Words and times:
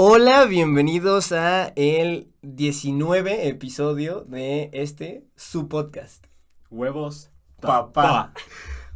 Hola, 0.00 0.44
bienvenidos 0.44 1.32
a 1.32 1.72
el 1.74 2.28
19 2.42 3.48
episodio 3.48 4.20
de 4.28 4.70
este 4.72 5.24
su 5.34 5.66
podcast. 5.66 6.24
Huevos 6.70 7.32
Papá. 7.60 8.32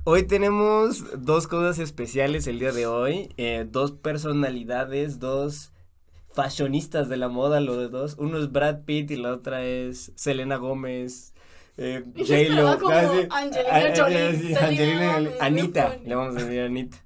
Hoy 0.04 0.22
tenemos 0.28 1.02
dos 1.20 1.48
cosas 1.48 1.80
especiales 1.80 2.46
el 2.46 2.60
día 2.60 2.70
de 2.70 2.86
hoy, 2.86 3.34
eh, 3.36 3.66
dos 3.68 3.90
personalidades, 3.90 5.18
dos 5.18 5.72
fashionistas 6.34 7.08
de 7.08 7.16
la 7.16 7.26
moda, 7.26 7.60
los 7.60 7.90
dos. 7.90 8.14
Uno 8.20 8.38
es 8.38 8.52
Brad 8.52 8.84
Pitt 8.84 9.10
y 9.10 9.16
la 9.16 9.32
otra 9.32 9.64
es 9.64 10.12
Selena 10.14 10.54
Gómez. 10.54 11.34
Eh, 11.78 12.04
J-Lo, 12.16 12.78
como 12.78 12.94
ah. 12.94 13.26
Angelina 13.30 13.70
Ah, 13.72 13.82
ah, 13.88 13.92
Jolie, 13.96 14.38
Selena 14.38 14.66
Angelina 14.68 15.14
Gómez, 15.14 15.34
Anita, 15.40 15.96
le 16.04 16.14
vamos 16.14 16.36
a 16.36 16.44
decir 16.44 16.60
Anita. 16.60 16.98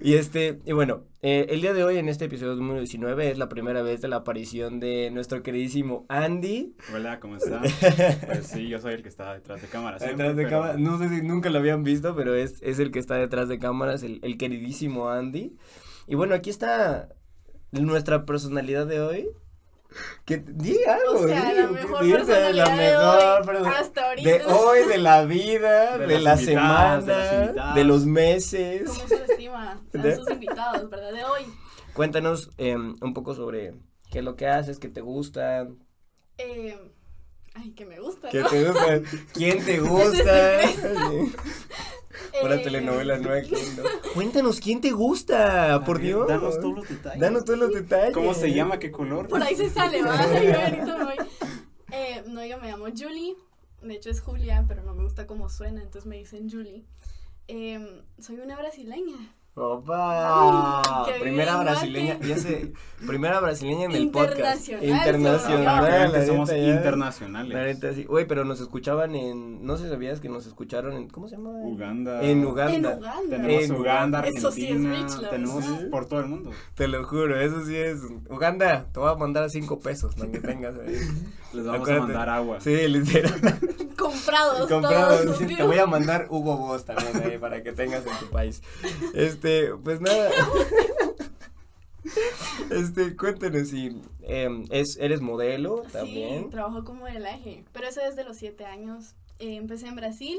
Y 0.00 0.14
este, 0.14 0.60
y 0.64 0.72
bueno, 0.72 1.02
eh, 1.22 1.46
el 1.50 1.60
día 1.60 1.72
de 1.74 1.82
hoy 1.82 1.98
en 1.98 2.08
este 2.08 2.26
episodio 2.26 2.54
número 2.54 2.78
19 2.78 3.30
es 3.32 3.38
la 3.38 3.48
primera 3.48 3.82
vez 3.82 4.00
de 4.00 4.06
la 4.06 4.16
aparición 4.16 4.78
de 4.78 5.10
nuestro 5.10 5.42
queridísimo 5.42 6.06
Andy. 6.08 6.76
Hola, 6.94 7.18
¿cómo 7.18 7.36
están? 7.38 7.62
Pues 8.26 8.46
sí, 8.46 8.68
yo 8.68 8.78
soy 8.78 8.94
el 8.94 9.02
que 9.02 9.08
está 9.08 9.34
detrás 9.34 9.60
de 9.60 9.66
cámara. 9.66 9.98
siempre, 9.98 10.16
Detrás 10.28 10.36
de 10.36 10.44
pero- 10.44 10.56
cámaras, 10.56 10.78
no 10.78 10.98
sé 10.98 11.08
si 11.08 11.22
nunca 11.22 11.50
lo 11.50 11.58
habían 11.58 11.82
visto, 11.82 12.14
pero 12.14 12.36
es, 12.36 12.62
es 12.62 12.78
el 12.78 12.92
que 12.92 13.00
está 13.00 13.16
detrás 13.16 13.48
de 13.48 13.58
cámaras, 13.58 14.04
el, 14.04 14.20
el 14.22 14.38
queridísimo 14.38 15.10
Andy. 15.10 15.56
Y 16.06 16.14
bueno, 16.14 16.34
aquí 16.36 16.50
está 16.50 17.08
nuestra 17.72 18.24
personalidad 18.24 18.86
de 18.86 19.00
hoy. 19.00 19.28
Que 20.26 20.36
di 20.36 20.76
algo, 20.84 21.24
O 21.24 21.26
sea, 21.26 21.50
la 21.54 21.66
que 21.66 21.72
mejor 21.72 22.00
personalidad 22.10 22.52
la 22.54 22.76
de 22.76 22.76
mejor 22.76 23.56
hoy, 23.66 23.72
hasta 23.74 24.08
ahorita. 24.10 24.28
de 24.30 24.44
hoy, 24.44 24.78
de 24.86 24.98
la 24.98 25.24
vida, 25.24 25.96
de, 25.96 26.06
De 26.06 26.14
la 26.20 26.36
las 26.36 26.44
de 26.46 26.54
las 27.54 27.86
los 27.86 28.04
meses. 28.04 28.82
¿Cómo 28.86 28.98
subestima 28.98 29.17
¿De? 29.92 30.12
a 30.12 30.16
sus 30.16 30.30
invitados, 30.30 30.88
verdad? 30.90 31.12
De 31.12 31.24
hoy. 31.24 31.42
Cuéntanos 31.94 32.50
em, 32.58 32.94
un 33.00 33.14
poco 33.14 33.34
sobre 33.34 33.74
qué 34.10 34.18
es 34.20 34.24
lo 34.24 34.36
que 34.36 34.46
haces, 34.48 34.78
qué 34.78 34.88
te 34.88 35.00
gusta, 35.00 35.68
Eh, 36.38 36.78
ay, 37.54 37.72
que 37.72 37.84
me 37.84 37.98
gusta, 38.00 38.28
qué 38.30 38.40
¿no? 38.40 38.48
te 38.48 38.64
gusta, 38.64 39.00
quién 39.34 39.64
te 39.64 39.80
gusta. 39.80 40.60
Para 42.42 42.56
Eh, 42.56 42.58
telenovelas 42.64 43.20
nueva 43.20 43.40
¿no? 43.48 44.12
Cuéntanos 44.14 44.60
quién 44.60 44.80
te 44.80 44.90
gusta, 44.92 45.74
A 45.74 45.84
por 45.84 45.98
Dios. 45.98 46.26
Danos 46.28 46.58
todos 46.60 46.76
los 46.76 46.88
detalles. 46.88 47.20
Danos 47.20 47.44
todos 47.44 47.58
los 47.58 47.72
detalles. 47.72 48.14
¿Cómo 48.14 48.34
se 48.34 48.52
llama? 48.52 48.78
¿Qué 48.78 48.90
color? 48.90 49.28
Por 49.28 49.42
ahí 49.42 49.54
se 49.56 49.68
sale, 49.70 50.02
¿va? 50.02 50.16
Eh, 51.90 52.22
no, 52.26 52.44
yo 52.44 52.58
me 52.58 52.68
llamo 52.70 52.86
Julie. 52.86 53.34
De 53.82 53.94
hecho 53.94 54.10
es 54.10 54.20
Julia, 54.20 54.64
pero 54.68 54.82
no 54.82 54.94
me 54.94 55.04
gusta 55.04 55.26
cómo 55.26 55.48
suena, 55.48 55.80
entonces 55.82 56.06
me 56.06 56.16
dicen 56.18 56.50
Julie. 56.50 56.84
Eh, 57.46 58.02
soy 58.18 58.36
una 58.40 58.56
brasileña. 58.56 59.16
Opa, 59.60 61.04
primera 61.20 61.54
bien, 61.54 61.64
brasileña, 61.64 62.18
ya 62.20 62.36
sé, 62.38 62.72
primera 63.06 63.40
brasileña 63.40 63.86
en 63.86 63.92
el 63.92 64.10
podcast. 64.10 64.68
Internacional, 64.68 66.12
Ah, 66.14 66.26
somos 66.26 66.48
ya. 66.50 66.56
internacionales. 66.58 67.78
Sí. 67.94 68.04
Güey, 68.04 68.26
pero 68.26 68.44
nos 68.44 68.60
escuchaban 68.60 69.14
en, 69.16 69.66
no 69.66 69.76
sé 69.76 69.84
si 69.84 69.90
sabías 69.90 70.20
que 70.20 70.28
nos 70.28 70.46
escucharon 70.46 70.92
en, 70.94 71.08
¿cómo 71.08 71.28
se 71.28 71.36
llama? 71.36 71.50
Uganda. 71.50 72.22
En 72.22 72.44
Uganda. 72.46 72.92
En 72.92 72.98
Uganda. 73.00 73.36
Tenemos 73.36 73.64
En 73.64 73.72
Uganda, 73.72 74.20
Eso 74.26 74.52
sí 74.52 74.64
es 74.66 74.70
Argentina. 74.72 74.96
rich, 75.06 75.30
tenemos 75.30 75.64
por 75.90 76.06
todo 76.06 76.20
el 76.20 76.26
mundo. 76.26 76.50
Te 76.74 76.86
lo 76.88 77.04
juro, 77.04 77.40
eso 77.40 77.64
sí 77.64 77.76
es. 77.76 77.98
Uganda, 78.30 78.86
te 78.92 79.00
voy 79.00 79.10
a 79.10 79.14
mandar 79.16 79.50
cinco 79.50 79.80
pesos, 79.80 80.14
para 80.14 80.30
que 80.30 80.38
tengas 80.40 80.74
ahí. 80.78 80.94
Les 81.52 81.64
vamos 81.64 81.80
Acuérdate. 81.80 81.96
a 81.96 82.00
mandar 82.02 82.28
agua. 82.30 82.60
Sí, 82.60 82.76
literal. 82.88 83.32
Comprados, 84.12 84.68
Comprado, 84.68 85.22
todos. 85.24 85.38
sí, 85.38 85.46
te 85.46 85.62
voy 85.62 85.78
a 85.78 85.86
mandar 85.86 86.26
Hugo 86.30 86.56
Boss 86.56 86.84
también 86.84 87.16
ahí 87.22 87.38
para 87.38 87.62
que 87.62 87.72
tengas 87.72 88.06
en 88.06 88.18
tu 88.18 88.30
país. 88.30 88.62
Este, 89.14 89.74
pues 89.82 90.00
nada. 90.00 90.30
Este, 92.70 93.16
cuéntanos 93.16 93.68
si 93.68 94.00
em, 94.22 94.64
es, 94.70 94.96
eres 95.00 95.20
modelo 95.20 95.82
Sí, 95.86 95.92
también. 95.92 96.50
trabajo 96.50 96.84
como 96.84 97.00
modelaje, 97.00 97.64
pero 97.72 97.88
eso 97.88 98.00
desde 98.00 98.24
los 98.24 98.36
siete 98.36 98.64
años. 98.64 99.14
Eh, 99.38 99.54
empecé 99.56 99.86
en 99.86 99.94
Brasil 99.96 100.38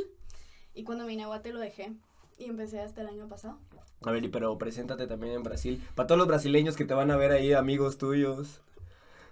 y 0.74 0.84
cuando 0.84 1.06
vine 1.06 1.24
a 1.24 1.28
Guate 1.28 1.54
lo 1.54 1.60
dejé 1.60 1.94
y 2.38 2.46
empecé 2.46 2.80
hasta 2.82 3.02
el 3.02 3.08
año 3.08 3.28
pasado. 3.28 3.58
A 4.04 4.12
ver, 4.12 4.24
y 4.24 4.28
pero 4.30 4.58
preséntate 4.58 5.08
también 5.08 5.34
en 5.34 5.44
Brasil. 5.44 5.84
Para 5.96 6.08
todos 6.08 6.20
los 6.20 6.28
brasileños 6.28 6.76
que 6.76 6.86
te 6.86 6.94
van 6.94 7.12
a 7.12 7.18
ver 7.18 7.32
ahí, 7.32 7.54
amigos 7.54 7.98
tuyos. 7.98 8.62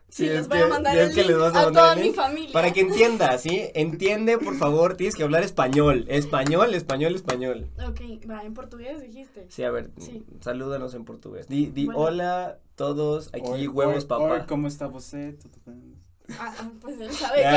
Sí, 0.10 0.24
Si 0.24 0.30
les 0.30 0.40
es 0.42 0.48
voy 0.48 0.58
que- 0.60 0.64
a 0.64 0.68
mandar 0.68 0.94
si 0.94 1.00
es 1.00 1.10
el 1.10 1.16
que 1.16 1.22
les 1.22 1.30
link 1.32 1.40
vas 1.40 1.56
a 1.56 1.60
a, 1.60 1.64
mandar 1.66 1.84
toda 1.84 1.94
el 2.02 2.08
mi 2.10 2.14
familia. 2.16 2.54
Para 2.54 2.72
que 2.72 2.80
entienda, 2.80 3.38
¿sí? 3.38 3.64
Entiende, 3.74 4.38
por 4.38 4.56
favor, 4.56 4.96
tienes 4.96 5.16
que 5.16 5.24
hablar 5.24 5.44
español. 5.44 6.06
Español, 6.08 6.74
español, 6.74 7.14
español. 7.16 7.68
Ok, 7.86 8.00
va, 8.30 8.42
en 8.44 8.54
portugués 8.54 9.02
dijiste. 9.02 9.46
Sí, 9.50 9.64
a 9.64 9.72
ver, 9.72 9.92
Sí. 10.00 10.24
salúdanos 10.40 10.94
en 10.94 11.04
portugués. 11.04 11.48
Di, 11.50 11.66
di 11.68 11.86
Bueno. 11.88 12.00
hola 12.00 12.58
todos, 12.76 13.28
aquí 13.34 13.68
huevos 13.68 14.06
papá. 14.06 14.46
¿Cómo 14.48 14.68
está 14.70 14.88
usted? 14.88 15.36
Ah, 16.40 16.54
ah, 16.60 16.70
pues 16.82 17.00
él 17.00 17.12
sabe 17.12 17.42
Ya, 17.42 17.52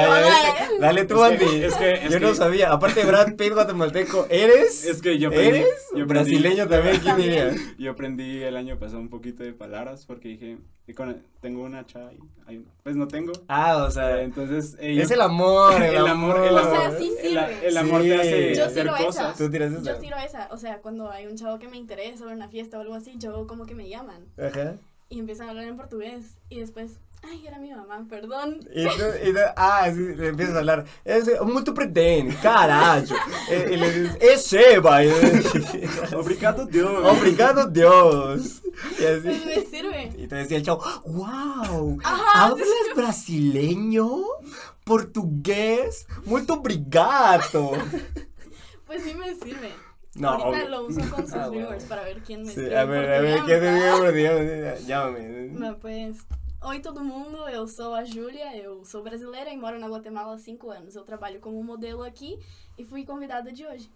que 0.68 0.74
lo. 0.74 0.80
Dale 0.80 1.04
tú, 1.04 1.24
Es 1.24 1.38
que- 1.38 1.44
Andy. 1.44 1.64
es 1.64 1.74
que- 1.74 1.92
es 2.06 2.10
yo 2.12 2.20
no 2.20 2.34
sabía. 2.34 2.70
Aparte 2.72 3.04
Brad 3.04 3.34
Pitt 3.36 3.52
guatemalteco, 3.52 4.26
¿eres? 4.30 4.84
Es 4.84 5.02
que 5.02 5.18
yo 5.18 5.28
aprendí. 5.28 5.58
¿Eres? 5.58 5.86
yo 5.92 6.04
aprendí- 6.04 6.08
Brasileño 6.08 6.68
también, 6.68 6.96
¿quién 7.00 7.16
diría? 7.16 7.54
Yo 7.78 7.90
aprendí 7.90 8.42
el 8.42 8.56
año 8.56 8.78
pasado 8.78 9.00
un 9.00 9.08
poquito 9.08 9.42
de 9.42 9.52
palabras 9.52 10.06
porque 10.06 10.28
dije, 10.28 10.58
tengo 11.40 11.62
una 11.62 11.86
chava 11.86 12.12
y 12.12 12.18
hay- 12.46 12.64
pues 12.82 12.96
no 12.96 13.06
tengo. 13.08 13.32
Ah, 13.48 13.84
o 13.84 13.90
sea, 13.90 14.22
Entonces, 14.22 14.76
ella- 14.80 15.02
es 15.04 15.10
el 15.10 15.20
amor, 15.20 15.72
el, 15.82 15.94
el 15.94 16.06
amor. 16.06 16.36
amor, 16.36 16.46
el 16.48 16.54
O 16.54 16.58
amor. 16.58 16.76
sea, 16.76 16.98
sí 16.98 17.12
el, 17.22 17.28
sirve. 17.30 17.66
el 17.68 17.76
amor 17.76 18.02
Sí. 18.02 18.08
te 18.08 18.14
hace 18.16 18.54
Yo 18.54 18.64
hacer 18.64 18.82
tiro 18.82 18.96
esa. 18.96 19.04
cosas. 19.06 19.36
Tú 19.38 19.50
tiras 19.50 19.72
esa. 19.72 19.82
Yo 19.94 19.98
tiro 19.98 20.16
esa, 20.18 20.48
o 20.50 20.56
sea, 20.56 20.78
cuando 20.78 21.10
hay 21.10 21.26
un 21.26 21.36
chavo 21.36 21.58
que 21.58 21.68
me 21.68 21.76
interesa 21.76 22.24
o 22.24 22.28
en 22.28 22.34
una 22.36 22.48
fiesta 22.48 22.78
o 22.78 22.80
algo 22.82 22.94
así, 22.94 23.14
yo 23.18 23.46
como 23.46 23.66
que 23.66 23.74
me 23.74 23.88
llaman 23.88 24.26
Ajá. 24.38 24.76
y 25.08 25.18
empiezan 25.20 25.46
a 25.46 25.50
hablar 25.50 25.66
en 25.66 25.76
portugués 25.76 26.38
y 26.48 26.58
después, 26.60 26.98
ay, 27.22 27.46
era 27.46 27.58
mi 27.58 27.70
mamá, 27.70 28.06
perdón. 28.08 28.60
Y 28.74 28.84
tú, 28.84 29.02
y 29.24 29.32
tú- 29.32 29.38
ah, 29.56 29.90
sí, 29.92 30.00
le 30.16 30.28
empiezas 30.28 30.54
a 30.56 30.58
hablar. 30.60 30.84
Es 31.04 31.28
muito 31.42 31.72
pretende, 31.74 32.34
caralho. 32.42 33.14
y, 33.50 33.72
y 33.72 33.76
le 33.76 33.92
dices, 33.92 34.18
es 34.20 34.44
Seba. 34.46 35.04
Y- 35.04 35.10
Obrigado, 36.16 36.66
Dios. 36.66 36.90
Obrigado, 37.18 37.66
Dios. 37.68 38.62
Y 38.98 39.04
así. 39.04 39.20
Pues 39.22 39.44
me 39.46 39.60
sirve. 39.66 40.12
Y 40.16 40.26
te 40.26 40.34
decía 40.36 40.56
el 40.58 40.62
chavo, 40.64 40.82
wow, 41.06 41.98
Ajá, 42.02 42.46
hablas 42.46 42.68
brasileño, 42.96 44.08
portugués, 44.84 46.06
muito 46.24 46.54
obrigado. 46.54 47.72
Pues 48.86 49.02
sí 49.04 49.14
me 49.14 49.34
sirve. 49.34 49.70
No, 50.14 50.30
Ahorita 50.30 50.68
lo 50.68 50.86
uso 50.86 51.00
con 51.08 51.24
sus 51.24 51.34
Ah, 51.34 51.48
viewers 51.48 51.68
bueno. 51.68 51.88
para 51.88 52.02
ver 52.02 52.18
quién 52.26 52.40
me 52.42 52.46
Sí, 52.46 52.52
escribe 52.60 52.76
a 52.78 52.84
ver, 52.84 53.12
a 53.12 53.20
ver, 53.20 53.40
¿qué 53.46 53.54
te. 53.58 54.12
Dios, 54.12 54.86
Llámame. 54.86 55.50
Mas, 55.54 55.76
Pues, 55.80 56.16
oi 56.62 56.80
todo 56.80 57.02
mundo, 57.02 57.48
eu 57.48 57.66
sou 57.66 57.94
a 57.94 58.04
Júlia, 58.04 58.56
eu 58.56 58.84
sou 58.84 59.02
brasileira 59.02 59.50
e 59.50 59.56
moro 59.56 59.78
na 59.78 59.88
Guatemala 59.88 60.34
há 60.34 60.38
5 60.38 60.70
anos. 60.70 60.94
Eu 60.94 61.04
trabalho 61.04 61.40
como 61.40 61.62
modelo 61.62 62.02
aqui 62.02 62.38
e 62.78 62.84
fui 62.84 63.04
convidada 63.04 63.50
de 63.52 63.66
hoje. 63.66 63.90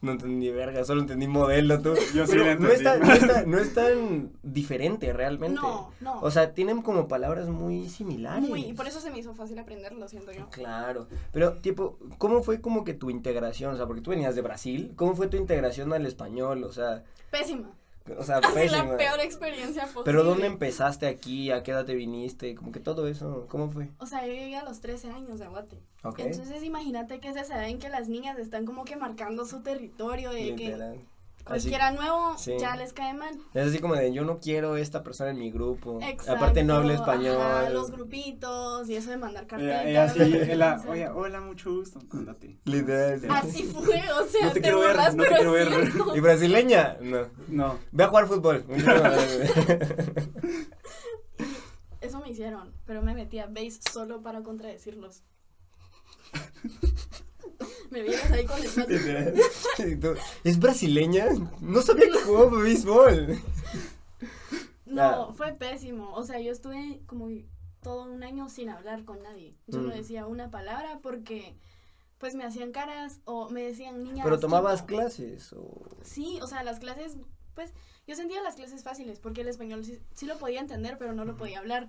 No 0.00 0.12
entendí 0.12 0.50
verga, 0.50 0.84
solo 0.84 1.02
entendí 1.02 1.28
modelo 1.28 1.80
tú. 1.80 1.94
Yo 2.12 2.26
sí 2.26 2.36
lo 2.36 2.44
no, 2.56 2.68
es 2.68 2.82
tan, 2.82 3.00
entendí. 3.00 3.06
no, 3.06 3.12
es 3.12 3.20
tan, 3.20 3.50
no 3.50 3.58
es 3.58 3.74
tan 3.74 4.32
diferente 4.42 5.12
realmente. 5.12 5.60
No, 5.60 5.92
no. 6.00 6.20
O 6.20 6.30
sea, 6.32 6.54
tienen 6.54 6.82
como 6.82 7.06
palabras 7.06 7.48
muy 7.48 7.88
similares. 7.88 8.48
Muy, 8.48 8.64
y 8.64 8.72
por 8.72 8.88
eso 8.88 9.00
se 9.00 9.12
me 9.12 9.20
hizo 9.20 9.32
fácil 9.32 9.60
aprenderlo, 9.60 10.08
siento 10.08 10.32
yo. 10.32 10.48
Claro, 10.50 11.06
pero 11.30 11.58
tipo, 11.58 11.98
¿cómo 12.18 12.42
fue 12.42 12.60
como 12.60 12.82
que 12.82 12.94
tu 12.94 13.10
integración? 13.10 13.74
O 13.74 13.76
sea, 13.76 13.86
porque 13.86 14.02
tú 14.02 14.10
venías 14.10 14.34
de 14.34 14.42
Brasil, 14.42 14.92
¿cómo 14.96 15.14
fue 15.14 15.28
tu 15.28 15.36
integración 15.36 15.92
al 15.92 16.04
español? 16.04 16.64
O 16.64 16.72
sea, 16.72 17.04
Pésima. 17.30 17.70
O 18.18 18.24
sea, 18.24 18.38
Así 18.42 18.54
pésima. 18.54 18.84
la 18.84 18.96
peor 18.96 19.20
experiencia 19.20 19.84
posible. 19.84 20.02
Pero 20.04 20.24
¿dónde 20.24 20.46
empezaste 20.46 21.06
aquí? 21.06 21.50
¿A 21.50 21.62
qué 21.62 21.70
edad 21.70 21.84
te 21.84 21.94
viniste? 21.94 22.54
Como 22.54 22.72
que 22.72 22.80
todo 22.80 23.06
eso, 23.08 23.46
¿cómo 23.48 23.70
fue? 23.70 23.88
O 23.98 24.06
sea, 24.06 24.26
yo 24.26 24.32
llegué 24.32 24.56
a 24.56 24.64
los 24.64 24.80
13 24.80 25.10
años 25.10 25.38
de 25.38 25.48
Guate. 25.48 25.78
Ok. 26.02 26.18
Entonces 26.20 26.62
imagínate 26.62 27.20
que 27.20 27.32
se 27.32 27.44
saben 27.44 27.78
que 27.78 27.88
las 27.88 28.08
niñas 28.08 28.38
están 28.38 28.66
como 28.66 28.84
que 28.84 28.96
marcando 28.96 29.44
su 29.46 29.62
territorio 29.62 30.30
de 30.30 30.54
que 30.56 31.00
Literal. 31.42 31.58
Así- 31.58 31.68
cualquiera 31.70 31.90
nuevo 31.90 32.38
sí. 32.38 32.52
ya 32.60 32.76
les 32.76 32.92
cae 32.92 33.14
mal. 33.14 33.36
Es 33.52 33.66
así 33.68 33.78
como 33.80 33.94
de, 33.96 34.12
yo 34.12 34.24
no 34.24 34.38
quiero 34.38 34.76
esta 34.76 35.02
persona 35.02 35.30
en 35.30 35.38
mi 35.38 35.50
grupo. 35.50 35.98
Exacto, 36.00 36.32
Aparte 36.32 36.62
no 36.64 36.74
habla 36.74 36.94
español. 36.94 37.36
ajá, 37.40 37.70
los 37.70 37.90
grupitos 37.90 38.88
y 38.88 38.96
eso 38.96 39.10
de 39.10 39.16
mandar 39.16 39.46
carpetas. 39.46 39.84
Ella, 39.84 40.04
ella 40.52 40.72
así, 40.74 40.88
oye, 40.88 41.08
hola, 41.08 41.40
mucho 41.40 41.72
gusto. 41.72 41.98
Ándate. 42.12 42.58
Literal. 42.64 43.20
Así 43.30 43.64
fue, 43.64 44.00
o 44.12 44.24
sea, 44.26 44.46
No 44.46 44.52
te 44.52 44.54
te, 44.54 44.60
quiero 44.62 44.80
ver, 44.80 44.96
no 44.96 45.22
te 45.24 45.28
quiero 45.28 45.56
es 45.56 45.68
ver. 45.68 45.92
¿Y 46.14 46.20
brasileña? 46.20 46.96
No. 47.00 47.26
No. 47.48 47.78
Ve 47.90 48.04
a 48.04 48.08
jugar 48.08 48.26
fútbol. 48.28 48.64
Eso 52.00 52.18
me 52.20 52.30
hicieron, 52.30 52.72
pero 52.84 53.02
me 53.02 53.14
metí 53.14 53.38
a 53.38 53.46
base 53.46 53.78
solo 53.92 54.22
para 54.22 54.42
contradecirlos. 54.42 55.22
me 57.90 58.02
vienes 58.02 58.30
ahí 58.30 58.44
con 58.46 58.58
el 58.58 60.18
¿Es 60.44 60.58
brasileña? 60.58 61.26
No 61.60 61.82
sabía 61.82 62.06
que 62.10 62.18
jugaba 62.20 62.62
béisbol. 62.62 63.38
No, 64.86 65.02
Ah. 65.02 65.32
fue 65.34 65.52
pésimo. 65.52 66.12
O 66.14 66.22
sea, 66.24 66.38
yo 66.40 66.52
estuve 66.52 67.00
como 67.06 67.28
todo 67.82 68.04
un 68.04 68.22
año 68.22 68.48
sin 68.48 68.68
hablar 68.68 69.04
con 69.04 69.22
nadie. 69.22 69.56
Yo 69.66 69.80
no 69.80 69.88
Mm. 69.88 69.92
decía 69.96 70.26
una 70.26 70.50
palabra 70.50 71.00
porque 71.02 71.56
pues 72.18 72.34
me 72.36 72.44
hacían 72.44 72.70
caras 72.72 73.20
o 73.24 73.48
me 73.48 73.62
decían 73.62 74.04
niña. 74.04 74.22
Pero 74.22 74.36
asquito". 74.36 74.40
tomabas 74.48 74.82
clases 74.82 75.52
o... 75.54 75.82
Sí, 76.04 76.38
o 76.42 76.46
sea, 76.46 76.62
las 76.62 76.78
clases 76.78 77.16
pues 77.54 77.72
yo 78.06 78.14
sentía 78.14 78.40
las 78.42 78.54
clases 78.54 78.82
fáciles 78.82 79.18
porque 79.18 79.40
el 79.42 79.48
español 79.48 79.84
sí, 79.84 79.98
sí 80.14 80.26
lo 80.26 80.38
podía 80.38 80.60
entender, 80.60 80.96
pero 80.98 81.12
no 81.14 81.24
lo 81.24 81.36
podía 81.36 81.58
hablar. 81.58 81.88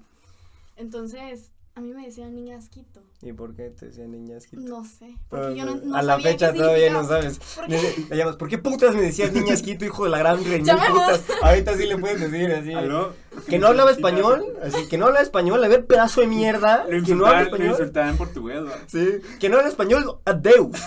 Entonces, 0.76 1.52
a 1.76 1.82
mí 1.82 1.92
me 1.94 2.06
decían 2.06 2.36
niña 2.36 2.58
asquito. 2.58 3.02
¿Y 3.22 3.34
por 3.34 3.56
qué 3.56 3.70
te 3.72 3.88
decían 3.88 4.12
niña 4.12 4.38
asquito? 4.38 4.62
No 4.62 4.86
sé. 4.86 5.18
Porque 5.28 5.56
yo 5.56 5.66
no, 5.66 5.76
no 5.76 5.96
a 5.96 6.04
la 6.04 6.14
sabía 6.14 6.32
fecha 6.32 6.52
qué 6.54 6.60
todavía 6.60 6.94
no 6.94 7.04
sabes. 7.08 7.40
¿Por 7.56 7.70
Le, 7.70 7.80
qué? 7.80 8.06
le 8.10 8.18
llamas, 8.18 8.36
¿por 8.36 8.48
qué 8.50 8.58
putas 8.60 8.94
me 8.96 9.02
decías 9.02 9.32
niña 9.34 9.54
asquito, 9.54 9.84
hijo 9.84 10.04
de 10.04 10.12
la 10.12 10.20
gran 10.20 10.38
reñir 10.44 10.64
Llamemos. 10.66 11.20
putas? 11.20 11.24
Ahorita 11.42 11.76
sí 11.76 11.86
le 11.88 11.98
puedes 11.98 12.20
decir 12.22 12.52
así. 12.52 12.74
¿Aló? 12.74 13.14
Que 13.48 13.58
no 13.58 13.68
hablaba 13.68 13.90
español, 13.92 14.46
así 14.62 14.88
que 14.88 14.98
no 15.00 15.08
habla 15.08 15.22
español, 15.22 15.64
a 15.64 15.68
ver, 15.68 15.86
pedazo 15.88 16.22
de 16.22 16.28
mierda, 16.28 16.86
Lo 16.88 17.04
que 17.04 17.16
no 17.16 17.26
habla 17.26 17.40
lo 17.42 17.46
español. 17.48 17.70
insultaban 17.72 18.10
en 18.12 18.18
portugués, 18.18 18.64
¿va? 18.64 18.78
Sí, 18.88 19.10
que 19.40 19.50
no 19.50 19.58
habla 19.58 19.70
español, 19.70 20.20
adeus. 20.26 20.78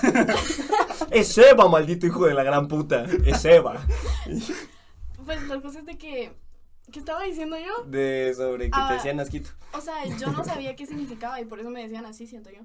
es 1.10 1.36
Eva, 1.38 1.68
maldito 1.68 2.06
hijo 2.06 2.26
de 2.26 2.34
la 2.34 2.44
gran 2.44 2.68
puta. 2.68 3.04
Es 3.24 3.44
Eva. 3.44 3.84
Pues 5.24 5.42
la 5.48 5.60
cosa 5.60 5.80
es 5.80 5.86
de 5.86 5.98
que. 5.98 6.32
¿Qué 6.92 6.98
estaba 7.00 7.22
diciendo 7.24 7.56
yo? 7.58 7.84
De 7.84 8.32
sobre 8.36 8.66
que 8.66 8.70
te 8.70 8.76
Ah. 8.78 8.92
decían 8.94 9.18
asquito. 9.20 9.50
O 9.72 9.80
sea, 9.80 10.04
yo 10.18 10.28
no 10.30 10.44
sabía 10.44 10.76
qué 10.76 10.86
significaba 10.86 11.40
y 11.40 11.44
por 11.44 11.58
eso 11.60 11.70
me 11.70 11.82
decían 11.82 12.04
así, 12.06 12.26
siento 12.26 12.50
yo. 12.50 12.60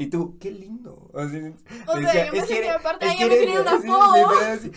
Y 0.00 0.06
tú, 0.10 0.38
qué 0.38 0.52
lindo. 0.52 1.10
O 1.12 1.28
sea, 1.28 1.52
O 1.88 1.94
te 1.94 2.02
sea, 2.06 2.26
yo 2.26 2.32
me 2.32 2.38
"Es 2.38 2.44
que 2.44 2.54
sentía 2.54 2.76
aparte, 2.76 3.04
es 3.06 3.16
que 3.16 3.24
me 3.26 3.30
quería 3.36 3.60
un 3.62 3.66
apodo". 3.68 4.30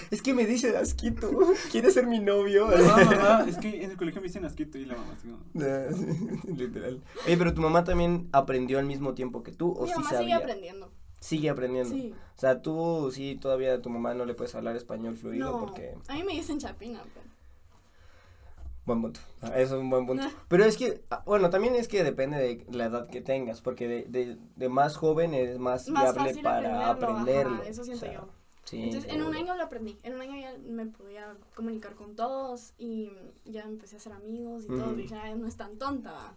Es 0.09 0.21
que 0.23 0.33
me 0.33 0.47
dice 0.47 0.75
asquito. 0.75 1.29
¿Quieres 1.71 1.93
ser 1.93 2.07
mi 2.07 2.17
novio? 2.19 2.65
Mamá, 2.67 3.03
mamá, 3.05 3.45
es 3.47 3.57
que 3.59 3.83
en 3.83 3.91
el 3.91 3.97
colegio 3.97 4.19
me 4.19 4.27
dicen 4.29 4.45
asquito 4.45 4.79
y 4.79 4.85
la 4.85 4.95
mamá 4.95 5.13
así 5.13 5.27
como, 5.27 5.43
Literal. 6.57 7.03
Oye, 7.27 7.37
pero 7.37 7.53
tu 7.53 7.61
mamá 7.61 7.83
también 7.83 8.29
aprendió 8.31 8.79
al 8.79 8.85
mismo 8.87 9.13
tiempo 9.13 9.43
que 9.43 9.51
tú, 9.51 9.71
o 9.73 9.83
Mi 9.83 9.89
sí 9.89 9.93
mamá 9.93 10.09
sabía. 10.09 10.21
sigue 10.23 10.33
aprendiendo. 10.33 10.91
Sigue 11.19 11.49
aprendiendo. 11.51 11.93
Sí. 11.93 12.15
O 12.35 12.39
sea, 12.39 12.63
tú 12.63 13.11
sí 13.13 13.37
todavía 13.39 13.75
a 13.75 13.81
tu 13.83 13.91
mamá 13.91 14.15
no 14.15 14.25
le 14.25 14.33
puedes 14.33 14.55
hablar 14.55 14.75
español 14.75 15.17
fluido 15.17 15.51
No, 15.51 15.59
porque 15.59 15.93
a 16.07 16.15
mí 16.15 16.23
me 16.23 16.33
dicen 16.33 16.57
chapina. 16.57 17.03
Pero... 17.13 17.27
buen 18.99 19.01
punto. 19.01 19.19
Ah, 19.41 19.47
Eso 19.59 19.75
es 19.75 19.81
un 19.81 19.89
buen 19.89 20.05
punto. 20.05 20.23
Ah. 20.25 20.31
Pero 20.47 20.63
es 20.65 20.77
que 20.77 21.03
ah, 21.09 21.23
bueno, 21.25 21.49
también 21.49 21.75
es 21.75 21.87
que 21.87 22.03
depende 22.03 22.37
de 22.37 22.65
la 22.71 22.85
edad 22.85 23.07
que 23.09 23.21
tengas, 23.21 23.61
porque 23.61 23.87
de, 23.87 24.03
de, 24.03 24.37
de 24.55 24.69
más 24.69 24.95
joven 24.97 25.33
es 25.33 25.57
más, 25.59 25.89
Más 25.89 26.03
viable 26.13 26.29
fácil 26.29 26.43
para 26.43 26.89
aprenderlo, 26.91 27.13
aprenderlo. 27.17 27.55
ajá, 27.61 27.67
eso 27.69 27.83
siento 27.83 28.05
O 28.05 28.09
sea, 28.09 28.19
yo. 28.21 28.29
Sí. 28.63 28.83
Entonces, 28.83 29.11
en 29.11 29.21
un 29.23 29.35
año 29.35 29.55
lo 29.55 29.63
aprendí. 29.63 29.99
En 30.03 30.13
un 30.13 30.21
año 30.21 30.39
ya 30.39 30.55
me 30.65 30.85
podía 30.85 31.35
comunicar 31.55 31.95
con 31.95 32.15
todos 32.15 32.73
y 32.77 33.11
ya 33.43 33.63
empecé 33.63 33.95
a 33.95 33.99
hacer 33.99 34.13
amigos 34.13 34.63
y 34.65 34.67
todo. 34.67 34.93
Dije, 34.93 35.15
"Ay, 35.15 35.35
no 35.35 35.47
es 35.47 35.57
tan 35.57 35.77
tonta. 35.77 36.11
va". 36.13 36.35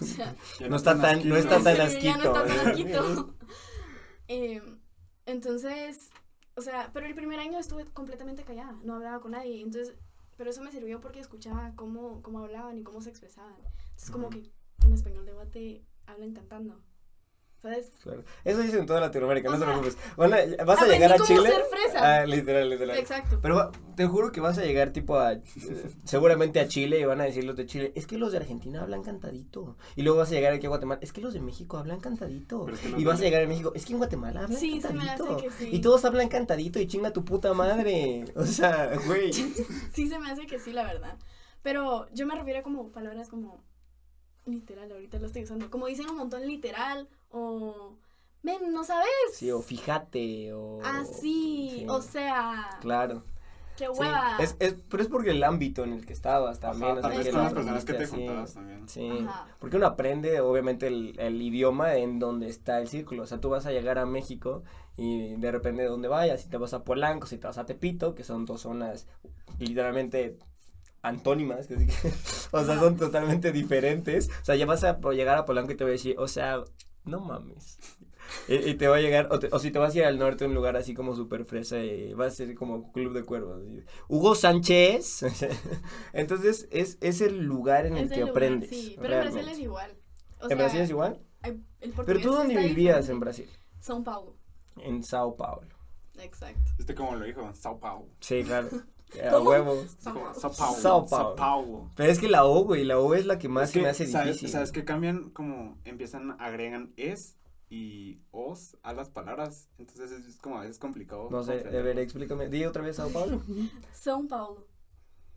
O 0.00 0.04
sea, 0.04 0.34
ya 0.60 0.68
No 0.68 0.76
está 0.76 0.92
tan- 0.96 1.16
asquito. 1.16 1.28
no 1.28 1.36
está 1.36 1.62
tan 1.62 2.00
ya 2.00 2.16
no 2.16 2.22
está 2.24 2.44
tan 2.46 2.68
asquito. 2.68 3.00
asquito. 3.00 3.34
Eh, 4.28 4.60
entonces, 5.26 6.10
o 6.56 6.60
sea, 6.60 6.90
pero 6.92 7.06
el 7.06 7.14
primer 7.14 7.38
año 7.38 7.58
estuve 7.58 7.84
completamente 7.84 8.42
callada, 8.44 8.76
no 8.82 8.94
hablaba 8.94 9.20
con 9.20 9.32
nadie. 9.32 9.60
Entonces, 9.62 9.94
pero 10.36 10.50
eso 10.50 10.62
me 10.62 10.70
sirvió 10.70 11.00
porque 11.00 11.20
escuchaba 11.20 11.72
cómo, 11.76 12.22
cómo 12.22 12.40
hablaban 12.40 12.78
y 12.78 12.82
cómo 12.82 13.00
se 13.00 13.10
expresaban. 13.10 13.56
Entonces, 13.56 14.10
como 14.10 14.30
que 14.30 14.50
en 14.84 14.92
español 14.92 15.26
debate 15.26 15.84
hablan 16.06 16.32
cantando. 16.34 16.80
¿Sabes? 17.62 17.90
Claro. 18.02 18.22
Eso 18.44 18.60
dicen 18.60 18.80
en 18.80 18.86
toda 18.86 19.00
Latinoamérica, 19.00 19.48
O 19.48 19.52
no 19.52 19.58
te 19.58 19.64
preocupes. 19.64 19.96
Van 20.16 20.32
a- 20.32 20.36
vas 20.64 20.78
a 20.78 20.84
aprendí 20.84 20.92
llegar 20.94 21.12
a 21.12 21.24
Chile. 21.24 21.50
ser 21.50 21.62
fresa. 21.64 22.20
Ah, 22.20 22.26
literal, 22.26 22.70
literal. 22.70 22.96
Exacto. 22.98 23.38
Pero 23.42 23.56
va- 23.56 23.72
te 23.96 24.06
juro 24.06 24.30
que 24.30 24.40
vas 24.40 24.58
a 24.58 24.62
llegar 24.64 24.90
tipo 24.92 25.16
a, 25.18 25.32
eh, 25.32 25.42
seguramente 26.04 26.60
a 26.60 26.68
Chile 26.68 27.00
y 27.00 27.04
van 27.04 27.20
a 27.20 27.24
decir 27.24 27.42
los 27.44 27.56
de 27.56 27.66
Chile, 27.66 27.92
es 27.96 28.06
que 28.06 28.18
los 28.18 28.30
de 28.30 28.38
Argentina 28.38 28.82
hablan 28.82 29.02
cantadito. 29.02 29.76
Y 29.96 30.02
luego 30.02 30.18
vas 30.18 30.30
a 30.30 30.34
llegar 30.34 30.52
aquí 30.52 30.66
a 30.66 30.68
Guatemala, 30.68 31.00
es 31.02 31.12
que 31.12 31.20
los 31.20 31.32
de 31.34 31.40
México 31.40 31.76
hablan 31.78 31.98
cantadito. 32.00 32.64
Pero 32.66 32.76
es 32.76 32.82
que 32.82 32.88
no 32.90 33.00
y 33.00 33.04
vas 33.04 33.18
a 33.20 33.22
llegar 33.24 33.42
a 33.42 33.46
México, 33.46 33.72
es 33.74 33.84
que 33.84 33.92
en 33.92 33.98
Guatemala 33.98 34.44
hablan 34.44 34.60
Sí, 34.60 34.80
se 34.80 34.92
me 34.92 35.04
cantadito. 35.06 35.36
hace 35.36 35.44
que 35.46 35.50
sí. 35.50 35.68
Y 35.72 35.80
todos 35.80 36.04
hablan 36.04 36.28
cantadito 36.28 36.78
y 36.78 36.86
chinga 36.86 37.12
tu 37.12 37.24
puta 37.24 37.52
madre. 37.54 38.24
O 38.36 38.44
sea, 38.44 38.92
güey. 39.06 39.32
Sí, 39.32 40.08
se 40.08 40.18
me 40.20 40.30
hace 40.30 40.46
que 40.46 40.58
sí, 40.60 40.72
la 40.72 40.84
verdad. 40.84 41.16
Pero 41.62 42.06
yo 42.12 42.26
me 42.26 42.36
refiero 42.36 42.62
como 42.62 42.92
palabras 42.92 43.28
como 43.28 43.64
literal, 44.46 44.90
ahorita 44.90 45.18
lo 45.18 45.26
estoy 45.26 45.42
usando. 45.44 45.70
Como 45.70 45.86
dicen 45.86 46.08
un 46.10 46.16
montón 46.16 46.46
literal 46.46 47.08
o 47.30 47.94
men, 48.42 48.72
no 48.72 48.84
sabes. 48.84 49.08
Sí, 49.34 49.50
o 49.50 49.60
fíjate, 49.60 50.52
o... 50.52 50.80
Así, 50.84 51.70
sí, 51.80 51.86
o 51.88 52.00
sea, 52.00 52.78
Claro. 52.80 53.24
qué 53.76 53.86
Sí, 53.86 53.90
hueva. 53.98 54.36
es, 54.40 54.56
es, 54.60 54.74
pero 54.88 55.02
es 55.02 55.08
porque 55.08 55.30
el 55.30 55.42
ámbito 55.42 55.82
en 55.84 55.92
el 55.92 56.06
que 56.06 56.12
estabas 56.12 56.60
también. 56.60 56.98
Ajá, 56.98 57.10
que 57.10 57.32
las 57.32 57.52
personas 57.52 57.84
que 57.84 57.94
te 57.94 58.06
juntabas 58.06 58.54
también. 58.54 58.88
Sí, 58.88 59.08
Ajá. 59.26 59.48
porque 59.58 59.76
uno 59.76 59.86
aprende 59.86 60.40
obviamente 60.40 60.86
el, 60.86 61.18
el 61.18 61.42
idioma 61.42 61.96
en 61.96 62.18
donde 62.18 62.48
está 62.48 62.80
el 62.80 62.88
círculo, 62.88 63.24
o 63.24 63.26
sea, 63.26 63.40
tú 63.40 63.50
vas 63.50 63.66
a 63.66 63.72
llegar 63.72 63.98
a 63.98 64.06
México 64.06 64.62
y 64.96 65.34
de 65.36 65.50
repente 65.52 65.82
de 65.82 65.88
donde 65.88 66.08
vayas, 66.08 66.40
si 66.42 66.48
te 66.48 66.56
vas 66.56 66.72
a 66.72 66.84
Polanco, 66.84 67.26
si 67.26 67.36
te 67.38 67.46
vas 67.48 67.58
a 67.58 67.66
Tepito, 67.66 68.14
que 68.14 68.24
son 68.24 68.46
dos 68.46 68.62
zonas 68.62 69.06
literalmente 69.58 70.38
antónimas, 71.06 71.66
que 71.66 71.74
o 72.52 72.64
sea, 72.64 72.78
son 72.78 72.96
totalmente 72.96 73.52
diferentes, 73.52 74.28
o 74.42 74.44
sea, 74.44 74.56
ya 74.56 74.66
vas 74.66 74.84
a 74.84 74.98
llegar 75.12 75.38
a 75.38 75.44
Polanco 75.44 75.72
y 75.72 75.76
te 75.76 75.84
voy 75.84 75.92
a 75.92 75.92
decir, 75.92 76.16
o 76.18 76.28
sea, 76.28 76.62
no 77.04 77.20
mames. 77.20 77.78
Y, 78.48 78.54
y 78.56 78.74
te 78.74 78.88
va 78.88 78.96
a 78.96 79.00
llegar, 79.00 79.28
o, 79.30 79.38
te- 79.38 79.48
o 79.52 79.58
si 79.60 79.70
te 79.70 79.78
vas 79.78 79.94
a 79.94 79.98
ir 79.98 80.04
al 80.04 80.18
norte, 80.18 80.44
a 80.44 80.48
un 80.48 80.54
lugar 80.54 80.76
así 80.76 80.94
como 80.94 81.14
súper 81.14 81.44
fresa, 81.44 81.78
y 81.78 82.12
va 82.12 82.26
a 82.26 82.30
ser 82.30 82.54
como 82.56 82.90
club 82.92 83.12
de 83.14 83.22
cuervos. 83.24 83.62
Hugo 84.08 84.34
Sánchez. 84.34 85.22
Entonces, 86.12 86.66
es, 86.70 86.98
es 87.00 87.20
el 87.20 87.44
lugar 87.44 87.86
en 87.86 87.96
el 87.96 88.08
que 88.08 88.16
lugar, 88.20 88.30
aprendes. 88.30 88.70
Sí, 88.70 88.96
pero 89.00 89.14
en 89.14 89.20
Brasil 89.20 89.34
realmente. 89.34 89.52
es 89.52 89.58
igual. 89.64 89.96
O 90.40 90.42
¿En 90.42 90.48
sea, 90.48 90.56
Brasil 90.56 90.80
es 90.80 90.90
igual? 90.90 91.22
hay- 91.42 91.62
el 91.80 91.92
Pero 92.04 92.20
tú 92.20 92.30
dónde 92.32 92.56
vivías 92.56 92.74
diferente. 93.06 93.12
en 93.12 93.20
Brasil? 93.20 93.50
São 93.80 94.02
Paulo. 94.02 94.36
En 94.78 95.02
Sao 95.04 95.36
Paulo. 95.36 95.68
Exacto. 96.18 96.72
Este 96.78 96.94
como 96.94 97.14
lo 97.14 97.24
dijo, 97.24 97.48
Sao 97.54 97.78
Paulo. 97.78 98.08
Sí, 98.20 98.42
claro. 98.44 98.68
A 99.30 99.40
huevo. 99.40 99.82
Es 99.82 99.96
Sao 100.00 100.14
Paulo. 100.14 100.34
Sao 100.34 100.52
Paulo. 100.52 100.80
Sao 101.06 101.36
Paulo. 101.36 101.90
Pero 101.94 102.10
es 102.10 102.18
que 102.18 102.28
la 102.28 102.44
O, 102.44 102.64
güey, 102.64 102.84
la 102.84 102.98
O 102.98 103.14
es 103.14 103.26
la 103.26 103.38
que 103.38 103.48
más 103.48 103.68
Es 103.68 103.72
se 103.74 103.80
me 103.80 103.88
hace 103.88 104.06
¿sabes, 104.06 104.28
difícil. 104.28 104.50
¿Sabes 104.50 104.72
que 104.72 104.84
cambian 104.84 105.30
como 105.30 105.78
empiezan, 105.84 106.36
agregan 106.40 106.92
es 106.96 107.36
y 107.68 108.20
os 108.30 108.76
a 108.82 108.92
las 108.92 109.08
palabras? 109.08 109.68
Entonces 109.78 110.10
es, 110.12 110.26
es 110.26 110.36
como 110.36 110.58
a 110.58 110.62
veces 110.62 110.78
complicado. 110.78 111.28
No 111.30 111.42
sé, 111.42 111.64
a 111.66 111.82
ver, 111.82 111.98
explícame. 111.98 112.48
Di 112.48 112.64
otra 112.64 112.82
vez 112.82 112.96
Sao 112.96 113.08
Paulo. 113.10 113.42
São 113.94 114.28
Paulo. 114.28 114.66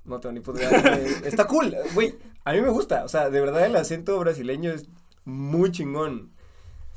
No 0.06 0.20
tengo 0.20 0.34
ni 0.34 0.40
puta 0.40 0.64
idea. 0.64 0.98
Está 1.24 1.46
cool, 1.46 1.76
güey. 1.94 2.16
A 2.44 2.54
mí 2.54 2.62
me 2.62 2.70
gusta. 2.70 3.04
O 3.04 3.10
sea, 3.10 3.30
de 3.30 3.40
verdad 3.40 3.66
el 3.66 3.76
acento 3.76 4.18
brasileño 4.20 4.72
es 4.72 4.90
muy 5.26 5.72
chingón. 5.72 6.34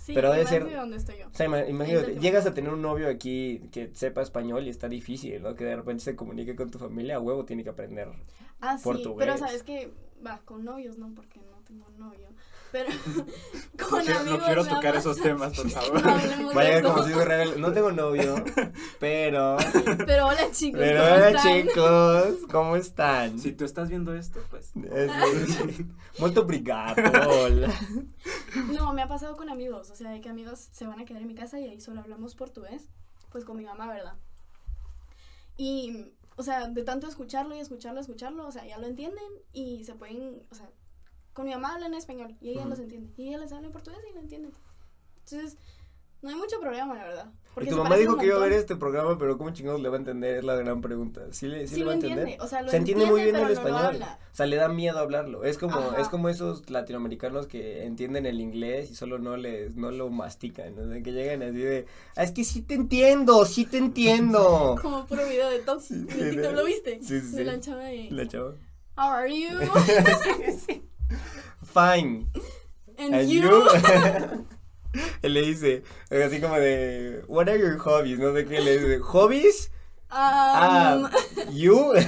Sí, 0.03 0.15
Pero 0.15 0.33
debe 0.33 0.47
ser- 0.47 0.65
de 0.65 0.75
donde 0.75 0.97
estoy 0.97 1.19
yo. 1.19 1.29
O 1.29 1.33
sea, 1.35 1.47
ima- 1.47 1.59
Ahí 1.63 1.71
imagínate, 1.71 2.19
llegas 2.19 2.45
a 2.47 2.53
tener 2.55 2.73
un 2.73 2.83
novio 2.83 3.09
aquí 3.09 3.69
que 3.71 3.91
sepa 3.95 4.21
español 4.23 4.67
y 4.67 4.69
está 4.71 4.89
difícil, 4.89 5.41
¿no? 5.41 5.55
Que 5.55 5.65
de 5.65 5.77
repente 5.77 6.03
se 6.03 6.17
comunique 6.17 6.57
con 6.57 6.71
tu 6.73 6.79
familia, 6.81 7.17
a 7.17 7.21
huevo 7.21 7.45
tiene 7.45 7.63
que 7.63 7.71
aprender. 7.71 8.09
Ah, 8.61 8.77
sí, 8.79 8.83
portugués. 8.85 9.17
pero 9.19 9.39
sabes 9.39 9.63
que 9.63 9.93
va 10.27 10.41
con 10.45 10.65
novios, 10.65 10.99
no, 10.99 11.15
porque 11.15 11.39
no 11.41 11.59
tengo 11.65 11.87
novio. 11.99 12.29
Pero 12.73 12.89
No 13.79 13.89
con 13.89 14.01
quiero, 14.03 14.21
amigos. 14.21 14.39
no 14.41 14.47
quiero 14.47 14.65
tocar 14.67 14.97
esos 14.97 15.21
temas, 15.21 15.55
por 15.55 15.69
favor. 15.71 16.03
No 16.83 16.93
como 16.93 17.05
si 17.05 17.13
real. 17.13 17.61
No 17.61 17.73
tengo 17.73 17.93
novio, 17.93 18.35
pero. 18.99 19.57
Pero 20.07 20.27
hola 20.27 20.51
chicos, 20.53 20.81
Pero 20.81 21.01
¿cómo 21.03 21.15
hola 21.15 21.29
están? 21.29 21.63
chicos, 21.63 22.37
¿cómo 22.51 22.77
están? 22.77 23.39
Si 23.39 23.53
tú 23.53 23.65
estás 23.67 23.89
viendo 23.91 24.15
esto, 24.15 24.41
pues. 24.51 24.73
Es- 24.93 25.79
Molto 26.19 26.43
obrigado. 26.43 26.95
hola. 27.29 27.69
No, 28.73 28.93
me 28.95 29.03
ha 29.03 29.09
pasado 29.09 29.37
con 29.37 29.49
amigos, 29.51 29.91
o 29.91 29.95
sea, 29.97 30.11
de 30.11 30.21
que 30.21 30.29
amigos 30.29 30.69
se 30.73 30.87
van 30.87 31.01
a 31.01 31.05
quedar 31.05 31.23
en 31.23 31.29
mi 31.29 31.35
casa 31.35 31.59
y 31.61 31.69
ahí 31.69 31.81
solo 31.81 32.01
hablamos 32.01 32.35
portugués, 32.35 32.89
pues 33.31 33.45
con 33.45 33.57
mi 33.57 33.65
mamá, 33.65 33.89
¿verdad? 33.93 34.15
Y, 35.57 36.13
o 36.37 36.43
sea, 36.43 36.69
de 36.69 36.83
tanto 36.83 37.07
escucharlo 37.07 37.55
y 37.55 37.61
escucharlo, 37.61 38.01
escucharlo, 38.01 38.47
o 38.47 38.53
sea, 38.53 38.67
ya 38.67 38.79
lo 38.79 38.87
entienden 38.87 39.25
y 39.53 39.85
se 39.85 39.95
pueden, 39.95 40.43
o 40.51 40.55
sea, 40.55 40.69
con 41.33 41.47
mi 41.47 41.53
mamá 41.53 41.75
hablan 41.75 41.95
español 41.95 42.37
y 42.41 42.51
ella 42.51 42.61
Ujú. 42.63 42.71
los 42.71 42.79
entiende, 42.79 43.13
y 43.17 43.29
ella 43.29 43.39
les 43.39 43.53
habla 43.53 43.67
en 43.67 43.73
portugués 43.73 44.01
y 44.11 44.15
lo 44.15 44.21
entienden. 44.21 44.53
Entonces, 45.25 45.57
no 46.21 46.29
hay 46.31 46.37
mucho 46.37 46.61
problema, 46.61 46.95
la 46.95 47.05
verdad. 47.05 47.33
Y 47.33 47.55
Porque 47.55 47.71
tu 47.71 47.77
se 47.77 47.83
mamá 47.83 47.97
dijo 47.97 48.17
que 48.17 48.27
iba 48.27 48.37
a 48.37 48.41
ver 48.41 48.53
este 48.53 48.77
programa, 48.77 49.19
pero 49.19 49.37
¿cómo 49.37 49.51
chingados 49.51 49.81
le 49.81 49.89
va 49.89 49.97
a 49.97 49.99
entender? 49.99 50.37
Es 50.39 50.45
la 50.45 50.55
gran 50.57 50.81
pregunta. 50.81 51.21
¿Sí 51.33 51.49
le, 51.49 51.67
sí 51.67 51.75
Sí 51.75 51.81
lo 51.81 51.87
va 51.87 51.93
a 51.93 51.95
entender? 51.97 52.19
entiende, 52.21 52.45
o 52.45 52.49
sea, 52.49 52.63
lo 52.63 52.71
Se 52.71 52.77
entiende 52.79 53.07
muy 53.07 53.23
bien 53.23 53.37
el 53.37 53.43
no 53.43 53.49
español. 53.49 53.85
habla. 53.87 54.19
O 54.33 54.35
sea, 54.35 54.47
le 54.47 54.57
da 54.57 54.69
miedo 54.69 54.99
hablarlo. 54.99 55.45
Es 55.45 55.59
como, 55.59 55.75
Ajá. 55.77 56.01
es 56.01 56.09
como 56.09 56.29
esos 56.31 56.71
latinoamericanos 56.71 57.47
que 57.49 57.85
entienden 57.85 58.25
el 58.27 58.41
inglés 58.41 58.91
y 58.91 58.95
solo 58.95 59.19
no 59.19 59.37
les, 59.37 59.75
no 59.77 59.91
lo 59.91 60.09
mastican, 60.11 60.75
¿no? 60.77 60.87
De 60.87 61.03
que 61.03 61.13
llegan 61.13 61.43
así 61.43 61.59
de, 61.59 61.87
"Ah, 62.17 62.23
es 62.23 62.31
que 62.31 62.45
sí 62.45 62.63
te 62.63 62.75
entiendo, 62.75 63.45
sí 63.45 63.67
te 63.67 63.77
entiendo. 63.79 64.77
Como 64.83 65.05
puro 65.07 65.27
video 65.27 65.51
de 65.51 65.57
TikTok, 65.59 65.81
Sí, 65.81 66.07
sí, 66.09 66.31
sí. 66.31 66.37
¿lo 66.37 66.65
viste? 66.65 67.01
Sí, 67.03 67.21
sí, 67.21 67.27
De 67.33 67.39
sí. 67.39 67.45
la 67.45 67.61
chava 67.61 67.85
de, 67.85 68.09
La 68.11 68.27
chava. 68.29 68.55
how 68.97 69.09
are 69.11 69.29
you? 69.29 69.59
Fine. 71.65 72.29
And, 72.99 73.15
And 73.15 73.29
you? 73.29 73.43
you? 73.43 73.69
Él 75.23 75.33
le 75.35 75.43
dice, 75.43 75.83
así 76.11 76.41
como 76.41 76.57
de, 76.59 77.23
what 77.27 77.49
are 77.49 77.59
your 77.59 77.79
hobbies? 77.79 78.19
No 78.19 78.33
sé 78.35 78.45
qué, 78.47 78.61
le 78.61 78.79
dice, 78.79 78.99
hobbies? 79.01 79.71
Um, 80.11 80.19
Ah, 80.19 81.11
you? 81.51 81.95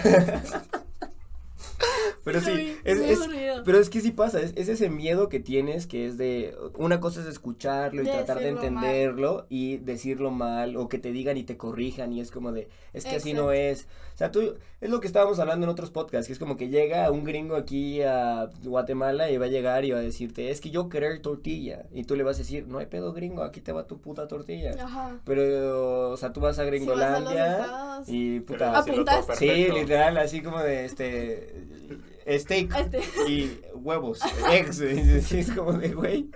Pero 2.25 2.41
Sí, 2.41 2.77
es, 2.85 2.99
es- 3.01 3.29
pero 3.65 3.79
es 3.79 3.89
que 3.91 4.01
sí 4.01 4.11
pasa, 4.11 4.41
es, 4.41 4.53
es 4.57 4.69
ese 4.69 4.91
miedo 4.91 5.29
que 5.29 5.41
tienes 5.41 5.87
que 5.87 6.07
es 6.07 6.19
de, 6.19 6.55
una 6.77 7.01
cosa 7.01 7.21
es 7.21 7.27
escucharlo 7.27 8.03
y 8.03 8.05
De 8.05 8.11
tratar 8.13 8.39
de 8.41 8.53
mal. 8.53 8.65
entenderlo 8.65 9.47
y 9.49 9.79
decirlo 9.79 10.31
mal 10.31 10.77
o 10.77 10.89
que 10.89 10.99
te 10.99 11.13
digan 11.13 11.37
y 11.37 11.45
te 11.45 11.57
corrijan 11.57 12.13
y 12.13 12.21
es 12.21 12.31
como 12.31 12.53
de, 12.53 12.69
es 12.93 13.05
que 13.05 13.17
así 13.17 13.33
no 13.33 13.53
es. 13.53 13.87
O 14.15 14.17
sea, 14.17 14.31
tú, 14.31 14.55
es 14.81 14.91
lo 14.91 15.01
que 15.01 15.07
estábamos 15.09 15.39
hablando 15.41 15.65
en 15.65 15.71
otros 15.71 15.91
podcasts, 15.91 16.27
que 16.29 16.33
es 16.35 16.39
como 16.39 16.57
que 16.57 16.69
llega 16.69 17.11
un 17.11 17.25
gringo 17.25 17.57
aquí 17.57 18.01
a 18.03 18.49
Guatemala 18.63 19.31
y 19.31 19.39
va 19.39 19.47
a 19.47 19.49
llegar 19.49 19.85
y 19.85 19.91
va 19.91 19.99
a 19.99 20.03
decirte, 20.03 20.51
es 20.51 20.61
que 20.61 20.71
yo 20.71 20.89
querer 20.89 21.21
tortilla. 21.21 21.87
Y 21.93 22.05
tú 22.05 22.15
le 22.17 22.23
vas 22.23 22.37
a 22.37 22.39
decir, 22.41 22.67
no 22.69 22.79
hay 22.79 22.87
pedo 22.87 23.13
gringo, 23.13 23.43
aquí 23.43 23.61
te 23.61 23.73
va 23.73 23.87
tu 23.87 24.01
puta 24.01 24.29
tortilla. 24.29 24.75
Ajá. 24.81 25.19
Pero, 25.25 26.11
o 26.11 26.17
sea, 26.17 26.33
tú 26.33 26.41
vas 26.41 26.59
a 26.59 26.63
Si 26.65 26.65
vas 26.65 26.67
a 26.67 26.71
Gringolandia 26.71 28.03
y 28.07 28.41
puta... 28.41 28.79
Apuntas. 28.79 29.27
Sí, 29.39 29.69
literal, 29.73 30.17
así 30.19 30.43
como 30.43 30.61
de 30.61 30.85
este 30.85 31.65
steak 32.27 32.75
Este. 32.77 33.01
y 33.29 33.61
huevos, 33.75 34.21
eggs, 34.51 34.81
y 34.81 35.39
es 35.39 35.51
como 35.53 35.73
de 35.75 35.89
güey. 35.93 36.31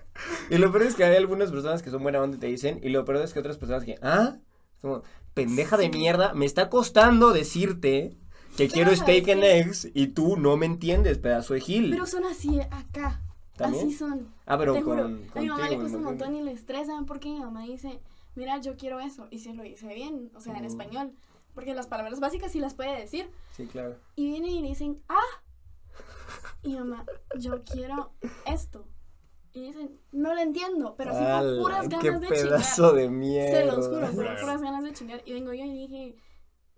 Y 0.50 0.58
lo 0.58 0.70
peor 0.70 0.84
es 0.84 0.94
que 0.94 1.04
hay 1.04 1.16
algunas 1.16 1.50
personas 1.50 1.82
que 1.82 1.90
son 1.90 2.02
buena 2.02 2.20
onda 2.20 2.36
y 2.36 2.40
te 2.40 2.46
dicen, 2.46 2.80
y 2.82 2.88
lo 2.90 3.04
peor 3.04 3.22
es 3.24 3.32
que 3.32 3.38
otras 3.40 3.58
personas 3.58 3.84
que, 3.84 3.96
ah, 4.02 4.36
como, 4.80 5.02
pendeja 5.34 5.76
de 5.76 5.84
Sí. 5.84 5.90
mierda, 5.90 6.34
me 6.34 6.46
está 6.46 6.68
costando 6.68 7.32
decirte 7.32 8.16
que 8.56 8.68
quiero 8.68 8.90
¿sabes 8.94 9.00
steak 9.00 9.28
and 9.28 9.40
qué? 9.42 9.58
eggs 9.60 9.88
y 9.94 10.08
tú 10.08 10.36
no 10.36 10.56
me 10.56 10.66
entiendes, 10.66 11.18
pedazo 11.18 11.54
de 11.54 11.60
gil. 11.60 11.90
Pero 11.90 12.06
son 12.06 12.24
así 12.24 12.60
acá. 12.60 13.22
¿También? 13.56 13.86
Así 13.86 13.96
son. 13.96 14.28
ah, 14.46 14.56
pero 14.58 14.74
Te 14.74 14.82
con, 14.82 14.92
juro. 14.96 15.04
A 15.06 15.08
mi 15.08 15.26
contigo, 15.26 15.54
mamá 15.56 15.68
le 15.68 15.76
cuesta 15.76 15.98
un 15.98 16.04
montón 16.04 16.34
y 16.36 16.42
le 16.42 16.52
estresa 16.52 16.92
porque 17.06 17.28
mi 17.28 17.40
mamá 17.40 17.64
dice, 17.64 17.98
mira, 18.36 18.60
yo 18.60 18.76
quiero 18.76 19.00
eso. 19.00 19.26
Y 19.32 19.38
si 19.40 19.52
lo 19.52 19.64
dice 19.64 19.92
bien, 19.94 20.30
o 20.36 20.40
sea, 20.40 20.56
en 20.56 20.62
Mm. 20.62 20.66
español. 20.66 21.12
Porque 21.54 21.74
las 21.74 21.88
palabras 21.88 22.20
básicas 22.20 22.52
sí 22.52 22.60
las 22.60 22.74
puede 22.74 22.96
decir. 23.00 23.28
Sí, 23.56 23.66
claro. 23.66 23.96
Y 24.14 24.28
vienen 24.30 24.50
y 24.50 24.62
dicen, 24.62 25.00
ah. 25.08 25.16
Y 26.62 26.74
mamá, 26.76 27.04
yo 27.38 27.62
quiero 27.64 28.12
esto. 28.46 28.86
Y 29.52 29.62
dicen, 29.68 30.00
no 30.12 30.34
lo 30.34 30.40
entiendo, 30.40 30.94
pero 30.96 31.12
por 31.12 31.58
puras 31.62 31.88
ganas 31.88 32.02
qué 32.02 32.10
de 32.12 32.28
pedazo 32.28 32.74
chingar. 32.90 32.94
de 32.94 33.10
mierda. 33.10 33.50
Se 33.60 33.66
los 33.66 33.86
juro, 33.88 34.10
Claro. 34.12 34.40
puras 34.40 34.62
ganas 34.62 34.84
de 34.84 34.92
chingar. 34.92 35.22
Y 35.24 35.32
vengo 35.32 35.52
yo 35.54 35.64
y 35.64 35.72
dije, 35.72 36.16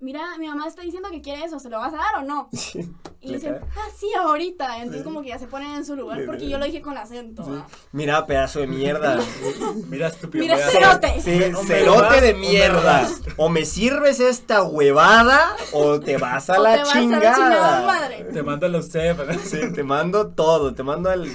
mira, 0.00 0.22
mi 0.38 0.48
mamá 0.48 0.66
está 0.66 0.82
diciendo 0.82 1.08
que 1.10 1.20
quiere 1.20 1.44
eso, 1.44 1.58
¿se 1.60 1.68
lo 1.70 1.78
vas 1.78 1.92
a 1.92 1.96
dar 1.98 2.14
o 2.18 2.22
no? 2.22 2.48
Sí, 2.60 2.90
Y 3.22 3.34
dicen, 3.34 3.58
ah, 3.76 3.88
sí, 3.94 4.06
ahorita. 4.18 4.78
Entonces 4.78 5.02
Sí. 5.02 5.04
como 5.04 5.20
que 5.20 5.28
ya 5.28 5.38
se 5.38 5.46
ponen 5.46 5.72
en 5.72 5.84
su 5.84 5.94
lugar 5.94 6.22
porque 6.24 6.48
yo 6.48 6.56
lo 6.56 6.64
dije 6.64 6.80
con 6.80 6.96
acento. 6.96 7.66
Mira, 7.92 8.24
pedazo 8.26 8.60
de 8.60 8.66
mierda. 8.66 9.18
Mira, 9.88 10.08
estúpido. 10.08 10.42
Mira, 10.42 10.56
mira. 10.56 10.68
cerote. 10.70 11.20
Cerote 11.20 12.20
de 12.22 12.32
mierda. 12.34 13.06
O 13.36 13.50
me 13.50 13.66
sirves 13.66 14.20
esta 14.20 14.62
huevada 14.62 15.54
o 15.72 16.00
te 16.00 16.16
vas 16.16 16.48
a 16.48 16.58
O 16.58 16.62
la 16.62 16.76
te 16.76 16.78
vas 16.80 16.90
a 16.90 16.94
la 16.94 17.00
chingada. 17.00 17.86
madre. 17.86 18.24
Te 18.32 18.42
mando 18.42 18.68
los 18.68 18.86
C, 18.88 19.14
Sí, 19.44 19.70
te 19.74 19.82
mando 19.82 20.28
todo, 20.28 20.72
te 20.74 20.82
mando 20.82 21.10
al 21.10 21.28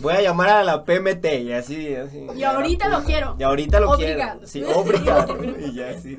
voy 0.00 0.14
a 0.14 0.20
llamar 0.22 0.48
a 0.50 0.64
la 0.64 0.84
PMT 0.84 1.24
y 1.42 1.52
así, 1.52 1.94
así. 1.94 2.26
Y 2.36 2.42
ahorita 2.42 2.88
lo 2.88 3.04
quiero. 3.04 3.36
Y 3.38 3.42
ahorita 3.42 3.80
lo 3.80 3.90
Obrigado. 3.92 4.40
quiero. 4.40 4.46
Sí, 4.46 4.64
obrigado. 4.74 5.38
y 5.60 5.74
ya 5.74 5.98
sí. 5.98 6.18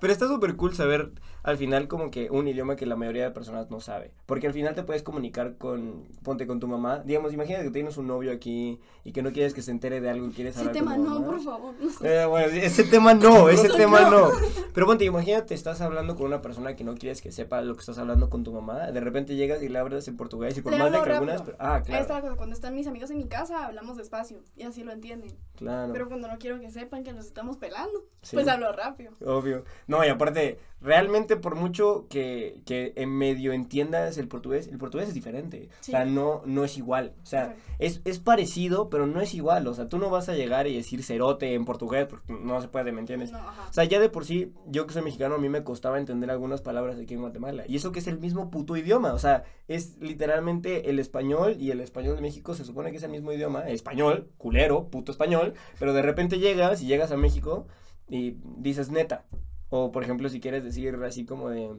Pero 0.00 0.12
está 0.12 0.28
súper 0.28 0.56
cool 0.56 0.74
saber 0.74 1.10
al 1.46 1.56
final 1.56 1.88
como 1.88 2.10
que 2.10 2.28
un 2.30 2.46
idioma 2.48 2.76
que 2.76 2.84
la 2.86 2.96
mayoría 2.96 3.22
de 3.24 3.30
personas 3.30 3.70
no 3.70 3.80
sabe. 3.80 4.10
Porque 4.26 4.46
al 4.48 4.52
final 4.52 4.74
te 4.74 4.82
puedes 4.82 5.02
comunicar 5.02 5.56
con, 5.56 6.04
ponte 6.22 6.46
con 6.46 6.60
tu 6.60 6.66
mamá. 6.68 6.98
Digamos, 7.04 7.32
imagínate 7.32 7.64
que 7.64 7.70
tienes 7.70 7.96
un 7.96 8.08
novio 8.08 8.32
aquí 8.32 8.80
y 9.04 9.12
que 9.12 9.22
no 9.22 9.32
quieres 9.32 9.54
que 9.54 9.62
se 9.62 9.70
entere 9.70 10.00
de 10.00 10.10
algo 10.10 10.26
y 10.26 10.32
quieres 10.32 10.54
Ese 10.56 10.60
hablar 10.60 10.74
tema 10.74 10.96
con 10.96 11.04
tu 11.04 11.08
no, 11.08 11.14
mamá. 11.20 11.26
por 11.26 11.40
favor. 11.40 11.74
Eh, 12.02 12.24
bueno, 12.28 12.46
ese 12.48 12.84
tema 12.84 13.14
no, 13.14 13.48
ese 13.48 13.68
tema 13.70 14.02
no. 14.10 14.28
no. 14.28 14.30
Pero 14.74 14.86
ponte, 14.86 15.04
imagínate, 15.04 15.54
estás 15.54 15.80
hablando 15.80 16.16
con 16.16 16.26
una 16.26 16.42
persona 16.42 16.74
que 16.76 16.82
no 16.84 16.94
quieres 16.96 17.22
que 17.22 17.30
sepa 17.32 17.62
lo 17.62 17.74
que 17.74 17.80
estás 17.80 17.98
hablando 17.98 18.28
con 18.28 18.42
tu 18.44 18.52
mamá. 18.52 18.90
De 18.90 19.00
repente 19.00 19.36
llegas 19.36 19.62
y 19.62 19.68
le 19.68 19.78
hablas 19.78 20.08
en 20.08 20.16
portugués 20.16 20.58
y 20.58 20.62
por 20.62 20.72
Le 20.72 20.78
más 20.78 20.90
de 20.90 21.00
que 21.00 21.10
algunas. 21.12 21.38
rápido. 21.38 21.56
Ah, 21.60 21.74
Ahí 21.76 21.80
está 21.82 21.92
la 22.00 22.04
claro. 22.06 22.22
cosa, 22.22 22.36
cuando 22.36 22.54
están 22.54 22.74
mis 22.74 22.86
amigos 22.88 23.10
en 23.10 23.18
mi 23.18 23.28
casa 23.28 23.66
hablamos 23.66 23.96
despacio 23.96 24.40
y 24.56 24.64
así 24.64 24.82
lo 24.82 24.90
entienden. 24.92 25.30
Claro. 25.54 25.92
Pero 25.92 26.08
cuando 26.08 26.26
no 26.26 26.38
quiero 26.38 26.58
que 26.60 26.70
sepan 26.72 27.04
que 27.04 27.12
nos 27.12 27.24
estamos 27.26 27.56
pelando, 27.56 28.04
Sí. 28.22 28.34
pues 28.34 28.48
hablo 28.48 28.72
rápido. 28.72 29.12
Obvio. 29.24 29.62
No, 29.86 30.04
y 30.04 30.08
aparte, 30.08 30.58
realmente 30.80 31.36
por 31.36 31.54
mucho 31.54 32.06
que, 32.08 32.60
que 32.66 32.92
en 32.96 33.10
medio 33.10 33.52
entiendas 33.52 34.18
el 34.18 34.28
portugués, 34.28 34.68
el 34.68 34.78
portugués 34.78 35.08
es 35.08 35.14
diferente. 35.14 35.68
Sí. 35.80 35.90
O 35.90 35.92
sea, 35.92 36.04
no, 36.04 36.42
no 36.44 36.64
es 36.64 36.76
igual. 36.76 37.14
O 37.22 37.26
sea, 37.26 37.56
es, 37.78 38.02
es 38.04 38.18
parecido, 38.18 38.90
pero 38.90 39.06
no 39.06 39.20
es 39.20 39.34
igual. 39.34 39.66
O 39.66 39.74
sea, 39.74 39.88
tú 39.88 39.98
no 39.98 40.10
vas 40.10 40.28
a 40.28 40.34
llegar 40.34 40.66
y 40.66 40.76
decir 40.76 41.02
cerote 41.02 41.54
en 41.54 41.64
portugués, 41.64 42.06
porque 42.08 42.32
no 42.32 42.60
se 42.60 42.68
puede, 42.68 42.92
¿me 42.92 43.00
entiendes? 43.00 43.32
No. 43.32 43.38
O 43.38 43.72
sea, 43.72 43.84
ya 43.84 43.98
de 43.98 44.08
por 44.08 44.24
sí, 44.24 44.52
yo 44.66 44.86
que 44.86 44.92
soy 44.92 45.02
mexicano, 45.02 45.36
a 45.36 45.38
mí 45.38 45.48
me 45.48 45.64
costaba 45.64 45.98
entender 45.98 46.30
algunas 46.30 46.60
palabras 46.60 46.98
aquí 46.98 47.14
en 47.14 47.20
Guatemala. 47.20 47.64
Y 47.66 47.76
eso 47.76 47.92
que 47.92 48.00
es 48.00 48.06
el 48.06 48.18
mismo 48.18 48.50
puto 48.50 48.76
idioma. 48.76 49.12
O 49.12 49.18
sea, 49.18 49.44
es 49.68 49.96
literalmente 49.98 50.90
el 50.90 50.98
español 50.98 51.56
y 51.58 51.70
el 51.70 51.80
español 51.80 52.16
de 52.16 52.22
México 52.22 52.54
se 52.54 52.64
supone 52.64 52.90
que 52.90 52.98
es 52.98 53.02
el 53.02 53.10
mismo 53.10 53.32
idioma. 53.32 53.68
Español, 53.68 54.30
culero, 54.36 54.88
puto 54.88 55.10
español. 55.12 55.54
Pero 55.78 55.92
de 55.94 56.02
repente 56.02 56.38
llegas 56.38 56.82
y 56.82 56.86
llegas 56.86 57.10
a 57.12 57.16
México 57.16 57.66
y 58.08 58.36
dices 58.58 58.90
neta. 58.90 59.24
O 59.68 59.92
por 59.92 60.02
ejemplo, 60.02 60.28
si 60.28 60.40
quieres 60.40 60.64
decir 60.64 60.94
así 61.04 61.24
como 61.24 61.50
de, 61.50 61.70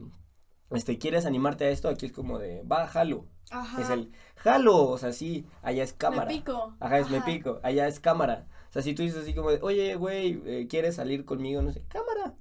este, 0.70 0.98
¿quieres 0.98 1.26
animarte 1.26 1.64
a 1.64 1.70
esto? 1.70 1.88
Aquí 1.88 2.06
es 2.06 2.12
como 2.12 2.38
de, 2.38 2.62
va, 2.62 2.86
jalo. 2.86 3.26
Ajá. 3.50 3.80
Es 3.80 3.90
el 3.90 4.12
jalo. 4.36 4.88
O 4.88 4.98
sea, 4.98 5.12
sí, 5.12 5.46
allá 5.62 5.82
es 5.82 5.92
cámara. 5.92 6.26
Me 6.26 6.34
pico. 6.34 6.76
Ajá, 6.80 6.98
es 6.98 7.10
me 7.10 7.20
pico. 7.22 7.60
Allá 7.62 7.86
es 7.88 8.00
cámara. 8.00 8.46
O 8.68 8.72
sea, 8.72 8.82
si 8.82 8.94
tú 8.94 9.02
dices 9.02 9.22
así 9.22 9.34
como 9.34 9.50
de, 9.50 9.60
oye, 9.62 9.94
güey, 9.94 10.42
eh, 10.44 10.66
¿quieres 10.68 10.96
salir 10.96 11.24
conmigo? 11.24 11.62
No 11.62 11.72
sé, 11.72 11.82
cámara. 11.88 12.34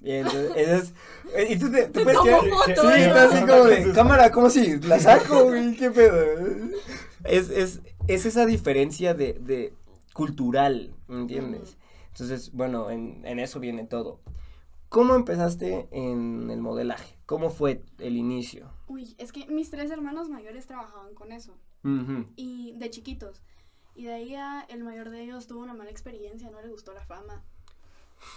Y 0.00 0.12
entonces, 0.12 0.52
es, 0.56 0.94
eh, 1.34 1.46
y 1.50 1.58
tú 1.58 1.70
te, 1.70 1.82
te 1.84 1.90
Te 1.90 2.02
puedes 2.04 2.20
quedar. 2.20 2.40
foto, 2.40 2.66
Sí, 2.66 2.74
tú 3.10 3.18
así 3.18 3.40
como 3.40 3.64
de, 3.64 3.92
cámara, 3.94 4.30
¿cómo 4.32 4.50
si? 4.50 4.80
¿La 4.80 4.98
saco, 4.98 5.44
güey? 5.44 5.76
¿Qué 5.76 5.90
pedo? 5.90 6.16
Es, 7.24 7.50
es, 7.50 7.80
es 8.06 8.26
esa 8.26 8.46
diferencia 8.46 9.12
de, 9.12 9.34
de 9.34 9.74
cultural, 10.14 10.94
¿me 11.08 11.22
entiendes? 11.22 11.76
Entonces, 12.12 12.52
bueno, 12.52 12.90
en, 12.90 13.24
en 13.26 13.40
eso 13.40 13.58
viene 13.58 13.84
todo. 13.84 14.20
¿Cómo 14.88 15.14
empezaste 15.14 15.88
en 15.92 16.50
el 16.50 16.60
modelaje? 16.60 17.18
¿Cómo 17.26 17.50
fue 17.50 17.84
el 17.98 18.16
inicio? 18.16 18.70
Uy, 18.86 19.14
es 19.18 19.32
que 19.32 19.46
mis 19.46 19.70
tres 19.70 19.90
hermanos 19.90 20.28
mayores 20.30 20.66
trabajaban 20.66 21.14
con 21.14 21.32
eso. 21.32 21.54
Y 22.36 22.72
de 22.76 22.90
chiquitos. 22.90 23.42
Y 23.94 24.04
de 24.04 24.14
ahí 24.14 24.30
ya 24.30 24.60
el 24.68 24.84
mayor 24.84 25.10
de 25.10 25.22
ellos 25.22 25.46
tuvo 25.46 25.60
una 25.60 25.74
mala 25.74 25.90
experiencia, 25.90 26.50
no 26.50 26.60
le 26.60 26.68
gustó 26.68 26.92
la 26.92 27.04
fama. 27.04 27.42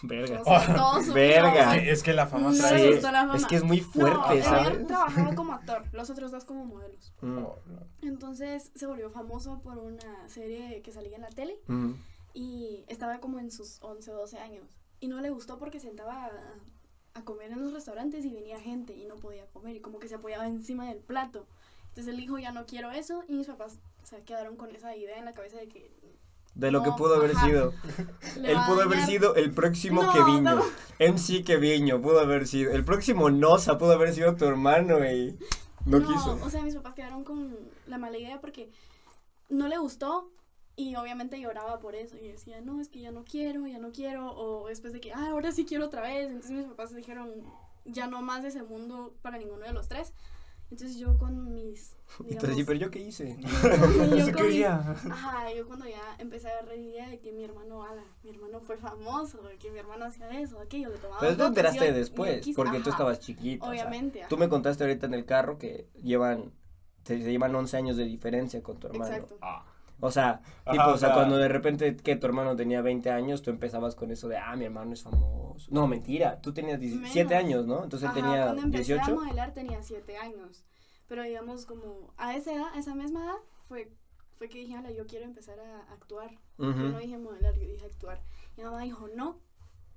Verga. 0.03 0.41
O 0.41 0.46
sea, 0.46 1.13
Verga. 1.13 1.75
Es 1.77 2.03
que 2.03 2.13
la 2.13 2.27
fama 2.27 2.51
No 2.51 2.58
trae. 2.58 2.74
le 2.75 2.79
Sí, 2.88 2.91
gustó 2.93 3.12
la 3.12 3.22
fama. 3.22 3.38
es 3.38 3.46
que 3.46 3.55
es 3.55 3.63
muy 3.63 3.81
No, 3.81 3.88
fuerte, 3.88 4.38
el 4.38 4.43
¿sabes? 4.43 4.63
mayor 4.74 4.88
trabajaba 4.88 5.36
como 5.36 5.53
actor, 5.53 5.84
los 5.93 6.10
otros 6.10 6.31
dos 6.31 6.46
como 6.46 6.65
modelos. 6.65 7.13
Mm, 7.22 7.36
No, 7.36 7.55
no. 7.65 7.79
Entonces 8.01 8.72
se 8.75 8.86
volvió 8.86 9.10
famoso 9.10 9.60
por 9.62 9.77
una 9.79 10.27
serie 10.29 10.81
que 10.81 10.91
salía 10.91 11.15
en 11.15 11.22
la 11.24 11.29
tele 11.29 11.60
mm. 11.67 11.91
y 12.34 12.84
estaba 12.88 13.20
como 13.20 13.39
en 13.39 13.51
sus 13.51 13.81
11 13.81 14.12
o 14.12 14.17
12 14.17 14.38
años. 14.39 14.77
Y 15.01 15.08
no 15.10 15.20
le 15.20 15.29
gustó 15.31 15.58
porque 15.58 15.79
sentaba 15.81 16.25
a, 16.27 16.31
a 17.20 17.24
comer 17.25 17.51
en 17.51 17.60
los 17.62 17.74
restaurantes 17.74 18.24
y 18.24 18.31
venía 18.34 18.58
gente 18.60 18.96
y 18.96 19.05
no 19.05 19.15
podía 19.17 19.46
comer 19.48 19.75
y 19.75 19.81
como 19.81 20.00
que 20.00 20.08
se 20.08 20.15
apoyaba 20.15 20.48
encima 20.48 20.88
del 20.88 21.00
plato. 21.00 21.46
Entonces 21.89 22.13
él 22.13 22.17
dijo, 22.22 22.38
ya 22.39 22.53
no 22.53 22.65
quiero 22.65 22.91
eso 22.91 23.24
y 23.27 23.34
mis 23.34 23.48
papás 23.48 23.79
se 24.03 24.22
quedaron 24.24 24.55
con 24.55 24.74
esa 24.74 24.96
idea 24.96 25.17
en 25.17 25.25
la 25.25 25.34
cabeza 25.34 25.58
de 25.58 25.67
que 25.67 25.91
De 26.55 26.72
lo 26.72 26.81
que 26.84 26.89
No, 26.91 26.96
pudo 26.96 27.15
haber 27.15 27.31
ajá. 27.36 27.46
sido. 27.48 27.74
le 28.39 28.51
Él 28.51 28.58
pudo 28.67 28.81
haber 28.84 29.05
sido 29.05 29.36
el 29.36 29.51
próximo 29.51 30.03
No, 30.03 30.13
Keviño. 30.13 30.41
no. 30.55 30.63
MC 31.00 31.43
Keviño 31.43 32.01
pudo 32.01 32.20
haber 32.22 32.48
sido. 32.48 32.72
El 32.72 32.86
próximo 32.86 33.29
Noza 33.29 33.77
pudo 33.77 33.91
haber 33.93 34.13
sido 34.13 34.36
tu 34.38 34.46
hermano 34.46 35.03
y 35.03 35.38
no, 35.86 36.00
No, 36.00 36.08
quiso. 36.08 36.39
o 36.43 36.50
sea, 36.50 36.62
mis 36.62 36.75
papás 36.75 36.93
quedaron 36.93 37.24
con 37.24 37.58
la 37.88 37.98
mala 37.98 38.17
idea 38.20 38.39
porque 38.39 38.70
no 39.50 39.67
le 39.67 39.77
gustó 39.79 40.29
y 40.75 40.96
obviamente 40.96 41.40
lloraba 41.40 41.80
por 41.80 41.96
eso 41.96 42.18
y 42.18 42.28
decía, 42.28 42.62
no, 42.62 42.80
es 42.82 42.90
que 42.90 43.01
ya 43.01 43.12
no 43.12 43.24
quiero, 43.24 43.68
ya 43.68 43.78
no 43.78 43.92
quiero, 43.92 44.32
o 44.34 44.68
después 44.68 44.94
de 44.94 45.01
que, 45.01 45.13
ah, 45.13 45.30
ahora 45.32 45.51
sí 45.51 45.66
quiero 45.66 45.86
otra 45.86 46.01
vez. 46.01 46.28
Entonces 46.28 46.51
mis 46.51 46.66
papás 46.66 46.96
dijeron, 46.96 47.44
ya 47.86 48.08
no 48.08 48.22
más 48.22 48.44
de 48.44 48.50
ese 48.50 48.63
mundo 48.63 49.13
para 49.22 49.38
ninguno 49.38 49.66
de 49.66 49.74
los 49.74 49.88
tres. 49.88 50.13
Entonces 50.72 50.98
yo 50.98 51.18
con 51.18 51.54
mis... 51.54 51.98
Entonces, 52.20 52.56
sí, 52.56 52.63
pero 52.63 52.80
yo 52.80 52.90
qué 52.90 53.00
hice. 53.00 53.38
yo 54.18 54.34
con 54.34 54.48
mis-. 54.48 54.66
Ajá, 54.66 55.54
yo 55.54 55.68
cuando 55.68 55.86
ya 55.86 56.16
empecé 56.18 56.48
a 56.48 56.51
agarrar 56.51 56.78
idea 56.78 57.10
de 57.10 57.20
que 57.20 57.34
mi 57.34 57.44
hermano, 57.44 57.84
ala, 57.84 58.06
mi 58.24 58.30
hermano 58.30 58.62
fue 58.62 58.78
famoso, 58.78 59.42
de 59.42 59.58
que 59.58 59.70
mi 59.70 59.80
hermano 59.80 60.06
hacía 60.06 60.30
eso, 60.40 60.60
aquello, 60.60 60.90
le 60.90 60.98
tomaba 60.98 61.20
Pero 61.20 61.36
tú 61.36 61.44
enteraste 61.44 61.92
después, 61.92 62.42
quise- 62.42 62.56
porque 62.56 62.78
tú 62.78 62.84
ajá, 62.90 62.92
estabas 62.92 63.20
chiquito. 63.20 63.66
o 63.66 63.74
sea, 63.74 63.82
Obviamente. 63.84 64.22
tú 64.30 64.38
me 64.38 64.48
contaste 64.48 64.86
ahorita 64.86 65.08
en 65.08 65.13
el 65.13 65.25
carro 65.25 65.58
que 65.58 65.90
llevan, 66.01 66.54
se, 67.04 67.22
se 67.22 67.30
llevan 67.30 67.54
11 67.54 67.75
años 67.75 67.98
de 67.98 68.06
diferencia 68.06 68.63
con 68.63 68.78
tu 68.80 68.88
hermano. 68.88 69.13
Exacto. 69.13 69.38
Ah. 69.42 69.66
O 70.01 70.12
sea, 70.12 70.41
Ajá, 70.65 70.72
tipo, 70.72 70.86
o 70.88 70.98
sea, 70.98 71.10
sea- 71.10 71.13
cuando 71.15 71.38
de 71.38 71.48
repente 71.48 71.96
que 71.96 72.15
tu 72.15 72.27
hermano 72.27 72.55
tenía 72.55 72.81
20 72.81 73.10
años, 73.12 73.41
tú 73.41 73.50
empezabas 73.51 73.96
con 73.96 74.12
eso 74.12 74.27
de, 74.27 74.38
ah, 74.38 74.55
mi 74.55 74.65
hermano 74.65 74.91
es 74.93 75.03
famoso. 75.03 75.67
No, 75.72 75.88
mentira, 75.88 76.41
tú 76.41 76.53
tenías 76.53 76.79
17 76.79 77.29
Menos. 77.36 77.43
años, 77.46 77.65
¿no? 77.67 77.84
Entonces 77.84 78.10
Ajá, 78.10 78.15
tenía 78.20 78.43
cuando 78.46 78.63
empecé 78.63 78.93
18. 78.96 79.12
a 79.12 79.24
modelar 79.24 79.53
tenía 79.53 79.81
7 79.84 80.17
años. 80.17 80.65
Pero 81.08 81.24
digamos 81.24 81.65
como 81.65 82.13
a 82.17 82.36
esa 82.36 82.53
edad, 82.53 82.67
a 82.74 82.79
esa 82.79 82.96
misma 82.96 83.24
edad, 83.25 83.36
fue, 83.67 83.91
fue 84.38 84.50
que 84.50 84.60
dije, 84.60 84.75
"Ala, 84.75 84.91
yo 84.91 85.05
quiero 85.08 85.25
empezar 85.25 85.60
a 85.60 85.93
actuar. 85.93 86.31
Yo 86.58 86.70
Ujú. 86.70 86.79
no 86.79 87.00
dije 87.00 87.17
modelar, 87.17 87.53
yo 87.55 87.67
dije 87.67 87.86
actuar. 87.86 88.22
Y 88.58 88.62
mi 88.62 88.65
mamá 88.65 88.81
dijo, 88.81 89.08
no. 89.15 89.39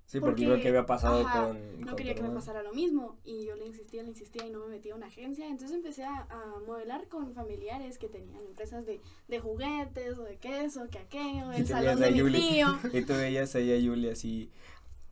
Sí, 0.06 0.20
porque, 0.20 0.46
lo 0.46 0.60
que 0.60 0.68
había 0.68 0.86
pasado 0.86 1.26
ajá, 1.26 1.46
con. 1.46 1.80
No 1.80 1.86
con 1.88 1.96
quería 1.96 2.14
que 2.14 2.22
me 2.22 2.30
pasara 2.30 2.62
lo 2.62 2.72
mismo. 2.72 3.16
Y 3.24 3.46
yo 3.46 3.56
le 3.56 3.66
insistía, 3.66 4.02
le 4.02 4.10
insistía 4.10 4.46
y 4.46 4.50
no 4.50 4.60
me 4.60 4.66
metía 4.68 4.92
a 4.92 4.96
una 4.96 5.06
agencia. 5.06 5.46
Entonces 5.48 5.76
empecé 5.76 6.04
a, 6.04 6.26
a 6.30 6.60
modelar 6.66 7.08
con 7.08 7.32
familiares 7.34 7.98
que 7.98 8.08
tenían 8.08 8.44
empresas 8.46 8.86
de, 8.86 9.00
de 9.28 9.40
juguetes 9.40 10.18
o 10.18 10.22
de 10.24 10.36
queso, 10.36 10.86
que 10.90 10.98
aquello, 10.98 11.52
Y 11.52 11.56
el 11.56 11.66
salón 11.66 11.98
de 12.00 12.10
mi 12.10 12.18
Yuli. 12.18 12.38
tío. 12.40 12.78
Y 12.92 13.02
tú 13.02 13.14
veías 13.14 13.54
ahí 13.56 13.72
a 13.72 13.78
Yuli 13.78 14.10
así. 14.10 14.50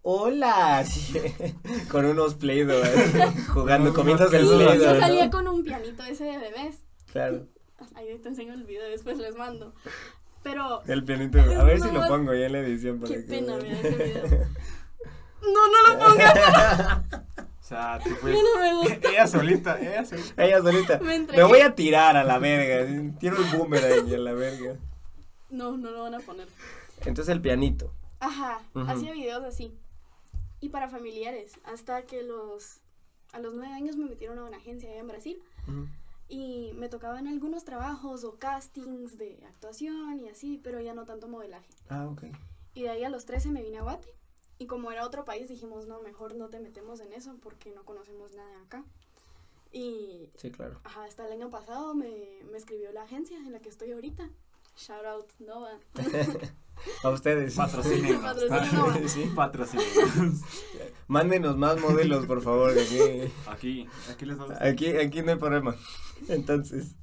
¡Hola! 0.03 0.79
así, 0.79 1.15
con 1.91 2.05
unos 2.05 2.35
Play-Doh, 2.35 2.83
así, 2.83 3.19
jugando, 3.55 3.91
Unos 3.91 3.95
comiéndose 3.99 4.37
el 4.37 4.43
quesos. 4.43 4.59
Sí, 4.61 4.65
Play-Doh. 4.67 4.85
yo 4.85 4.95
¿no? 4.95 5.01
salía 5.01 5.31
con 5.31 5.49
un 5.49 5.63
pianito 5.65 6.03
ese 6.05 6.25
de 6.25 6.39
bebés. 6.39 6.83
Claro, 7.13 7.47
Ahí 7.95 8.17
te 8.19 8.29
enseño 8.29 8.53
el 8.55 8.65
video, 8.65 8.89
después 8.89 9.19
les 9.19 9.35
mando. 9.37 9.75
Pero, 10.43 10.83
el 10.87 11.05
pianito. 11.05 11.39
A 11.41 11.63
ver 11.65 11.81
si 11.81 11.87
No, 11.87 12.01
lo 12.01 12.09
pongo 12.09 12.35
ya 12.35 12.47
en 12.47 12.53
la 12.53 12.59
edición. 12.61 12.99
Para 13.01 13.15
qué 13.15 13.21
que 13.21 13.27
pena, 13.29 13.57
vean. 13.57 13.63
mira 13.77 13.89
ese 13.89 14.05
video. 14.05 14.47
No, 15.43 15.69
no 15.69 15.93
lo 15.93 15.99
pongas, 15.99 17.03
O 17.61 17.65
sea, 17.65 17.99
tú 18.03 18.11
ya 18.11 18.17
fuiste. 18.17 18.43
no 18.43 18.61
me 18.61 18.75
gusta. 18.75 19.09
ella 19.11 19.27
solita, 19.27 19.81
ella 19.81 20.05
solita. 20.05 20.45
Ella 20.45 20.63
solita. 20.63 20.99
Me 21.01 21.43
voy 21.43 21.61
a 21.61 21.75
tirar 21.75 22.17
a 22.17 22.25
la 22.25 22.39
verga. 22.39 23.17
Tiro 23.19 23.37
el 23.37 23.57
boomerang 23.57 24.13
a 24.13 24.19
la 24.19 24.33
verga. 24.33 24.77
No, 25.49 25.77
no 25.77 25.91
lo 25.91 26.03
van 26.03 26.15
a 26.15 26.21
poner. 26.21 26.49
Entonces 27.05 27.33
el 27.33 27.41
pianito. 27.41 27.93
Ajá, 28.21 28.61
hacía 28.87 29.13
videos 29.13 29.43
así. 29.45 29.75
Y 30.61 30.69
para 30.69 30.89
familiares, 30.89 31.59
hasta 31.65 32.03
que 32.03 32.23
los 32.23 32.81
a 33.33 33.41
los 33.41 33.55
nueve 33.55 33.73
años 33.73 33.97
me 33.97 34.07
metieron 34.07 34.39
a 34.39 34.45
una 34.45 34.59
agencia 34.59 34.91
allá 34.91 35.01
en 35.01 35.09
Brasil 35.09 35.43
y 36.29 36.73
me 36.75 36.89
tocaban 36.89 37.27
algunos 37.27 37.65
trabajos 37.65 38.25
o 38.25 38.39
castings 38.39 39.19
de 39.19 39.43
actuación 39.49 40.21
y 40.21 40.29
así, 40.29 40.61
pero 40.63 40.81
ya 40.81 40.95
no 40.95 41.05
tanto 41.05 41.29
modelaje. 41.29 41.69
Ah, 41.89 42.07
ok. 42.07 42.25
Y 42.75 42.83
de 42.83 42.91
ahí 42.91 43.05
a 43.05 43.09
los 43.09 43.25
13 43.25 43.51
me 43.51 43.63
vine 43.63 43.79
a 43.79 43.83
Guate 43.83 44.15
y 44.63 44.67
como 44.67 44.93
era 44.93 45.05
otro 45.05 45.25
país 45.25 45.49
dijimos, 45.49 45.89
no, 45.89 46.01
mejor 46.03 46.37
no 46.37 46.49
te 46.49 46.61
metemos 46.61 47.01
en 47.01 47.13
eso 47.13 47.37
porque 47.43 47.73
no 47.73 47.85
conocemos 47.85 48.33
nada 48.35 48.63
acá. 48.63 48.85
Y 49.73 50.29
Sí, 50.37 50.51
claro. 50.53 50.81
ajá, 50.85 51.05
hasta 51.05 51.27
el 51.27 51.33
año 51.33 51.51
pasado 51.51 51.95
me, 51.95 52.43
me 52.51 52.59
escribió 52.59 52.93
la 52.93 53.03
agencia 53.03 53.37
en 53.39 53.51
la 53.51 53.59
que 53.59 53.69
estoy 53.69 53.91
ahorita. 53.91 54.31
Shout 54.77 55.05
out 55.05 55.31
Nova. 55.41 55.81
A 57.03 57.11
ustedes. 57.11 57.57
Patrocínenos. 57.57 58.37
Sí. 59.11 59.31
Patrocínenos. 59.35 60.41
Mándenos 61.09 61.57
más 61.57 61.81
modelos, 61.81 62.27
por 62.27 62.41
favor. 62.41 62.71
Aquí, 62.79 63.01
Aquí, 63.47 63.89
aquí 64.11 64.25
les 64.25 64.39
vamos 64.39 64.57
aquí, 64.61 64.97
aquí 64.97 65.23
no 65.23 65.33
hay 65.33 65.39
problema. 65.39 65.75
Entonces. 66.29 66.95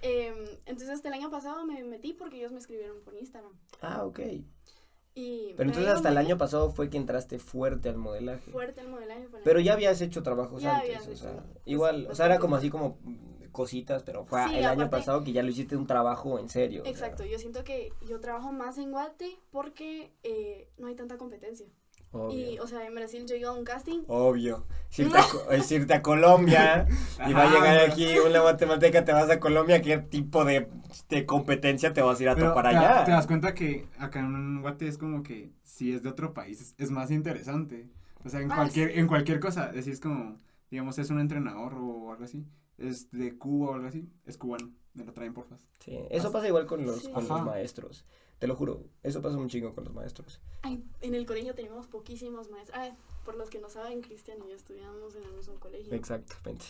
Em, 0.00 0.34
entonces 0.66 0.88
hasta 0.90 1.08
el 1.08 1.14
año 1.14 1.30
pasado 1.30 1.64
me 1.66 1.82
metí 1.84 2.14
porque 2.14 2.38
ellos 2.38 2.52
me 2.52 2.58
escribieron 2.58 3.00
por 3.02 3.14
Instagram. 3.14 3.52
Ah, 3.82 4.04
ok. 4.04 4.20
Y 5.16 5.54
Pero 5.56 5.68
entonces 5.70 5.92
hasta 5.92 6.08
el 6.08 6.16
año 6.18 6.36
pasado 6.36 6.70
fue 6.70 6.90
que 6.90 6.96
entraste 6.96 7.38
fuerte 7.38 7.88
al 7.88 7.96
modelaje. 7.96 8.50
fuerte 8.50 8.80
el 8.80 8.88
modelaje. 8.88 9.28
fue 9.28 9.40
Pero 9.44 9.60
ya 9.60 9.74
habías 9.74 10.00
hecho 10.00 10.22
trabajos 10.24 10.62
Ya 10.62 10.76
antes, 10.78 11.06
o 11.06 11.10
hecho, 11.12 11.16
sea, 11.16 11.32
pues, 11.32 11.58
igual, 11.66 12.08
o 12.10 12.14
sea, 12.14 12.26
era 12.26 12.38
como 12.40 12.56
así 12.56 12.68
como 12.70 12.98
cositas, 13.52 14.02
pero 14.02 14.24
fue 14.24 14.40
Sí, 14.48 14.56
el 14.56 14.64
año 14.64 14.90
pasado 14.90 15.22
que 15.22 15.30
ya 15.32 15.42
lo 15.44 15.50
hiciste 15.50 15.76
un 15.76 15.86
trabajo 15.86 16.38
en 16.40 16.48
serio. 16.48 16.80
o 16.80 16.84
sea. 16.84 16.92
Exacto, 16.92 17.24
yo 17.24 17.38
siento 17.38 17.62
que 17.62 17.92
yo 18.08 18.18
trabajo 18.18 18.50
más 18.50 18.76
en 18.78 18.90
Guate 18.90 19.38
porque 19.52 20.10
eh, 20.24 20.68
no 20.78 20.88
hay 20.88 20.96
tanta 20.96 21.16
competencia. 21.16 21.66
Obvio. 22.10 22.52
Y, 22.52 22.58
o 22.60 22.66
sea, 22.66 22.86
en 22.86 22.94
Brasil 22.94 23.26
yo 23.26 23.34
iba 23.36 23.50
a 23.50 23.52
un 23.52 23.64
casting. 23.64 24.02
Obvio. 24.08 24.66
Es 24.90 24.98
irte, 25.00 25.18
a, 25.18 25.22
Co- 25.28 25.50
es 25.50 25.70
irte 25.72 25.94
a 25.94 26.02
Colombia 26.02 26.86
y 27.28 27.32
va 27.32 27.42
a 27.44 27.50
llegar 27.52 27.78
aquí 27.90 28.18
una 28.18 28.42
matemática, 28.42 29.04
te 29.04 29.12
vas 29.12 29.28
a 29.30 29.40
Colombia, 29.40 29.82
¿qué 29.82 29.98
tipo 29.98 30.44
de, 30.44 30.68
de 31.08 31.26
competencia 31.26 31.92
te 31.92 32.02
vas 32.02 32.18
a 32.18 32.22
ir 32.22 32.28
a 32.28 32.34
Pero 32.34 32.48
topar 32.48 32.70
te, 32.70 32.76
allá? 32.76 33.04
te 33.04 33.10
das 33.10 33.26
cuenta 33.26 33.54
que 33.54 33.86
acá 33.98 34.20
en 34.20 34.60
Guate 34.62 34.88
es 34.88 34.98
como 34.98 35.22
que 35.22 35.52
si 35.62 35.92
es 35.92 36.02
de 36.02 36.08
otro 36.08 36.32
país 36.34 36.60
es, 36.60 36.74
es 36.78 36.90
más 36.90 37.10
interesante. 37.10 37.88
O 38.24 38.28
sea, 38.28 38.40
en 38.40 38.50
Ah, 38.50 38.56
cualquier 38.56 38.92
sí. 38.92 38.98
en 38.98 39.06
cualquier 39.06 39.40
cosa, 39.40 39.70
decís 39.72 40.00
como, 40.00 40.38
digamos, 40.70 40.98
es 40.98 41.10
un 41.10 41.20
entrenador 41.20 41.74
o 41.74 42.10
algo 42.12 42.24
así, 42.24 42.44
es 42.78 43.10
de 43.10 43.36
Cuba 43.36 43.70
o 43.70 43.74
algo 43.74 43.86
así, 43.88 44.08
es 44.26 44.36
cubano, 44.38 44.72
me 44.94 45.04
lo 45.04 45.12
traen 45.12 45.34
porfas. 45.34 45.66
Sí, 45.80 45.96
eso 46.10 46.32
pasa 46.32 46.48
igual 46.48 46.66
con 46.66 46.84
los, 46.86 47.02
Sí. 47.02 47.12
con 47.12 47.26
los 47.28 47.42
maestros. 47.44 48.04
Te 48.38 48.48
lo 48.48 48.56
juro, 48.56 48.82
eso 49.02 49.22
pasa 49.22 49.36
un 49.36 49.48
chingo 49.48 49.74
con 49.74 49.84
los 49.84 49.94
maestros. 49.94 50.40
Ay, 50.62 50.84
en 51.02 51.14
el 51.14 51.24
colegio 51.24 51.54
teníamos 51.54 51.86
poquísimos 51.86 52.50
maestros. 52.50 52.76
Ay, 52.78 52.92
por 53.24 53.36
los 53.36 53.48
que 53.48 53.60
no 53.60 53.68
saben, 53.70 54.00
Cristian 54.02 54.38
y 54.44 54.48
yo 54.50 54.56
estudiábamos 54.56 55.14
en 55.14 55.22
el 55.24 55.32
mismo 55.32 55.54
colegio. 55.60 55.94
Exactamente. 55.94 56.64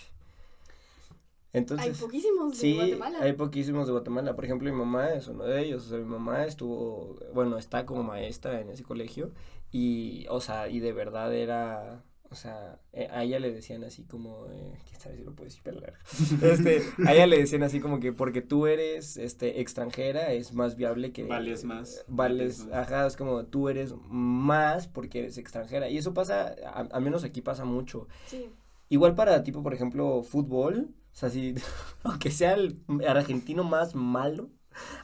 Hay 1.79 1.93
poquísimos 1.93 2.51
de 2.53 2.57
sí, 2.59 2.75
Guatemala. 2.75 3.19
hay 3.23 3.33
poquísimos 3.35 3.87
de 3.87 3.93
Guatemala. 3.93 4.35
Por 4.35 4.45
ejemplo, 4.45 4.71
mi 4.73 4.77
mamá 4.79 5.11
es 5.14 5.29
uno 5.29 5.45
de 5.45 5.62
ellos. 5.62 5.87
O 5.87 5.88
sea, 5.90 5.99
mi 5.99 6.05
mamá 6.05 6.45
estuvo, 6.45 7.17
bueno, 7.33 7.57
está 7.59 7.87
como 7.87 8.03
maestra 8.03 8.61
en 8.61 8.71
ese 8.71 8.83
colegio. 8.83 9.31
Y, 9.71 10.27
o 10.31 10.40
sea, 10.40 10.69
y 10.69 10.81
de 10.81 10.93
verdad 10.93 11.35
era, 11.35 12.03
o 12.31 12.35
sea, 12.35 12.81
eh, 12.93 13.09
a 13.11 13.23
ella 13.25 13.38
le 13.38 13.53
decían 13.53 13.83
así 13.85 14.05
como, 14.05 14.47
eh, 14.47 14.79
quién 14.88 15.01
sabe 15.01 15.17
si 15.17 15.23
lo 15.25 15.33
puedo 15.35 15.45
decir. 15.49 15.62
Este, 16.43 16.83
a 17.07 17.12
ella 17.14 17.27
le 17.27 17.38
decían 17.38 17.62
así 17.62 17.79
como 17.81 18.01
que 18.01 18.12
porque 18.12 18.40
tú 18.40 18.67
eres, 18.67 19.17
este, 19.17 19.61
extranjera 19.61 20.33
es 20.33 20.53
más 20.55 20.77
viable 20.77 21.12
que. 21.12 21.25
Vales 21.25 21.64
más, 21.64 22.05
Vales, 22.09 22.67
vales 22.67 22.67
más. 22.67 22.75
ajá, 22.88 23.07
es 23.07 23.17
como 23.17 23.45
tú 23.47 23.69
eres 23.69 23.95
más 24.09 24.87
porque 24.88 25.21
eres 25.21 25.38
extranjera. 25.38 25.88
Y 25.88 25.99
eso 25.99 26.14
pasa, 26.14 26.55
a- 26.67 26.88
al 26.90 27.03
menos 27.03 27.23
aquí 27.25 27.40
pasa 27.43 27.64
mucho. 27.64 28.09
Sí. 28.27 28.49
Igual 28.88 29.14
para 29.14 29.43
tipo, 29.43 29.62
por 29.62 29.73
ejemplo, 29.75 30.23
fútbol, 30.23 30.90
o 31.14 31.16
sea, 31.16 31.31
si, 31.31 31.55
aunque 32.03 32.31
sea 32.31 32.55
el 32.55 32.77
argentino 33.07 33.62
más 33.64 33.94
malo, 33.94 34.48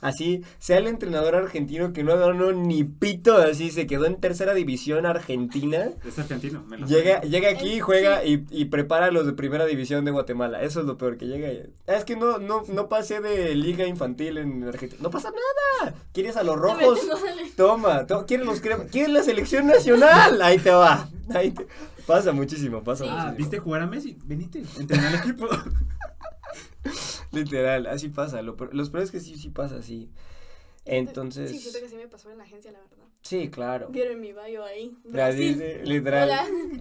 así, 0.00 0.42
sea 0.58 0.78
el 0.78 0.88
entrenador 0.88 1.36
argentino 1.36 1.92
que 1.92 2.02
no 2.02 2.16
ganó 2.18 2.50
ni 2.50 2.82
pito, 2.82 3.36
así, 3.36 3.70
se 3.70 3.86
quedó 3.86 4.06
en 4.06 4.16
tercera 4.20 4.52
división 4.52 5.06
argentina, 5.06 5.90
Es 6.04 6.18
argentino, 6.18 6.64
me 6.66 6.76
lo 6.78 6.88
llega, 6.88 7.20
llega 7.20 7.50
aquí, 7.50 7.76
Es- 7.76 7.82
juega 7.84 8.24
y, 8.24 8.44
y 8.50 8.64
prepara 8.64 9.06
a 9.06 9.10
los 9.12 9.26
de 9.26 9.32
primera 9.32 9.66
división 9.66 10.04
de 10.04 10.10
Guatemala, 10.10 10.60
eso 10.62 10.80
es 10.80 10.86
lo 10.86 10.98
peor, 10.98 11.16
que 11.16 11.26
llega 11.26 11.52
y, 11.52 11.72
"Ah, 11.86 11.94
es 11.94 12.04
que 12.04 12.16
no, 12.16 12.38
no, 12.38 12.64
no 12.66 12.88
pasé 12.88 13.20
de 13.20 13.54
liga 13.54 13.86
infantil 13.86 14.38
en 14.38 14.64
Argentina, 14.64 15.00
no 15.00 15.10
pasa 15.10 15.30
nada, 15.30 15.94
¿quieres 16.12 16.36
a 16.36 16.42
los 16.42 16.56
rojos? 16.56 16.98
Toma, 17.56 18.06
to- 18.08 18.26
¿quieres 18.26 18.46
los 18.46 18.60
crema? 18.60 18.84
¿Quieres 18.90 19.12
la 19.12 19.22
selección 19.22 19.68
nacional? 19.68 20.42
Ahí 20.42 20.58
te 20.58 20.70
va. 20.72 21.08
Ahí 21.32 21.52
te- 21.52 21.66
Pasa 22.10 22.32
muchísimo, 22.32 22.82
pasa 22.82 23.04
Sí. 23.04 23.10
Ah, 23.10 23.14
muchísimo. 23.16 23.36
¿viste 23.38 23.58
jugar 23.58 23.82
a 23.82 23.86
Messi? 23.86 24.18
Venite, 24.24 24.62
entrenar 24.78 25.06
al 25.14 25.14
equipo. 25.20 25.48
Literal, 27.32 27.86
así 27.86 28.08
pasa. 28.08 28.42
Lo, 28.42 28.56
los 28.72 28.90
peores 28.90 29.08
es 29.08 29.12
que 29.12 29.20
sí, 29.20 29.36
sí 29.36 29.50
pasa 29.50 29.76
así. 29.76 30.10
Entonces, 30.84 31.50
Sí, 31.50 31.58
siento 31.58 31.80
que 31.80 31.88
sí 31.88 31.96
me 31.96 32.08
pasó 32.08 32.30
en 32.30 32.38
la 32.38 32.44
agencia, 32.44 32.72
la 32.72 32.80
verdad. 32.80 33.04
sí, 33.22 33.48
claro. 33.50 33.88
Vieron 33.90 34.20
mi 34.20 34.32
bio 34.32 34.64
ahí. 34.64 34.92
Así, 35.04 35.10
Brasil. 35.12 35.56
sí, 35.82 35.88
literal. 35.88 36.30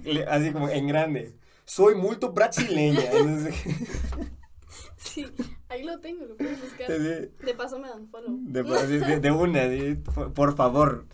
Hola. 0.05 0.25
Así 0.31 0.51
como 0.51 0.69
en 0.69 0.87
grande. 0.87 1.35
Soy 1.65 1.95
muy 1.95 2.15
brasileña. 2.15 3.03
Entonces, 3.11 3.55
Sí, 4.97 5.25
ahí 5.69 5.83
lo 5.83 5.99
tengo, 5.99 6.25
lo 6.25 6.35
puedes 6.37 6.59
buscar. 6.61 6.87
De 6.89 7.53
paso 7.57 7.79
me 7.79 7.87
dan 7.89 8.07
follow. 8.09 8.37
de, 8.41 8.59
así, 8.77 8.97
de- 8.97 9.19
de 9.19 9.31
una, 9.31 9.61
por 10.33 10.55
favor. 10.55 11.05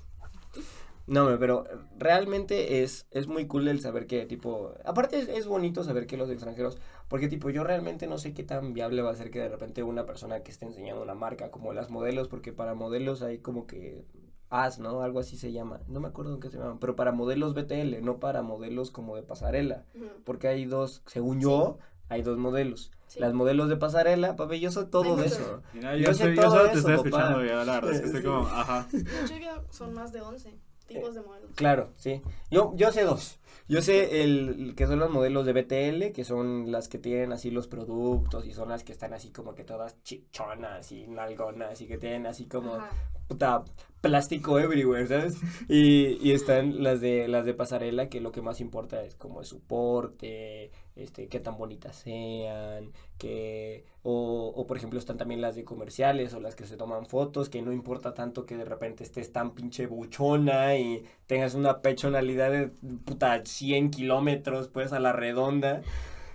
No, 1.08 1.38
pero 1.40 1.66
realmente 1.98 2.82
es, 2.84 3.06
es 3.12 3.28
muy 3.28 3.46
cool 3.48 3.68
el 3.68 3.80
saber 3.80 4.08
que, 4.08 4.26
tipo, 4.26 4.74
aparte 4.86 5.20
es, 5.20 5.28
es 5.30 5.46
bonito 5.48 5.84
saber 5.84 6.08
que 6.08 6.18
los 6.18 6.30
extranjeros, 6.30 6.78
porque, 7.08 7.28
tipo, 7.28 7.50
yo 7.52 7.64
realmente 7.64 8.08
no 8.08 8.18
sé 8.18 8.34
qué 8.34 8.44
tan 8.44 8.74
viable 8.74 9.02
va 9.04 9.12
a 9.12 9.16
ser 9.16 9.30
que 9.30 9.40
de 9.40 9.50
repente 9.50 9.84
una 9.84 10.06
persona 10.06 10.42
que 10.42 10.52
esté 10.52 10.66
enseñando 10.66 11.02
una 11.04 11.14
marca, 11.14 11.52
como 11.52 11.74
las 11.74 11.90
modelos, 11.92 12.28
porque 12.28 12.54
para 12.54 12.74
modelos 12.74 13.22
hay 13.22 13.38
como 13.38 13.68
que 13.68 14.04
AS, 14.50 14.80
¿no? 14.80 15.02
Algo 15.02 15.20
así 15.20 15.38
se 15.38 15.52
llama, 15.52 15.80
no 15.88 16.00
me 16.00 16.08
acuerdo 16.08 16.34
en 16.34 16.40
qué 16.40 16.50
se 16.50 16.58
llama, 16.58 16.78
pero 16.80 16.96
para 16.96 17.12
modelos 17.12 17.54
BTL, 17.54 18.02
no 18.02 18.20
para 18.20 18.42
modelos 18.42 18.90
como 18.92 19.16
de 19.16 19.24
pasarela, 19.24 19.84
porque 20.24 20.48
hay 20.48 20.66
dos, 20.66 21.04
según 21.06 21.40
yo, 21.40 21.78
hay 22.10 22.22
dos 22.24 22.38
modelos. 22.38 22.92
sí. 23.08 23.20
Las 23.20 23.34
modelos 23.34 23.70
de 23.70 23.78
pasarela, 23.78 24.36
papi, 24.36 24.60
yo 24.60 24.72
soy 24.72 24.86
todo 24.88 25.16
de 25.18 25.28
eso. 25.28 25.62
Mira, 25.74 25.96
Yo 25.96 26.06
yo, 26.06 26.14
sé 26.14 26.24
soy- 26.26 26.36
yo 26.36 26.42
todo 26.44 26.52
solo 26.52 26.64
te 26.72 26.78
eso, 26.80 26.90
estoy 26.90 26.96
papá. 26.96 27.08
escuchando, 27.08 27.44
la 27.44 27.56
verdad, 27.80 27.92
es 27.92 28.00
que 28.02 28.06
estoy 28.08 28.22
Sí. 28.22 28.28
como, 28.28 28.48
ajá. 28.48 28.88
De 28.92 29.00
hecho, 29.22 29.34
que 29.36 29.50
son 29.72 29.94
más 29.94 30.12
de 30.12 30.22
11 30.22 30.54
tipos 30.88 31.16
de 31.16 31.22
modelos. 31.22 31.52
Claro, 31.56 31.92
sí. 31.96 32.22
Yo, 32.52 32.74
yo 32.76 32.92
sé 32.92 33.04
dos. 33.04 33.38
Yo 33.68 33.82
sé 33.82 34.24
el 34.24 34.74
que 34.76 34.88
son 34.88 35.00
los 35.00 35.10
modelos 35.10 35.46
de 35.46 35.54
BTL, 35.54 36.12
que 36.14 36.24
son 36.24 36.72
las 36.72 36.88
que 36.88 36.98
tienen 37.00 37.32
así 37.32 37.52
los 37.52 37.68
productos 37.68 38.46
y 38.46 38.54
son 38.54 38.70
las 38.70 38.84
que 38.84 38.92
están 38.92 39.14
así 39.14 39.32
como 39.32 39.56
que 39.56 39.64
todas 39.64 40.02
chichonas 40.04 40.92
y 40.92 41.08
nalgonas 41.08 41.82
y 41.82 41.88
que 41.88 41.98
tienen 41.98 42.26
así 42.28 42.46
como 42.46 42.76
Ajá. 42.76 42.90
puta 43.28 43.64
plástico 44.02 44.60
everywhere, 44.60 45.08
¿sabes? 45.08 45.38
Y, 45.68 46.18
y 46.22 46.32
están 46.34 46.84
las 46.84 47.02
de 47.02 47.28
las 47.28 47.46
de 47.46 47.54
pasarela 47.56 48.08
que 48.08 48.22
lo 48.22 48.32
que 48.32 48.42
más 48.42 48.62
importa 48.62 49.04
es 49.04 49.16
como 49.16 49.40
el 49.40 49.48
soporte, 49.48 50.72
este, 50.96 51.28
qué 51.28 51.40
tan 51.40 51.58
bonitas 51.58 51.96
sean, 51.96 52.92
que 53.18 53.84
o, 54.04 54.54
o 54.56 54.68
por 54.68 54.78
ejemplo 54.78 55.00
están 55.00 55.18
también 55.18 55.42
las 55.42 55.56
de 55.56 55.64
comerciales 55.64 56.34
o 56.36 56.40
las 56.40 56.56
que 56.56 56.68
se 56.68 56.78
toman 56.78 57.08
fotos, 57.08 57.50
que 57.50 57.64
no 57.64 57.74
importa 57.74 58.14
tanto 58.14 58.46
que 58.46 58.58
de 58.58 58.66
repente 58.66 59.04
estés 59.04 59.32
tan 59.32 59.56
pinche 59.56 59.88
buchona 59.88 60.78
y 60.78 61.04
tengas 61.28 61.56
una 61.56 61.82
pechonalidad 61.82 62.52
de 62.52 62.68
puta 63.06 63.46
100 63.46 63.92
kilómetros 63.92 64.68
pues 64.68 64.94
a 64.94 65.00
la 65.00 65.14
redonda. 65.14 65.82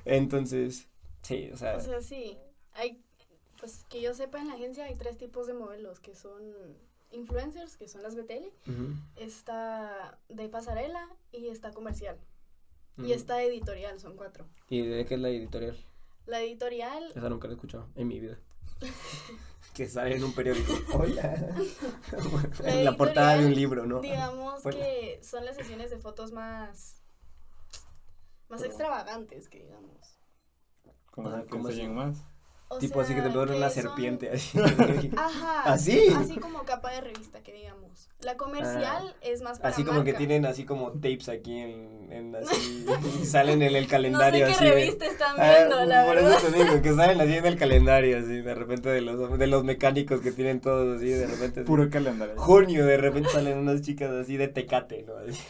Entonces, 0.05 0.89
sí, 1.23 1.51
o 1.53 1.57
sea, 1.57 1.77
O 1.77 1.81
sea, 1.81 2.01
sí. 2.01 2.39
Hay, 2.75 3.01
pues 3.59 3.85
que 3.89 4.01
yo 4.01 4.15
sepa, 4.15 4.41
en 4.41 4.49
la 4.49 4.55
agencia 4.55 4.85
hay 4.85 4.95
tres 4.95 5.19
tipos 5.19 5.47
de 5.47 5.55
modelos 5.55 6.01
que 6.01 6.15
son 6.15 6.43
influencers, 7.13 7.77
que 7.77 7.89
son 7.89 8.03
las 8.03 8.15
BTL, 8.15 8.47
está 9.17 10.19
de 10.29 10.49
pasarela 10.49 11.09
y 11.33 11.49
está 11.49 11.73
comercial. 11.73 12.17
Y 12.99 13.13
está 13.13 13.43
editorial, 13.43 13.99
son 13.99 14.15
cuatro. 14.15 14.47
¿Y 14.69 14.83
de 14.83 15.07
qué 15.07 15.15
es 15.15 15.21
la 15.21 15.31
editorial? 15.31 15.77
La 16.27 16.43
editorial, 16.43 17.13
Esa 17.15 17.31
nunca 17.31 17.49
la 17.49 17.55
he 17.55 17.57
escuchado 17.57 17.89
en 17.97 18.09
mi 18.09 18.21
vida. 18.21 18.39
Que 19.75 19.89
sale 19.89 20.17
en 20.17 20.25
un 20.25 20.33
periódico. 20.35 20.73
Hola. 20.95 21.55
en 22.65 22.85
la 22.85 22.97
portada 22.97 23.37
de 23.37 23.47
un 23.47 23.55
libro, 23.55 23.87
¿no? 23.87 24.01
digamos 24.01 24.63
Bueno. 24.63 24.79
que 24.79 25.21
son 25.23 25.45
las 25.45 25.57
sesiones 25.57 25.91
de 25.91 25.99
fotos 25.99 26.33
más, 26.33 27.03
más 28.49 28.61
Pero- 28.61 28.65
extravagantes, 28.67 29.49
que 29.49 29.63
digamos. 29.63 30.19
Como 31.11 31.29
Ah, 31.31 31.45
que 31.51 31.57
enseñen 31.57 31.95
más. 31.95 32.25
O 32.73 32.79
tipo 32.79 33.01
así 33.01 33.15
que 33.17 33.21
te 33.21 33.31
ponen 33.31 33.57
una 33.57 33.69
son- 33.69 33.83
serpiente 33.83 34.31
así. 34.31 34.57
Ajá. 35.17 35.63
¿Así? 35.73 36.07
Así 36.17 36.37
como 36.37 36.63
capa 36.65 36.93
de 36.93 37.01
revista, 37.01 37.43
que 37.43 37.53
digamos. 37.53 38.09
La 38.21 38.37
comercial 38.37 39.15
es 39.23 39.41
más 39.43 39.59
para 39.59 39.71
Así 39.75 39.83
como 39.83 40.05
que 40.05 40.13
tienen 40.13 40.45
así 40.47 40.65
como 40.65 40.93
tapes 40.93 41.29
aquí 41.31 41.59
en, 41.59 42.13
en 42.13 42.37
así 42.37 42.87
y 43.21 43.25
salen 43.27 43.63
en 43.63 43.75
el 43.75 43.87
calendario 43.89 44.47
No 44.47 44.53
sé 44.53 44.53
así 44.53 44.65
qué 44.65 44.71
de- 44.71 44.77
revista 44.77 45.07
están 45.07 45.37
Ah, 45.39 45.55
viendo, 45.59 45.85
la 45.87 46.05
por 46.05 46.15
verdad. 46.17 46.33
eso 46.39 46.47
te 46.49 46.63
digo, 46.65 46.83
que 46.83 46.95
salen 46.95 47.21
así 47.21 47.35
en 47.35 47.47
el 47.47 47.57
calendario, 47.59 48.19
así, 48.19 48.41
de 48.43 48.55
repente 48.55 48.89
de 48.91 49.01
los, 49.01 49.39
de 49.39 49.47
los 49.49 49.65
mecánicos 49.65 50.21
que 50.21 50.31
tienen 50.33 50.61
todos 50.61 50.97
así, 50.99 51.09
de 51.09 51.27
repente. 51.27 51.61
así. 51.61 51.67
Puro 51.67 51.89
calendario. 51.91 52.35
Junio, 52.37 52.85
de 52.87 52.97
repente 52.99 53.31
salen 53.31 53.59
unas 53.59 53.81
chicas 53.83 54.11
así 54.13 54.37
de 54.37 54.49
tecate, 54.49 55.03
¿no? 55.09 55.15
Así. 55.17 55.41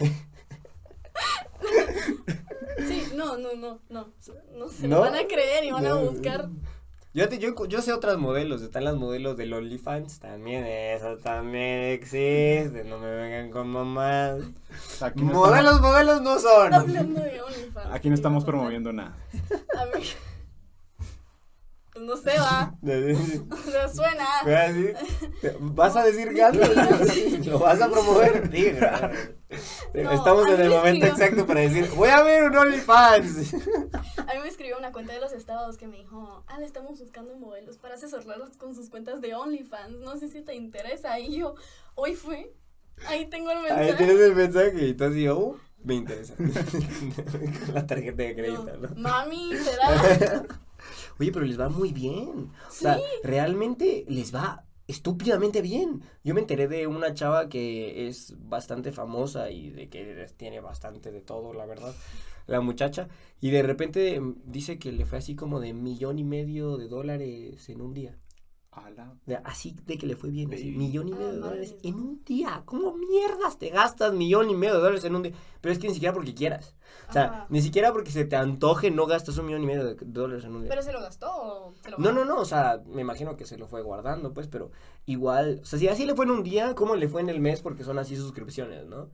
Sí, 2.89 3.03
no, 3.15 3.37
no, 3.37 3.55
no, 3.57 3.81
no. 3.89 4.09
No 4.57 4.69
se 4.69 4.89
van 4.89 5.15
a 5.15 5.27
creer 5.27 5.65
y 5.65 5.71
van 5.73 5.87
a 5.87 5.95
buscar. 5.95 6.49
Yo, 7.13 7.29
te, 7.29 7.39
yo, 7.41 7.67
yo 7.67 7.83
sé 7.83 7.93
otras 7.93 8.19
modelos, 8.19 8.63
están 8.63 8.85
las 8.85 8.95
modelos 8.95 9.37
del 9.37 9.53
OnlyFans, 9.53 10.21
también 10.21 10.65
esas 10.65 11.19
también 11.19 11.83
existen, 11.91 12.89
no 12.89 12.99
me 12.99 13.11
vengan 13.11 13.51
con 13.51 13.67
mamás. 13.69 14.39
Aquí 15.01 15.23
no, 15.23 15.33
Modelos, 15.33 15.75
estamos, 15.75 15.81
modelos 15.91 16.23
no 16.23 16.39
son. 16.39 16.73
Hablando 16.73 17.21
de 17.21 17.43
OnlyFans. 17.43 17.93
aquí 17.93 18.09
no 18.11 18.15
estamos 18.15 18.45
promoviendo 18.45 18.93
nada. 18.93 19.17
A 19.77 19.99
mí. 19.99 20.05
No 22.01 22.17
se 22.17 22.39
va. 22.39 22.75
O 22.83 23.71
sea, 23.71 23.89
suena. 23.89 24.27
¿Vas 25.61 25.97
a 25.97 26.05
decir 26.05 26.33
que 26.35 26.43
algo? 26.43 26.65
¿Lo 27.45 27.59
vas 27.59 27.81
a 27.81 27.91
promover? 27.91 28.49
Diga. 28.51 29.11
No, 29.95 30.11
Estamos 30.13 30.47
en 30.49 30.61
el 30.61 30.69
me 30.69 30.77
momento 30.77 31.07
escribió- 31.07 31.25
exacto 31.25 31.47
para 31.47 31.61
decir, 31.61 31.89
voy 31.97 32.09
a 32.09 32.23
ver 32.23 32.45
un 32.45 32.57
OnlyFans. 32.57 33.55
A 33.55 34.35
mí 34.35 34.41
me 34.43 34.49
escribió 34.49 34.79
una 34.79 34.93
cuenta 34.93 35.13
de 35.13 35.21
los 35.21 35.33
estados 35.33 35.77
que 35.77 35.89
me 35.89 35.97
dijo, 35.97 36.45
ah, 36.47 36.59
le 36.61 36.67
estamos 36.67 37.01
buscando 37.01 37.37
modelos 37.37 37.77
para 37.79 37.95
asesorarlos 37.97 38.57
con 38.57 38.75
sus 38.75 38.89
cuentas 38.91 39.21
de 39.21 39.35
OnlyFans. 39.35 39.99
No 40.01 40.17
sé 40.17 40.29
si 40.29 40.43
te 40.43 40.55
interesa. 40.55 41.19
Y 41.19 41.39
yo, 41.39 41.55
hoy 41.97 42.15
fue. 42.15 42.55
Ahí 43.07 43.27
tengo 43.27 43.51
el 43.51 43.59
mensaje. 43.61 43.83
Ahí 43.91 43.97
tienes 43.97 44.21
el 44.21 44.35
mensaje 44.37 44.87
y 44.87 44.95
tú 44.95 45.05
así, 45.05 45.27
oh, 45.29 45.57
me 45.83 45.95
interesa. 45.95 46.35
Con 46.37 47.75
la 47.75 47.87
tarjeta 47.87 48.23
de 48.23 48.35
crédito, 48.35 48.67
Yo, 48.67 48.77
¿no? 48.77 48.95
Mami, 48.97 49.57
será. 49.57 50.45
Oye, 51.19 51.33
pero 51.33 51.45
les 51.45 51.59
va 51.59 51.69
muy 51.69 51.93
bien. 51.93 52.51
O 52.69 52.73
sea, 52.73 52.99
realmente 53.23 54.05
les 54.09 54.35
va 54.35 54.65
estúpidamente 54.91 55.63
bien. 55.63 56.03
Yo 56.25 56.35
me 56.35 56.41
enteré 56.41 56.67
de 56.67 56.87
una 56.87 57.15
chava 57.15 57.49
que 57.49 58.09
es 58.09 58.35
bastante 58.39 58.93
famosa 58.93 59.51
y 59.51 59.71
de 59.71 59.89
que 59.89 60.27
tiene 60.37 60.61
bastante 60.61 61.13
de 61.13 61.21
todo, 61.21 61.55
la 61.55 61.65
verdad, 61.65 61.95
la 62.47 62.61
muchacha. 62.61 63.09
Y 63.41 63.51
de 63.51 63.63
repente 63.63 64.21
mm, 64.21 64.43
dice 64.45 64.79
que 64.79 64.93
le 64.93 65.07
fue 65.07 65.19
así 65.19 65.37
como 65.37 65.61
de 65.61 65.73
millón 65.73 66.19
y 66.19 66.25
medio 66.25 66.77
de 66.77 66.89
dólares 66.89 67.69
en 67.69 67.81
un 67.81 67.95
día. 67.95 68.17
Ala. 68.73 69.17
Así 69.45 69.75
de 69.85 69.99
que 69.99 70.07
le 70.07 70.15
fue 70.15 70.31
bien, 70.31 70.53
así, 70.55 70.71
millón 70.71 71.09
y 71.09 71.13
Ah, 71.13 71.17
medio 71.17 71.33
de 71.33 71.39
dólares 71.39 71.75
en 71.83 71.95
un 71.97 72.23
día. 72.25 72.63
¿Cómo 72.65 72.95
mierdas 72.97 73.59
te 73.59 73.69
gastas 73.71 74.13
millón 74.13 74.49
y 74.49 74.55
medio 74.55 74.75
de 74.75 74.81
dólares 74.81 75.05
en 75.05 75.17
un 75.17 75.23
día? 75.25 75.33
Pero 75.61 75.73
es 75.73 75.79
que 75.81 75.89
ni 75.89 75.95
siquiera 75.95 76.15
porque 76.15 76.35
quieras. 76.35 76.77
O 77.09 77.13
sea, 77.13 77.25
Ajá. 77.25 77.47
ni 77.49 77.63
siquiera 77.63 77.93
porque 77.93 78.13
se 78.13 78.25
te 78.25 78.37
antoje 78.37 78.93
no 78.93 79.07
gastas 79.07 79.37
un 79.39 79.47
millón 79.47 79.63
y 79.65 79.67
medio 79.67 79.85
de 79.85 79.97
dólares 80.07 80.45
en 80.45 80.55
un 80.55 80.63
día. 80.63 80.69
¿Pero 80.71 80.83
se 80.83 80.93
lo 80.93 81.01
gastó 81.01 81.29
o 81.33 81.75
se 81.83 81.91
lo 81.91 81.99
No, 81.99 82.13
no, 82.13 82.25
no, 82.25 82.39
o 82.39 82.45
sea, 82.45 82.81
me 82.87 83.01
imagino 83.03 83.37
que 83.37 83.45
se 83.45 83.59
lo 83.59 83.67
fue 83.67 83.83
guardando, 83.83 84.33
pues, 84.33 84.47
pero 84.47 84.71
igual, 85.07 85.59
o 85.63 85.65
sea, 85.65 85.79
si 85.79 85.89
así 85.89 86.07
le 86.07 86.15
fue 86.15 86.25
en 86.27 86.31
un 86.31 86.43
día, 86.45 86.75
¿cómo 86.77 86.95
le 86.95 87.09
fue 87.09 87.21
en 87.23 87.29
el 87.29 87.41
mes? 87.41 87.63
Porque 87.63 87.83
son 87.83 87.99
así 87.99 88.15
suscripciones, 88.17 88.87
¿no? 88.87 89.09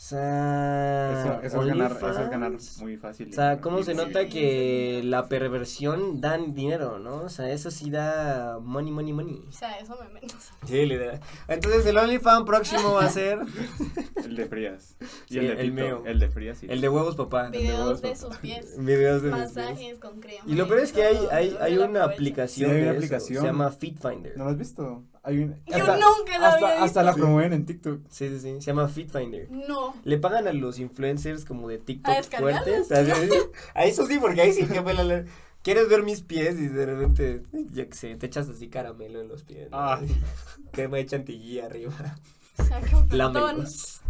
O 0.00 0.02
sea, 0.02 1.12
Eso, 1.20 1.42
eso 1.42 1.60
es 1.62 1.68
ganar, 1.68 1.92
eso 1.92 2.08
es 2.22 2.30
ganar 2.30 2.52
muy 2.80 2.96
fácil. 2.96 3.28
O 3.28 3.32
sea, 3.34 3.60
¿cómo 3.60 3.80
y- 3.80 3.84
se 3.84 3.92
nota 3.94 4.28
que 4.30 5.02
la 5.04 5.28
perversión 5.28 6.22
dan 6.22 6.54
dinero, 6.54 6.98
no? 6.98 7.16
O 7.16 7.28
sea, 7.28 7.50
eso 7.52 7.70
sí 7.70 7.90
da 7.90 8.58
money, 8.62 8.90
money, 8.92 9.12
money. 9.12 9.44
O 9.46 9.52
sea, 9.52 9.78
eso 9.78 9.98
me 10.02 10.08
menos. 10.08 10.32
Sí, 10.66 10.86
literal. 10.86 11.20
Entonces, 11.48 11.84
el 11.84 11.98
OnlyFans 11.98 12.46
próximo 12.46 12.94
va 12.94 13.04
a 13.04 13.10
ser 13.10 13.40
El 14.24 14.36
de 14.36 14.46
frías. 14.46 14.96
Y 15.28 15.34
Sí, 15.34 15.38
el 15.38 15.48
de 15.48 15.52
el 15.64 15.70
pito. 15.72 15.82
mío. 15.84 16.02
El 16.06 16.18
de 16.18 16.28
frías, 16.28 16.56
sí. 16.58 16.66
el 16.70 16.80
de 16.80 16.88
huevos, 16.88 17.14
papá. 17.14 17.50
Videos 17.50 18.00
de 18.00 18.08
de 18.10 18.16
sus 18.16 18.34
pies. 18.38 18.74
Videos 18.78 19.20
de 19.22 19.30
Masajes 19.30 19.98
con 19.98 20.18
crema. 20.18 20.44
Y 20.46 20.54
lo 20.54 20.66
peor 20.66 20.80
es 20.80 20.92
que 20.92 21.04
hay, 21.04 21.18
hay, 21.30 21.56
hay 21.60 21.76
una 21.76 22.04
aplicación 22.04 22.70
Sí, 22.70 22.74
hay 22.74 22.80
de 22.80 22.88
una 22.88 22.90
eso, 22.92 22.98
aplicación. 23.04 23.40
se 23.42 23.46
llama 23.46 23.70
FitFinder. 23.70 24.34
¿No 24.38 24.44
lo 24.44 24.50
has 24.50 24.56
visto? 24.56 25.04
Hay 25.22 25.38
un, 25.38 25.54
Yo 25.66 25.78
nunca 25.78 26.38
lo 26.38 26.46
hasta, 26.46 26.68
había 26.70 26.82
hasta 26.84 27.02
la 27.02 27.10
visto. 27.10 27.22
promueven 27.24 27.52
en 27.52 27.66
TikTok. 27.66 28.00
Sí, 28.08 28.28
sí, 28.30 28.40
sí, 28.40 28.54
se 28.54 28.60
llama 28.60 28.88
FitFinder. 28.88 29.50
No. 29.50 29.94
Le 30.04 30.16
pagan 30.18 30.48
a 30.48 30.52
los 30.52 30.78
influencers 30.78 31.44
como 31.44 31.68
de 31.68 31.78
TikTok 31.78 32.14
descargarlos? 32.16 32.86
fuertes. 32.88 32.90
así. 33.30 33.38
A 33.74 33.84
eso 33.84 34.06
sí, 34.06 34.18
porque 34.18 34.40
ahí 34.40 34.52
sí 34.52 34.66
que 34.66 34.80
me 34.80 34.94
la- 34.94 35.24
¿Quieres 35.62 35.90
ver 35.90 36.02
mis 36.02 36.22
pies? 36.22 36.58
Y 36.58 36.68
de 36.68 36.86
repente, 36.86 37.42
yo 37.52 37.86
qué 37.86 37.94
sé, 37.94 38.16
te 38.16 38.26
echas 38.26 38.48
así 38.48 38.68
caramelo 38.68 39.20
en 39.20 39.28
los 39.28 39.42
pies. 39.44 39.70
¿no? 39.70 39.76
Ah. 39.78 40.00
Crema 40.72 40.96
de 40.96 41.04
chantilly 41.06 41.60
arriba. 41.60 41.92
Lámelos. 43.10 44.00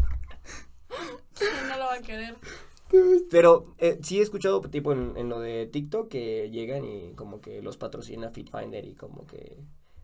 ¿Quién 1.37 1.51
no 1.69 1.77
lo 1.77 1.85
va 1.87 1.95
a 1.95 2.01
querer? 2.03 2.37
Pero 3.31 3.75
eh, 3.79 3.99
sí 4.03 4.19
he 4.19 4.23
escuchado, 4.23 4.61
tipo, 4.63 4.93
en, 4.93 5.17
en 5.17 5.29
lo 5.29 5.41
de 5.41 5.67
TikTok 5.67 6.09
que 6.09 6.51
llegan 6.51 6.85
y 6.85 7.13
como 7.15 7.41
que 7.41 7.63
los 7.63 7.77
patrocina 7.77 8.31
FitFinder 8.31 8.85
y 8.85 8.95
como 8.95 9.27
que 9.27 9.57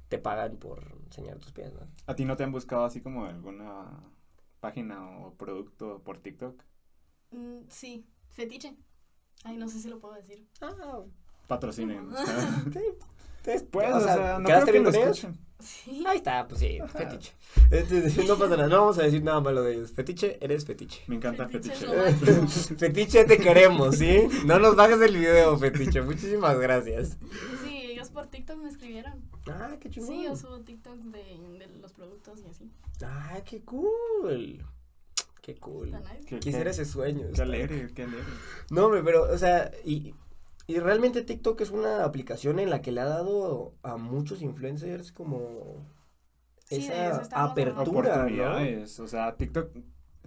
te 0.09 0.19
pagan 0.19 0.57
por 0.57 0.83
enseñar 1.05 1.39
tus 1.39 1.53
pies, 1.53 1.73
¿no? 1.73 1.81
¿A 2.07 2.15
ti 2.15 2.25
no 2.25 2.37
te 2.37 2.45
han 2.45 2.53
buscado 2.53 2.85
así 2.85 3.01
como 3.01 3.25
alguna 3.27 3.85
página 4.61 5.05
o 5.21 5.35
producto 5.35 6.01
por 6.05 6.19
TikTok? 6.19 6.63
Mm, 7.31 7.61
sí, 7.69 8.07
fetiche. 8.31 8.77
Ay, 9.45 9.57
no 9.57 9.69
sé 9.69 9.81
si 9.81 9.89
lo 9.89 9.99
puedo 10.01 10.15
decir. 10.15 10.47
Ah, 10.61 11.03
Patrocinen. 11.47 12.09
después, 13.45 13.65
Pues, 13.91 13.95
o 13.95 14.01
sea, 14.01 14.39
no 14.39 14.47
¿quedaste 14.47 14.71
creo 14.71 14.83
bien 14.83 14.93
que 14.93 14.99
lo 14.99 15.05
escuchen. 15.05 15.39
Sí. 15.59 16.05
Ahí 16.07 16.19
está, 16.19 16.47
pues 16.47 16.61
sí, 16.61 16.79
fetiche. 16.93 17.33
Este, 17.71 18.25
no 18.25 18.37
pasa 18.37 18.57
nada, 18.57 18.69
no 18.69 18.81
vamos 18.81 18.99
a 18.99 19.05
decir 19.05 19.23
nada 19.23 19.41
malo 19.41 19.63
de 19.63 19.75
ellos. 19.75 19.93
Fetiche, 19.93 20.37
eres 20.45 20.67
fetiche. 20.67 21.03
Me 21.07 21.17
encanta 21.17 21.49
Fetiche 21.49 21.87
fetiche. 21.87 22.77
Fetiche, 22.77 23.25
te 23.25 23.39
queremos, 23.39 23.97
¿sí? 23.97 24.29
No 24.45 24.59
nos 24.59 24.77
bajes 24.77 25.01
el 25.01 25.17
video, 25.17 25.57
Fetiche. 25.57 26.03
Muchísimas 26.03 26.59
gracias. 26.59 27.17
Sí, 27.65 27.75
ellos 27.91 28.11
por 28.11 28.27
TikTok 28.27 28.59
me 28.59 28.69
escribieron. 28.69 29.15
Ah, 29.49 29.77
qué 29.81 29.91
chingón. 29.91 30.09
Sí, 30.11 30.25
yo 30.25 30.37
subo 30.37 30.61
TikToks 30.61 31.13
de, 31.13 31.19
de 31.59 31.67
los 31.81 31.93
productos 31.93 32.41
y 32.45 32.47
así. 32.49 32.71
Ah, 33.03 33.41
qué 33.45 33.63
cool. 33.63 34.65
Qué 35.43 35.55
cool. 35.57 35.93
Qué- 36.27 36.39
Quisiera 36.41 36.65
qué- 36.65 36.71
ese 36.71 36.85
sueño. 36.85 37.29
Qué 37.35 37.43
alegre, 37.43 37.89
qué 37.95 38.03
alegre. 38.03 38.25
No, 38.71 38.87
hombre, 38.87 39.03
pero, 39.05 39.23
o 39.33 39.39
sea, 39.39 39.71
y, 39.85 40.15
y 40.67 40.79
realmente 40.81 41.23
TikTok 41.23 41.61
es 41.61 41.71
una 41.71 42.05
aplicación 42.05 42.59
en 42.59 42.71
la 42.71 42.83
que 42.83 42.91
le 42.91 43.01
ha 43.03 43.05
dado 43.07 43.75
a 43.83 43.97
muchos 43.97 44.43
influencers 44.43 45.13
como 45.13 45.87
Sí, 46.65 46.77
esa 46.89 47.21
apertura, 47.33 47.85
¿no? 47.85 47.91
Oportunidades. 48.01 48.99
O 48.99 49.07
sea, 49.07 49.37
TikTok, 49.37 49.71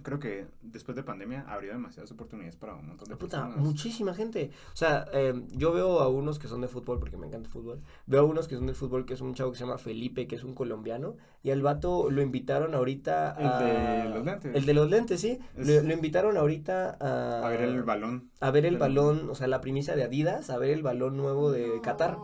creo 0.02 0.18
que 0.18 0.46
después 0.62 0.96
de 0.96 1.02
pandemia 1.02 1.44
abrió 1.48 1.72
demasiadas 1.72 2.10
oportunidades 2.12 2.56
para 2.56 2.74
un 2.74 2.86
montón 2.88 3.08
de 3.08 3.16
Puta, 3.16 3.42
personas. 3.44 3.64
muchísima 3.64 4.14
gente. 4.14 4.50
O 4.72 4.76
sea, 4.76 5.06
eh, 5.12 5.34
yo 5.52 5.72
veo 5.72 6.00
a 6.00 6.08
unos 6.08 6.38
que 6.38 6.48
son 6.48 6.60
de 6.60 6.68
fútbol, 6.68 6.98
porque 6.98 7.16
me 7.16 7.26
encanta 7.26 7.46
el 7.46 7.52
fútbol. 7.52 7.80
Veo 8.06 8.20
a 8.20 8.24
unos 8.24 8.48
que 8.48 8.56
son 8.56 8.66
de 8.66 8.74
fútbol, 8.74 9.04
que 9.06 9.14
es 9.14 9.20
un 9.20 9.34
chavo 9.34 9.52
que 9.52 9.58
se 9.58 9.64
llama 9.64 9.78
Felipe, 9.78 10.26
que 10.26 10.36
es 10.36 10.44
un 10.44 10.54
colombiano. 10.54 11.16
Y 11.42 11.50
al 11.50 11.62
vato 11.62 12.10
lo 12.10 12.22
invitaron 12.22 12.74
ahorita 12.74 13.36
El 13.38 13.46
a... 13.46 13.58
de 13.60 14.08
los 14.10 14.24
lentes. 14.24 14.54
El 14.54 14.66
de 14.66 14.74
los 14.74 14.90
lentes, 14.90 15.20
sí. 15.20 15.38
Es- 15.56 15.66
Lo, 15.66 15.82
lo 15.82 15.92
invitaron 15.92 16.36
ahorita 16.36 16.96
a... 17.00 17.46
A 17.46 17.48
ver 17.50 17.62
el 17.62 17.82
balón. 17.82 18.30
A 18.40 18.50
ver 18.50 18.66
el 18.66 18.76
balón, 18.78 19.28
o 19.30 19.34
sea, 19.34 19.46
la 19.46 19.60
primicia 19.60 19.96
de 19.96 20.04
Adidas, 20.04 20.50
a 20.50 20.58
ver 20.58 20.70
el 20.70 20.82
balón 20.82 21.16
nuevo 21.16 21.50
de 21.52 21.68
No. 21.76 21.82
Qatar. 21.82 22.18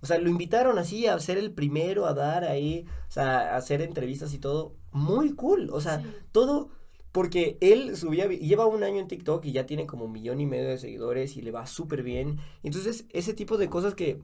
O 0.00 0.06
sea, 0.06 0.18
lo 0.18 0.28
invitaron 0.28 0.78
así 0.80 1.06
a 1.06 1.16
ser 1.20 1.38
el 1.38 1.52
primero, 1.52 2.06
a 2.06 2.12
dar 2.14 2.42
ahí, 2.42 2.86
o 3.08 3.12
sea, 3.12 3.54
a 3.54 3.56
hacer 3.56 3.80
entrevistas 3.82 4.34
y 4.34 4.38
todo. 4.40 4.74
Muy 4.90 5.32
cool. 5.36 5.70
O 5.72 5.80
sea, 5.80 6.00
Sí. 6.00 6.06
todo 6.32 6.70
porque 7.12 7.58
él 7.60 7.96
subía, 7.96 8.26
lleva 8.26 8.66
un 8.66 8.82
año 8.82 8.98
en 8.98 9.08
TikTok 9.08 9.44
y 9.44 9.52
ya 9.52 9.66
tiene 9.66 9.86
como 9.86 10.06
un 10.06 10.12
millón 10.12 10.40
y 10.40 10.46
medio 10.46 10.68
de 10.68 10.78
seguidores 10.78 11.36
y 11.36 11.42
le 11.42 11.50
va 11.50 11.66
súper 11.66 12.02
bien. 12.02 12.38
Entonces, 12.62 13.04
ese 13.10 13.34
tipo 13.34 13.58
de 13.58 13.68
cosas 13.68 13.94
que 13.94 14.20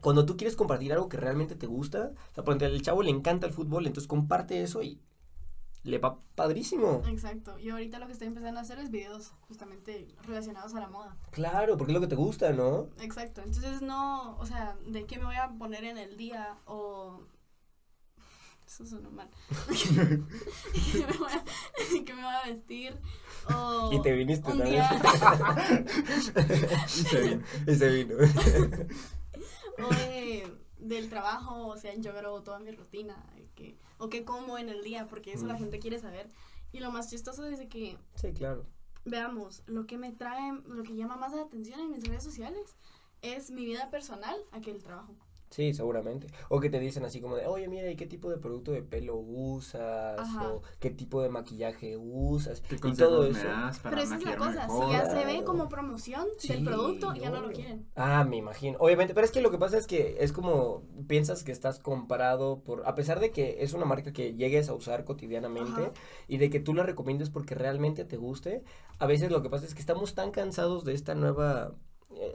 cuando 0.00 0.26
tú 0.26 0.36
quieres 0.36 0.56
compartir 0.56 0.92
algo 0.92 1.08
que 1.08 1.16
realmente 1.16 1.54
te 1.54 1.66
gusta, 1.66 2.12
o 2.32 2.34
sea, 2.34 2.44
por 2.44 2.52
ejemplo, 2.52 2.66
al 2.66 2.82
chavo 2.82 3.02
le 3.02 3.10
encanta 3.10 3.46
el 3.46 3.52
fútbol, 3.52 3.86
entonces 3.86 4.08
comparte 4.08 4.62
eso 4.62 4.82
y 4.82 5.00
le 5.82 5.98
va 5.98 6.18
padrísimo. 6.34 7.02
Exacto. 7.06 7.58
Y 7.58 7.70
ahorita 7.70 7.98
lo 7.98 8.06
que 8.06 8.12
estoy 8.12 8.28
empezando 8.28 8.58
a 8.58 8.62
hacer 8.62 8.78
es 8.78 8.90
videos 8.90 9.32
justamente 9.42 10.08
relacionados 10.24 10.74
a 10.74 10.80
la 10.80 10.88
moda. 10.88 11.16
Claro, 11.30 11.76
porque 11.76 11.92
es 11.92 11.94
lo 11.94 12.00
que 12.00 12.08
te 12.08 12.16
gusta, 12.16 12.52
¿no? 12.52 12.88
Exacto. 13.00 13.40
Entonces 13.42 13.82
no, 13.82 14.36
o 14.36 14.46
sea, 14.46 14.76
de 14.86 15.04
qué 15.06 15.18
me 15.18 15.26
voy 15.26 15.36
a 15.36 15.50
poner 15.50 15.84
en 15.84 15.96
el 15.96 16.16
día 16.16 16.56
o 16.66 17.20
eso 18.70 18.86
sonó 18.86 19.10
mal. 19.10 19.28
que, 20.92 21.06
me 21.06 21.16
voy 21.18 21.32
a, 21.32 21.44
que 22.04 22.14
me 22.14 22.22
voy 22.22 22.34
a 22.34 22.46
vestir. 22.46 22.96
O 23.52 23.90
Y 23.92 24.00
te 24.02 24.12
viniste 24.12 24.50
un 24.50 24.62
día- 24.64 24.88
Y 26.86 26.90
se 27.02 27.20
vino. 27.20 27.42
Y 27.66 27.74
se 27.74 27.90
vino. 27.90 28.14
o 29.84 29.88
de- 29.94 30.56
del 30.78 31.08
trabajo, 31.10 31.66
o 31.66 31.76
sea, 31.76 31.94
yo 31.96 32.12
grabo 32.14 32.42
toda 32.42 32.58
mi 32.58 32.70
rutina, 32.70 33.16
que, 33.54 33.76
o 33.98 34.08
qué 34.08 34.24
como 34.24 34.56
en 34.56 34.68
el 34.70 34.82
día, 34.82 35.06
porque 35.08 35.32
eso 35.32 35.46
la 35.46 35.54
Mm. 35.54 35.58
gente 35.58 35.78
quiere 35.78 35.98
saber. 35.98 36.28
Y 36.72 36.80
lo 36.80 36.90
más 36.90 37.10
chistoso 37.10 37.46
es 37.46 37.58
de 37.58 37.68
que, 37.68 37.98
Sí, 38.14 38.32
claro. 38.32 38.64
veamos, 39.04 39.62
lo 39.66 39.86
que 39.86 39.98
me 39.98 40.12
trae, 40.12 40.52
lo 40.66 40.82
que 40.84 40.94
llama 40.96 41.16
más 41.16 41.32
la 41.32 41.42
atención 41.42 41.80
en 41.80 41.90
mis 41.90 42.04
redes 42.06 42.22
sociales 42.24 42.76
es 43.22 43.50
mi 43.50 43.64
vida 43.64 43.90
personal 43.90 44.36
a 44.52 44.60
que 44.60 44.70
el 44.70 44.82
trabajo. 44.82 45.14
Sí, 45.50 45.74
seguramente. 45.74 46.28
O 46.48 46.60
que 46.60 46.70
te 46.70 46.78
dicen 46.78 47.04
así 47.04 47.20
como 47.20 47.34
de, 47.34 47.46
oye, 47.46 47.66
mira, 47.66 47.90
¿y 47.90 47.96
qué 47.96 48.06
tipo 48.06 48.30
de 48.30 48.38
producto 48.38 48.70
de 48.70 48.82
pelo 48.82 49.16
usas? 49.16 50.18
Ajá. 50.18 50.48
O 50.52 50.62
qué 50.78 50.90
tipo 50.90 51.20
de 51.22 51.28
maquillaje 51.28 51.96
usas. 51.96 52.60
¿Qué 52.60 52.76
y 52.76 52.94
todo 52.94 53.26
eso. 53.26 53.48
das 53.48 53.80
para 53.80 53.96
Pero 53.96 54.02
esa 54.06 54.16
es 54.16 54.24
la 54.24 54.36
cosa, 54.36 54.66
mejor? 54.68 54.86
si 54.86 54.92
ya 54.92 55.10
se 55.10 55.24
ve 55.24 55.42
como 55.44 55.68
promoción 55.68 56.26
Sí, 56.38 56.48
del 56.52 56.64
producto, 56.64 57.14
ya 57.14 57.30
no 57.30 57.40
lo 57.40 57.50
quieren. 57.50 57.86
Ah, 57.96 58.24
me 58.24 58.36
imagino. 58.36 58.78
Obviamente, 58.78 59.12
pero 59.12 59.24
es 59.24 59.32
que 59.32 59.40
lo 59.42 59.50
que 59.50 59.58
pasa 59.58 59.76
es 59.76 59.88
que 59.88 60.18
es 60.20 60.32
como 60.32 60.84
piensas 61.08 61.42
que 61.42 61.50
estás 61.52 61.80
comparado 61.80 62.62
por, 62.62 62.86
a 62.86 62.94
pesar 62.94 63.18
de 63.18 63.32
que 63.32 63.56
es 63.64 63.72
una 63.72 63.84
marca 63.86 64.12
que 64.12 64.34
llegues 64.34 64.68
a 64.68 64.74
usar 64.74 65.04
cotidianamente 65.04 65.82
Ajá. 65.82 65.92
y 66.28 66.38
de 66.38 66.48
que 66.48 66.60
tú 66.60 66.74
la 66.74 66.84
recomiendes 66.84 67.28
porque 67.28 67.56
realmente 67.56 68.04
te 68.04 68.16
guste, 68.16 68.62
a 69.00 69.06
veces 69.06 69.32
lo 69.32 69.42
que 69.42 69.50
pasa 69.50 69.66
es 69.66 69.74
que 69.74 69.80
estamos 69.80 70.14
tan 70.14 70.30
cansados 70.30 70.84
de 70.84 70.94
esta 70.94 71.16
nueva, 71.16 71.74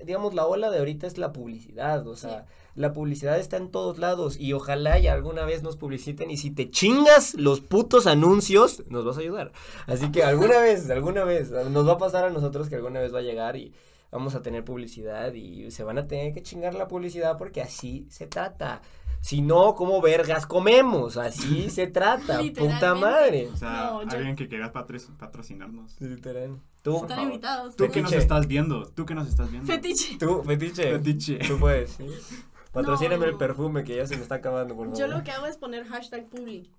digamos, 0.03 0.33
la 0.33 0.45
ola 0.45 0.69
de 0.69 0.79
ahorita 0.79 1.07
es 1.07 1.17
la 1.17 1.33
publicidad, 1.33 2.07
o 2.07 2.15
sea, 2.15 2.45
la 2.75 2.93
publicidad 2.93 3.39
está 3.39 3.57
en 3.57 3.69
todos 3.69 3.97
lados 3.97 4.37
y 4.39 4.53
ojalá 4.53 4.99
y 4.99 5.07
alguna 5.07 5.45
vez 5.45 5.63
nos 5.63 5.77
publiciten 5.77 6.31
y 6.31 6.37
si 6.37 6.51
te 6.51 6.69
chingas 6.69 7.33
los 7.35 7.61
putos 7.61 8.07
anuncios, 8.07 8.83
nos 8.89 9.05
vas 9.05 9.17
a 9.17 9.21
ayudar. 9.21 9.51
Así 9.87 10.11
que 10.11 10.23
alguna 10.23 10.59
vez, 10.59 10.89
alguna 10.89 11.23
vez, 11.23 11.51
nos 11.51 11.87
va 11.87 11.93
a 11.93 11.97
pasar 11.97 12.25
a 12.25 12.29
nosotros 12.29 12.69
que 12.69 12.75
alguna 12.75 12.99
vez 12.99 13.13
va 13.13 13.19
a 13.19 13.23
llegar 13.23 13.55
y 13.55 13.73
vamos 14.15 14.33
a 14.35 14.41
tener 14.41 14.63
publicidad 14.63 15.33
y 15.33 15.69
se 15.71 15.83
van 15.83 15.97
a 15.97 16.07
tener 16.07 16.33
que 16.33 16.41
chingar 16.41 16.73
la 16.73 16.87
publicidad 16.87 17.37
porque 17.37 17.61
así 17.61 18.07
se 18.09 18.27
trata. 18.27 18.81
Si 19.21 19.41
no, 19.41 19.73
¿cómo 19.75 20.01
vergas 20.01 20.45
comemos? 20.45 21.17
Así 21.17 21.69
se 21.69 21.87
trata, 21.87 22.39
puta 22.57 22.95
madre. 22.95 23.49
O 23.53 23.57
sea, 23.57 23.71
No, 23.91 24.03
yo- 24.03 24.17
alguien 24.17 24.35
que 24.35 24.47
quieras 24.47 24.71
patro- 24.71 24.99
patrocinarnos. 25.17 25.99
Literal. 25.99 26.59
Tú, 26.81 26.95
Están 26.97 27.09
favor. 27.09 27.23
invitados. 27.23 27.75
Tú 27.75 27.89
que 27.89 28.01
nos 28.01 28.13
estás 28.13 28.47
viendo, 28.47 28.85
tú 28.89 29.05
que 29.05 29.15
nos 29.15 29.27
estás 29.27 29.49
viendo. 29.51 29.67
Fetiche. 29.71 30.17
tú, 30.19 30.43
fetiche. 30.43 30.91
Fetiche. 30.91 31.37
Tú 31.39 31.57
puedes, 31.59 31.91
sí. 31.91 32.05
Patrocíname 32.71 33.25
el 33.25 33.31
No. 33.33 33.37
perfume 33.37 33.83
que 33.83 33.95
ya 33.95 34.05
se 34.05 34.15
me 34.15 34.21
está 34.21 34.35
acabando, 34.35 34.75
por 34.75 34.85
favor. 34.87 34.99
Yo 34.99 35.07
lo 35.07 35.23
que 35.23 35.31
hago 35.31 35.45
es 35.47 35.57
poner 35.57 35.85
hashtag 35.85 36.27
publi 36.29 36.69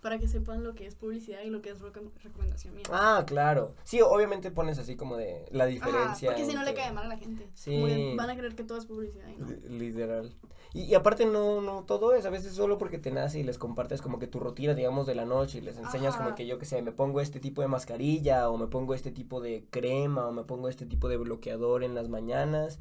para 0.00 0.18
que 0.18 0.28
sepan 0.28 0.62
lo 0.64 0.74
que 0.74 0.86
es 0.86 0.94
publicidad 0.94 1.40
y 1.44 1.50
lo 1.50 1.60
que 1.62 1.70
es 1.70 1.80
recom- 1.80 2.10
recomendación 2.22 2.74
mía. 2.74 2.84
Ah, 2.92 3.24
claro. 3.26 3.74
Sí, 3.84 4.00
obviamente 4.00 4.50
pones 4.50 4.78
así 4.78 4.96
como 4.96 5.16
de 5.16 5.46
la 5.50 5.64
Ajá, 5.64 5.70
diferencia. 5.72 6.30
porque 6.30 6.44
si 6.46 6.54
no 6.54 6.62
le 6.62 6.74
cae 6.74 6.92
mal 6.92 7.06
a 7.06 7.08
la 7.08 7.16
gente. 7.18 7.48
Sí. 7.54 7.72
Como 7.72 8.16
van 8.16 8.30
a 8.30 8.36
creer 8.36 8.54
que 8.54 8.64
todo 8.64 8.78
es 8.78 8.86
publicidad 8.86 9.26
y 9.28 9.36
no. 9.40 9.46
Li- 9.48 9.78
Literal. 9.78 10.34
Y, 10.74 10.82
y 10.82 10.94
aparte 10.94 11.24
no, 11.24 11.60
no 11.62 11.84
todo 11.84 12.14
es, 12.14 12.26
a 12.26 12.30
veces 12.30 12.54
solo 12.54 12.76
porque 12.78 12.98
te 12.98 13.10
nace 13.10 13.40
y 13.40 13.42
les 13.42 13.56
compartes 13.58 14.02
como 14.02 14.18
que 14.18 14.26
tu 14.26 14.38
rutina, 14.38 14.74
digamos, 14.74 15.06
de 15.06 15.14
la 15.14 15.24
noche 15.24 15.58
y 15.58 15.60
les 15.62 15.78
enseñas 15.78 16.14
Ajá. 16.14 16.24
como 16.24 16.36
que 16.36 16.46
yo 16.46 16.58
que 16.58 16.66
sé, 16.66 16.82
me 16.82 16.92
pongo 16.92 17.20
este 17.22 17.40
tipo 17.40 17.62
de 17.62 17.68
mascarilla 17.68 18.50
o 18.50 18.58
me 18.58 18.66
pongo 18.66 18.92
este 18.94 19.10
tipo 19.10 19.40
de 19.40 19.64
crema 19.70 20.26
o 20.26 20.32
me 20.32 20.44
pongo 20.44 20.68
este 20.68 20.84
tipo 20.84 21.08
de 21.08 21.16
bloqueador 21.16 21.84
en 21.84 21.94
las 21.94 22.08
mañanas 22.10 22.78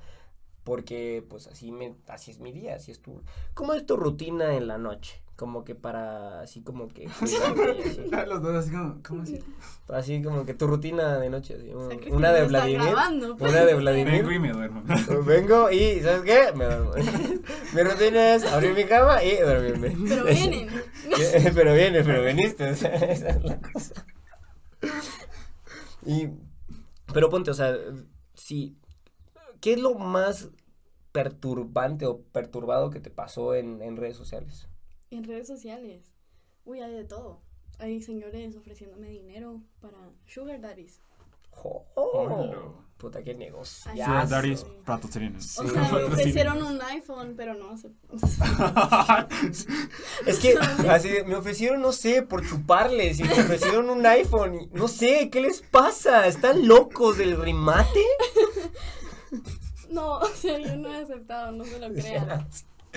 porque 0.65 1.25
pues 1.29 1.47
así 1.47 1.71
me 1.71 1.95
así 2.07 2.31
es 2.31 2.39
mi 2.39 2.51
día, 2.51 2.75
así 2.75 2.91
es 2.91 3.01
tu 3.01 3.21
¿Cómo 3.53 3.73
es 3.73 3.85
tu 3.85 3.95
rutina 3.95 4.55
en 4.55 4.67
la 4.67 4.77
noche? 4.77 5.21
Como 5.37 5.63
que 5.63 5.75
para 5.75 6.41
así 6.41 6.61
como 6.61 6.87
que. 6.87 7.07
Los 8.27 8.41
dos 8.41 8.55
así 8.55 8.71
como, 8.71 9.01
¿cómo 9.07 9.21
así? 9.21 9.39
Así 9.87 10.23
como 10.23 10.45
que 10.47 10.55
tu 10.55 10.65
rutina 10.65 11.19
de 11.19 11.29
noche, 11.29 11.53
así, 11.53 11.69
O 11.71 11.79
sea, 11.79 11.89
un- 11.89 11.89
Cristina 11.89 12.17
una 12.17 12.31
de 12.33 12.43
Vladimir. 12.47 12.81
grabando, 12.81 13.37
pues. 13.37 13.51
Una 13.51 13.63
de 13.65 13.75
Vladimir. 13.75 14.13
Vengo 14.13 14.31
y 14.31 14.39
me 14.39 14.51
duermo. 14.51 14.83
Vengo 15.25 15.69
y, 15.69 16.01
¿sabes 16.01 16.23
qué? 16.23 16.51
Me 16.57 16.65
duermo. 16.65 16.91
mi 17.73 17.83
rutina 17.83 18.33
es 18.33 18.45
abrir 18.45 18.73
mi 18.73 18.85
cama 18.85 19.23
y 19.23 19.37
dormirme. 19.37 19.95
Pero 20.09 20.25
vienen. 20.25 20.69
pero 21.53 21.73
viene, 21.75 22.03
pero 22.03 22.23
viniste. 22.25 22.71
o 22.71 22.75
sea, 22.75 22.95
esa 22.95 23.29
es 23.29 23.43
la 23.43 23.59
cosa. 23.61 24.05
Y, 26.05 26.29
pero 27.13 27.29
ponte, 27.29 27.51
o 27.51 27.53
sea, 27.53 27.75
sí. 28.33 28.75
¿Qué 29.61 29.73
es 29.73 29.79
lo 29.79 29.95
más 29.95 30.49
perturbante 31.11 32.05
o 32.05 32.21
perturbado 32.21 32.89
que 32.89 32.99
te 32.99 33.09
pasó 33.09 33.55
en, 33.55 33.81
en 33.81 33.97
redes 33.97 34.17
sociales? 34.17 34.67
En 35.09 35.23
redes 35.23 35.47
sociales. 35.47 36.13
Uy, 36.65 36.81
hay 36.81 36.93
de 36.93 37.05
todo. 37.05 37.41
Hay 37.79 38.01
señores 38.01 38.55
ofreciéndome 38.55 39.09
dinero 39.09 39.61
para 39.79 39.97
sugar 40.25 40.59
daddies. 40.59 41.01
Hola. 41.95 42.55
puta, 42.97 43.23
qué 43.23 43.33
negocio. 43.33 43.89
Ay, 43.91 44.01
Sugar 44.03 44.27
sí. 44.27 44.31
Daddy's 44.33 44.65
patrocinios. 44.85 45.43
Sí. 45.45 45.61
O 45.65 45.69
sea, 45.69 45.81
me 45.91 46.03
ofrecieron 46.03 46.63
un 46.63 46.81
iPhone, 46.81 47.33
pero 47.35 47.53
no. 47.53 47.75
Es 50.25 50.39
que 50.39 50.55
así 50.89 51.09
me 51.25 51.35
ofrecieron, 51.35 51.81
no 51.81 51.91
sé, 51.91 52.21
por 52.21 52.47
chuparles 52.47 53.19
y 53.19 53.23
me 53.23 53.33
ofrecieron 53.33 53.89
un 53.89 54.05
iPhone 54.05 54.55
y 54.55 54.67
no 54.67 54.87
sé, 54.87 55.29
¿qué 55.29 55.41
les 55.41 55.61
pasa? 55.61 56.27
¿Están 56.27 56.67
locos 56.67 57.17
del 57.17 57.39
remate? 57.39 58.01
No, 59.89 60.17
o 60.17 60.27
sea, 60.27 60.59
yo 60.59 60.75
no 60.75 60.93
he 60.93 61.01
aceptado, 61.01 61.53
no 61.53 61.63
se 61.63 61.79
lo 61.79 61.91
crean. 61.93 62.45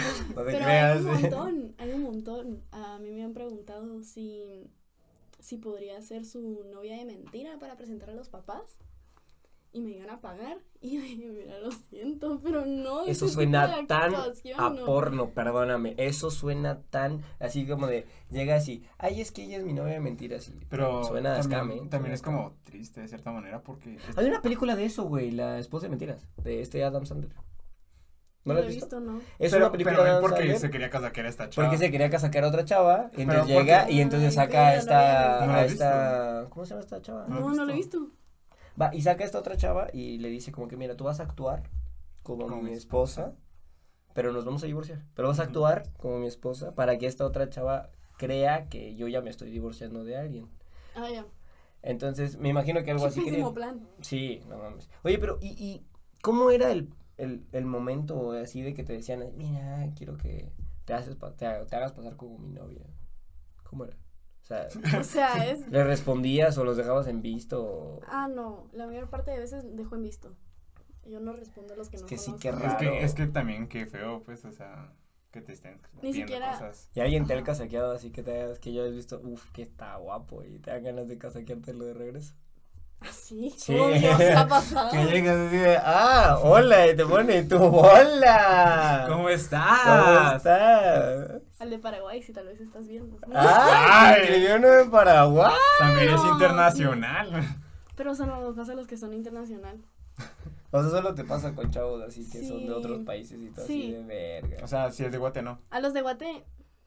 No 0.34 0.42
te 0.42 0.52
Pero 0.52 0.64
creas. 0.64 0.96
hay 0.98 1.04
un 1.04 1.20
montón, 1.22 1.74
hay 1.78 1.90
un 1.92 2.02
montón. 2.02 2.62
A 2.72 2.98
mí 2.98 3.10
me 3.10 3.22
han 3.24 3.32
preguntado 3.34 4.02
si, 4.02 4.64
si 5.38 5.56
podría 5.56 6.00
ser 6.02 6.24
su 6.24 6.64
novia 6.72 6.96
de 6.96 7.04
mentira 7.04 7.58
para 7.58 7.76
presentar 7.76 8.10
a 8.10 8.14
los 8.14 8.28
papás. 8.28 8.78
Y 9.72 9.82
me 9.82 9.92
iban 9.92 10.10
a 10.10 10.20
pagar. 10.20 10.58
Y 10.82 10.94
yo 10.96 11.02
dije, 11.02 11.28
mira, 11.30 11.58
lo 11.60 11.70
siento, 11.72 12.40
pero 12.42 12.64
no. 12.64 13.02
Eso 13.02 13.26
ese 13.26 13.34
suena 13.34 13.86
tan 13.86 14.14
a 14.14 14.70
no". 14.70 14.84
porno, 14.86 15.30
perdóname. 15.30 15.94
Eso 15.98 16.30
suena 16.30 16.80
tan 16.90 17.22
así 17.38 17.66
como 17.66 17.86
de 17.86 18.06
llega 18.30 18.56
así, 18.56 18.82
ay, 18.96 19.20
es 19.20 19.30
que 19.30 19.44
ella 19.44 19.58
es 19.58 19.64
mi 19.64 19.74
novia 19.74 19.92
de 19.92 20.00
mentiras. 20.00 20.48
Y 20.48 20.52
Pero 20.70 21.04
suena 21.04 21.36
a 21.36 21.40
también, 21.42 21.50
scam, 21.60 21.70
¿eh? 21.72 21.88
también 21.90 21.90
Suena 21.90 22.14
es 22.14 22.22
a 22.22 22.24
como 22.24 22.54
triste 22.64 23.02
de 23.02 23.08
cierta 23.08 23.30
manera 23.30 23.62
porque... 23.62 23.98
Hay 24.16 24.24
una 24.26 24.40
película 24.40 24.74
de 24.74 24.86
eso, 24.86 25.04
güey, 25.04 25.30
La 25.32 25.58
esposa 25.58 25.84
de 25.86 25.90
mentiras, 25.90 26.26
de 26.42 26.62
este 26.62 26.82
Adam 26.82 27.04
Sandler. 27.04 27.30
¿No 28.44 28.54
No 28.54 28.54
la 28.54 28.60
lo 28.60 28.66
has 28.66 28.72
he 28.72 28.76
visto? 28.76 28.96
visto, 28.96 29.00
¿no? 29.12 29.18
Es 29.38 29.52
pero, 29.52 29.64
una 29.66 29.72
película 29.72 29.96
pero 29.98 30.06
él 30.14 30.18
porque 30.20 30.36
Sandler. 30.38 30.58
se 30.58 30.70
quería 30.70 30.90
casaquear 30.90 31.26
a 31.26 31.28
esta 31.28 31.50
chava. 31.50 31.68
Porque 31.68 31.78
se 31.84 31.90
quería 31.90 32.18
sacar 32.18 32.44
a 32.44 32.48
otra 32.48 32.64
chava, 32.64 33.10
y 33.16 33.22
entonces 33.22 33.46
Pero 33.46 33.60
llega 33.60 33.80
porque- 33.80 33.92
y 33.92 34.00
entonces 34.00 34.28
Ay, 34.30 34.34
saca 34.46 34.68
a 34.68 34.74
esta, 34.76 35.46
no 35.46 35.52
a 35.52 35.64
esta, 35.64 36.46
¿cómo 36.50 36.64
se 36.64 36.70
llama 36.70 36.80
esta 36.80 37.02
chava? 37.02 37.26
No. 37.28 37.40
No, 37.40 37.54
no 37.54 37.64
lo 37.64 37.72
he 37.72 37.74
visto? 37.76 38.10
Va, 38.80 38.94
y 38.94 39.02
saca 39.02 39.24
a 39.24 39.26
esta 39.26 39.38
otra 39.38 39.56
chava 39.56 39.88
y 39.92 40.18
le 40.18 40.28
dice 40.30 40.52
como 40.52 40.68
que, 40.68 40.76
mira, 40.76 40.96
tú 40.96 41.04
vas 41.04 41.20
a 41.20 41.24
actuar 41.24 41.64
como, 42.22 42.46
Como 42.46 42.62
mi 42.62 42.72
esposa, 42.72 43.34
pero 44.14 44.32
nos 44.32 44.44
vamos 44.44 44.62
a 44.62 44.66
divorciar. 44.66 45.04
Pero 45.14 45.28
vas 45.28 45.40
a 45.40 45.44
actuar 45.44 45.84
como 45.98 46.18
mi 46.18 46.26
esposa 46.26 46.74
para 46.74 46.96
que 46.98 47.06
esta 47.06 47.24
otra 47.26 47.48
chava 47.50 47.90
crea 48.16 48.68
que 48.68 48.94
yo 48.96 49.06
ya 49.08 49.20
me 49.20 49.30
estoy 49.30 49.50
divorciando 49.50 50.02
de 50.04 50.16
alguien. 50.16 50.48
Ah, 50.94 51.08
ya. 51.10 51.26
Entonces, 51.82 52.36
me 52.38 52.48
imagino 52.48 52.82
que 52.82 52.90
algo 52.90 53.04
así 53.06 53.22
quería. 53.22 53.48
Plan. 53.52 53.86
Sí, 54.00 54.42
no 54.48 54.58
mames. 54.58 54.88
Oye, 55.02 55.18
pero, 55.18 55.38
¿y, 55.40 55.48
y 55.48 55.86
cómo 56.22 56.50
era 56.50 56.70
el, 56.72 56.90
el, 57.20 57.44
el 57.52 57.64
momento 57.64 58.32
así 58.32 58.62
de 58.62 58.74
que 58.74 58.82
te 58.84 58.92
decían, 58.94 59.22
mira, 59.36 59.88
quiero 59.96 60.16
que 60.16 60.52
te, 60.84 60.94
haces 60.94 61.14
pa- 61.16 61.32
te, 61.36 61.46
te 61.66 61.76
hagas 61.76 61.92
pasar 61.92 62.16
como 62.16 62.38
mi 62.38 62.50
novia? 62.50 62.84
¿Cómo 63.64 63.84
era? 63.84 63.94
O 64.40 64.44
sea, 64.44 64.66
O 65.00 65.04
sea, 65.04 65.46
es. 65.50 65.68
¿le 65.68 65.84
respondías 65.84 66.58
o 66.58 66.64
los 66.64 66.76
dejabas 66.76 67.06
en 67.06 67.22
visto? 67.22 67.62
o- 67.64 68.00
Ah, 68.08 68.28
no. 68.28 68.68
La 68.72 68.86
mayor 68.86 69.08
parte 69.10 69.30
de 69.30 69.38
veces 69.38 69.64
dejo 69.76 69.94
en 69.96 70.02
visto. 70.02 70.34
Yo 71.06 71.18
no 71.20 71.32
respondo 71.32 71.74
a 71.74 71.76
los 71.76 71.88
que 71.88 71.96
Es 71.96 72.02
no 72.02 72.08
que 72.08 72.18
sí, 72.18 72.34
qué 72.40 72.48
Es 72.50 72.74
que, 72.76 73.02
es 73.04 73.14
que 73.14 73.26
también 73.26 73.68
qué 73.68 73.86
feo, 73.86 74.22
pues, 74.22 74.44
o 74.44 74.52
sea, 74.52 74.92
que 75.30 75.40
te 75.40 75.52
estén 75.52 75.80
Ni 76.02 76.12
siquiera- 76.12 76.52
cosas. 76.52 76.90
Y 76.94 77.00
alguien 77.00 77.26
te 77.26 77.34
ha 77.34 77.42
casaqueado 77.42 77.92
así 77.92 78.10
que 78.10 78.22
te 78.22 78.40
hagas 78.42 78.58
que 78.58 78.72
yo 78.72 78.84
he 78.84 78.90
visto, 78.90 79.20
uff, 79.22 79.50
que 79.52 79.62
está 79.62 79.96
guapo 79.96 80.44
y 80.44 80.58
te 80.58 80.70
dan 80.70 80.82
ganas 80.84 81.08
de 81.08 81.16
casaqueártelo 81.18 81.84
de 81.84 81.94
regreso. 81.94 82.34
¿Ah, 83.02 83.06
sí? 83.12 83.54
Ha 84.36 84.46
pasado. 84.46 84.90
Que 84.92 85.04
llegas 85.06 85.36
así 85.38 85.56
de, 85.56 85.76
ah, 85.82 86.38
hola, 86.42 86.86
y 86.88 86.96
te 86.96 87.06
pone 87.06 87.42
tu 87.44 87.56
hola. 87.62 89.04
¿Cómo 89.06 89.18
¿Cómo 89.18 89.28
estás? 89.30 90.36
estás? 90.36 91.40
Al 91.58 91.70
de 91.70 91.78
Paraguay, 91.78 92.22
si 92.22 92.32
tal 92.32 92.46
vez 92.46 92.60
estás 92.60 92.86
viendo. 92.86 93.16
Ah, 93.34 94.12
Ay. 94.16 94.22
escribió 94.22 94.56
uno 94.56 94.68
de 94.68 94.84
Paraguay. 94.86 95.52
También 95.78 96.14
es 96.14 96.24
internacional. 96.24 97.30
Pero 97.96 98.14
solo 98.14 98.54
pasa 98.54 98.72
a 98.72 98.74
los 98.74 98.86
que 98.86 98.96
son 98.96 99.12
internacional. 99.14 99.78
O 100.72 100.80
sea, 100.82 100.90
solo 100.90 101.14
te 101.14 101.24
pasa 101.24 101.52
con 101.54 101.70
chavos 101.70 102.02
así 102.06 102.28
que 102.30 102.46
son 102.46 102.64
de 102.66 102.72
otros 102.72 103.00
países 103.00 103.40
y 103.40 103.50
todo 103.50 103.66
Sí. 103.66 103.82
así 103.82 103.92
de 103.92 104.02
verga. 104.04 104.64
O 104.64 104.68
sea, 104.68 104.90
si 104.92 105.04
es 105.04 105.10
de 105.12 105.18
Guate, 105.18 105.42
no. 105.42 105.58
A 105.70 105.80
los 105.80 105.92
de 105.94 106.02
Guate, 106.02 106.44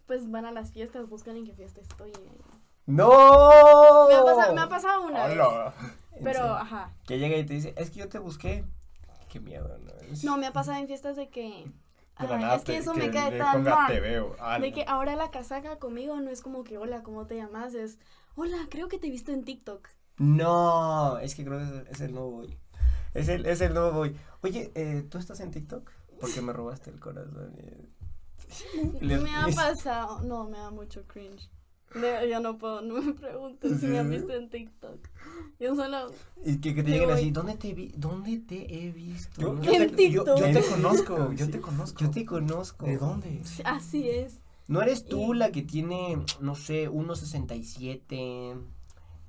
pues 0.08 0.30
van 0.32 0.46
a 0.46 0.52
las 0.52 0.72
fiestas, 0.72 1.10
buscan 1.10 1.36
en 1.38 1.46
qué 1.46 1.54
fiesta 1.54 1.82
estoy. 1.82 2.12
¡No! 2.86 4.08
Me 4.10 4.16
ha 4.16 4.24
pasado, 4.24 4.54
me 4.56 4.62
ha 4.62 4.70
pasado 4.70 5.04
una. 5.04 5.26
Hola. 5.26 5.74
Pero, 6.22 6.44
ajá. 6.56 6.94
Que 7.06 7.18
llega 7.20 7.38
y 7.38 7.46
te 7.46 7.54
dice, 7.54 7.74
es 7.78 7.90
que 7.92 8.00
yo 8.00 8.10
te 8.10 8.20
busqué. 8.20 8.66
Qué 9.30 9.40
miedo, 9.40 9.78
¿no? 9.80 9.92
No, 10.24 10.38
me 10.38 10.48
ha 10.48 10.54
pasado 10.54 10.78
en 10.78 10.88
fiestas 10.88 11.16
de 11.16 11.30
que 11.30 11.66
De 12.20 12.28
la 12.28 12.38
nada 12.38 12.56
es 12.56 12.64
que 12.64 12.78
eso 12.78 12.94
me 12.94 13.10
cae 13.10 13.32
le 13.32 13.38
tan 13.40 13.64
mal. 13.64 13.88
te 13.92 14.00
veo. 14.00 14.36
Ah, 14.40 14.60
De 14.60 14.70
no. 14.70 14.76
que 14.76 14.86
ahora 14.88 15.16
la 15.16 15.32
casaca 15.32 15.78
conmigo 15.80 16.20
no 16.20 16.30
es 16.30 16.42
como 16.42 16.64
que, 16.64 16.78
hola, 16.78 17.02
¿cómo 17.02 17.26
te 17.26 17.36
llamas? 17.38 17.74
Es, 17.74 17.98
hola, 18.36 18.58
creo 18.70 18.88
que 18.90 19.00
te 19.00 19.08
he 19.08 19.10
visto 19.10 19.32
en 19.32 19.44
TikTok. 19.44 19.88
No, 20.18 21.18
es 21.18 21.34
que 21.34 21.44
creo 21.44 21.58
que 21.58 21.64
es 21.66 21.72
el, 21.72 21.88
es 21.88 22.02
el 22.02 22.12
nuevo 22.14 22.32
boy. 22.32 22.58
Es 23.16 23.28
el, 23.30 23.46
es 23.48 23.62
el 23.62 23.74
nuevo 23.74 23.92
boy. 23.94 24.16
Oye, 24.44 24.72
eh, 24.76 25.04
¿tú 25.10 25.18
estás 25.18 25.40
en 25.40 25.50
TikTok? 25.50 25.90
Porque 26.22 26.42
me 26.42 26.54
robaste 26.54 26.92
el 26.92 27.00
corazón. 27.00 27.56
Les- 29.02 29.22
me 29.24 29.36
ha 29.36 29.48
pasado, 29.56 30.22
no, 30.22 30.46
me 30.48 30.58
da 30.60 30.70
mucho 30.70 31.08
cringe. 31.08 31.50
De- 31.96 32.30
yo 32.30 32.40
no 32.40 32.58
puedo, 32.58 32.82
no 32.82 33.02
me 33.02 33.14
pregunten 33.14 33.80
si 33.80 33.86
me 33.88 34.00
han 34.00 34.10
visto 34.10 34.34
en 34.34 34.50
TikTok. 34.50 34.98
Yo 35.60 35.76
solo, 35.76 36.12
Y 36.44 36.60
que, 36.60 36.74
que 36.74 36.84
te 36.84 36.92
lleguen 36.92 37.12
así, 37.12 37.32
¿dónde 37.32 37.56
te, 37.56 37.74
vi, 37.74 37.92
¿dónde 37.96 38.40
te 38.40 38.66
he 38.88 38.92
visto? 38.92 39.40
Yo, 39.42 39.54
no? 39.54 39.62
yo 39.64 39.72
En 39.74 39.96
te, 39.96 40.10
yo- 40.12 40.26
yo 40.26 40.34
TikTok. 40.36 40.54
te 40.54 40.70
conozco, 40.70 41.34
yo 41.34 41.46
Sí. 41.46 41.52
te 41.52 41.60
conozco. 41.62 42.00
Yo 42.04 42.12
te 42.12 42.26
conozco. 42.26 42.86
¿De 42.86 42.98
dónde? 42.98 43.42
así 43.64 44.10
es. 44.10 44.40
¿No 44.68 44.82
eres 44.82 45.06
tú 45.06 45.34
Y- 45.34 45.38
la 45.38 45.52
que 45.52 45.62
tiene, 45.62 46.18
no 46.40 46.56
sé, 46.56 46.90
1.67? 46.90 48.56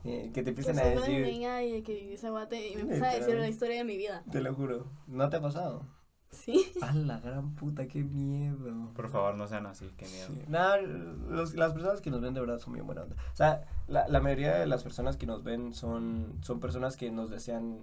Eh, 0.06 0.30
que 0.34 0.42
te 0.42 0.44
Que 0.44 0.50
empiezan 0.50 0.78
a 0.78 0.82
soy 0.82 0.94
decir... 0.96 1.26
niña 1.26 1.62
y 1.64 1.82
que 1.82 2.12
esa 2.12 2.30
guate 2.30 2.68
y 2.72 2.74
me 2.76 2.82
empieza 2.82 3.10
a 3.10 3.14
decir 3.14 3.36
la 3.36 3.48
historia 3.48 3.78
de 3.78 3.84
mi 3.84 3.96
vida. 3.96 4.22
Te 4.30 4.40
lo 4.42 4.54
juro. 4.54 4.86
¿No 5.06 5.28
te 5.30 5.36
ha 5.36 5.40
pasado? 5.40 5.86
Sí. 6.34 6.72
A 6.82 6.92
la 6.94 7.18
gran 7.20 7.54
puta, 7.54 7.86
qué 7.86 8.02
miedo. 8.02 8.90
Por 8.94 9.08
favor, 9.08 9.34
no 9.36 9.46
sean 9.46 9.66
así, 9.66 9.90
qué 9.96 10.06
miedo. 10.06 10.26
Sí. 10.28 10.42
Nada, 10.48 10.80
los- 10.82 11.54
las 11.54 11.72
personas 11.72 12.00
que 12.00 12.10
nos 12.10 12.20
ven 12.20 12.34
de 12.34 12.40
verdad 12.40 12.58
son 12.58 12.72
bien 12.74 12.86
buenas. 12.86 13.06
O 13.10 13.36
sea, 13.36 13.64
la, 13.88 14.06
la 14.08 14.20
mayoría 14.20 14.56
de 14.56 14.66
las 14.66 14.82
personas 14.82 15.16
que 15.16 15.26
nos 15.26 15.42
ven 15.44 15.72
son, 15.74 16.38
son 16.42 16.60
personas 16.60 16.96
que 16.96 17.10
nos 17.10 17.30
desean 17.30 17.78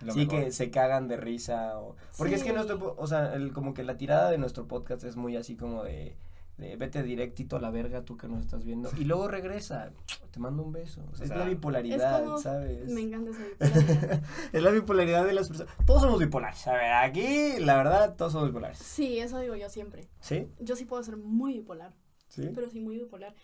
Lo 0.00 0.12
sí, 0.12 0.26
mejor. 0.26 0.44
que 0.44 0.52
se 0.52 0.70
cagan 0.70 1.08
de 1.08 1.16
risa. 1.16 1.78
O, 1.78 1.96
porque 2.18 2.34
es 2.34 2.42
que 2.44 2.52
nuestro, 2.52 2.94
o 2.98 3.06
sea, 3.06 3.34
el, 3.34 3.52
como 3.52 3.74
que 3.74 3.84
la 3.84 3.96
tirada 3.96 4.30
de 4.30 4.38
nuestro 4.38 4.66
podcast 4.66 5.04
es 5.04 5.16
muy 5.16 5.36
así 5.36 5.56
como 5.56 5.84
de, 5.84 6.16
de 6.56 6.76
vete 6.76 7.02
directito 7.02 7.56
a 7.56 7.60
la 7.60 7.70
verga 7.70 8.04
tú 8.04 8.16
que 8.16 8.28
nos 8.28 8.40
estás 8.40 8.64
viendo. 8.64 8.88
Y 8.96 9.04
luego 9.04 9.26
regresa, 9.28 9.90
te 10.30 10.38
mando 10.40 10.62
un 10.62 10.72
beso. 10.72 11.02
O 11.12 11.16
sea, 11.16 11.22
O 11.22 11.24
es 11.24 11.36
la 11.36 11.44
bipolaridad, 11.44 12.24
como- 12.24 12.38
¿sabes? 12.38 12.88
Me 12.90 13.00
encanta 13.00 13.30
esa 13.32 13.40
bipolaridad. 13.44 14.22
es 14.52 14.62
la 14.62 14.70
bipolaridad 14.70 15.24
de 15.24 15.32
las 15.32 15.48
personas. 15.48 15.74
Todos 15.86 16.02
somos 16.02 16.18
bipolares. 16.20 16.66
A 16.68 16.72
ver, 16.74 16.92
aquí, 16.92 17.58
la 17.58 17.76
verdad, 17.76 18.14
todos 18.16 18.32
somos 18.32 18.48
bipolares. 18.48 18.78
Sí, 18.78 19.18
eso 19.18 19.38
digo 19.40 19.56
yo 19.56 19.68
siempre. 19.68 20.08
¿Sí? 20.20 20.48
Yo 20.60 20.76
sí 20.76 20.84
puedo 20.84 21.02
ser 21.02 21.16
muy 21.16 21.54
bipolar, 21.54 21.92
¿Sí? 22.28 22.48
pero 22.54 22.70
sí 22.70 22.80
muy 22.80 22.96
bipolar. 22.98 23.34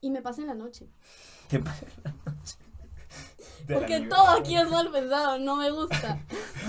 Y 0.00 0.10
me 0.10 0.20
pasa 0.20 0.40
en 0.42 0.48
la 0.48 0.54
noche. 0.54 0.88
¿Qué 1.48 1.58
pasa? 1.60 1.86
De 3.66 3.74
la 3.74 3.74
Porque 3.80 3.98
nieve. 4.00 4.08
todo 4.08 4.28
aquí 4.28 4.56
es 4.56 4.68
mal 4.70 4.90
pensado, 4.90 5.38
no 5.38 5.56
me 5.56 5.70
gusta. 5.70 6.18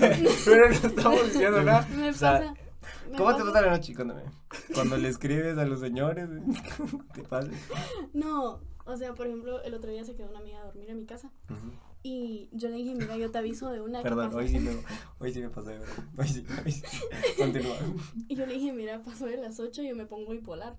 Pero 0.44 0.68
no 0.68 0.74
estamos 0.74 1.24
diciendo 1.32 1.62
nada. 1.62 1.86
Me 1.88 2.10
O 2.10 2.14
sea, 2.14 2.38
pasa. 2.38 2.54
¿Cómo 3.16 3.36
te 3.36 3.44
pasa 3.44 3.62
la 3.62 3.70
noche? 3.70 3.94
Cuéntame. 3.94 4.22
Cuando 4.74 4.96
le 4.96 5.08
escribes 5.08 5.58
a 5.58 5.64
los 5.64 5.80
señores, 5.80 6.28
¿cómo 6.76 7.04
te 7.14 7.22
pasa? 7.22 7.50
No, 8.12 8.60
o 8.84 8.96
sea, 8.96 9.14
por 9.14 9.26
ejemplo, 9.26 9.62
el 9.62 9.74
otro 9.74 9.90
día 9.90 10.04
se 10.04 10.14
quedó 10.14 10.30
una 10.30 10.38
amiga 10.38 10.60
a 10.60 10.64
dormir 10.64 10.90
en 10.90 10.98
mi 10.98 11.06
casa 11.06 11.30
y 12.02 12.48
yo 12.52 12.68
le 12.68 12.76
dije, 12.76 12.94
mira, 12.94 13.16
yo 13.16 13.30
te 13.30 13.38
aviso 13.38 13.70
de 13.70 13.80
una 13.80 14.02
Perdón, 14.02 14.32
hoy 14.34 14.48
sí, 14.48 14.58
me, 14.60 14.70
hoy 15.18 15.32
sí 15.32 15.40
me 15.40 15.50
pasé, 15.50 15.78
bro. 15.78 15.88
Hoy 16.16 16.28
sí, 16.28 16.44
hoy 16.64 16.72
sí. 16.72 16.82
Continúa. 17.36 17.76
Y 18.28 18.36
yo 18.36 18.46
le 18.46 18.54
dije, 18.54 18.72
mira, 18.72 19.02
pasó 19.02 19.26
de 19.26 19.36
las 19.36 19.58
8 19.58 19.82
y 19.82 19.88
yo 19.88 19.96
me 19.96 20.06
pongo 20.06 20.32
bipolar. 20.32 20.76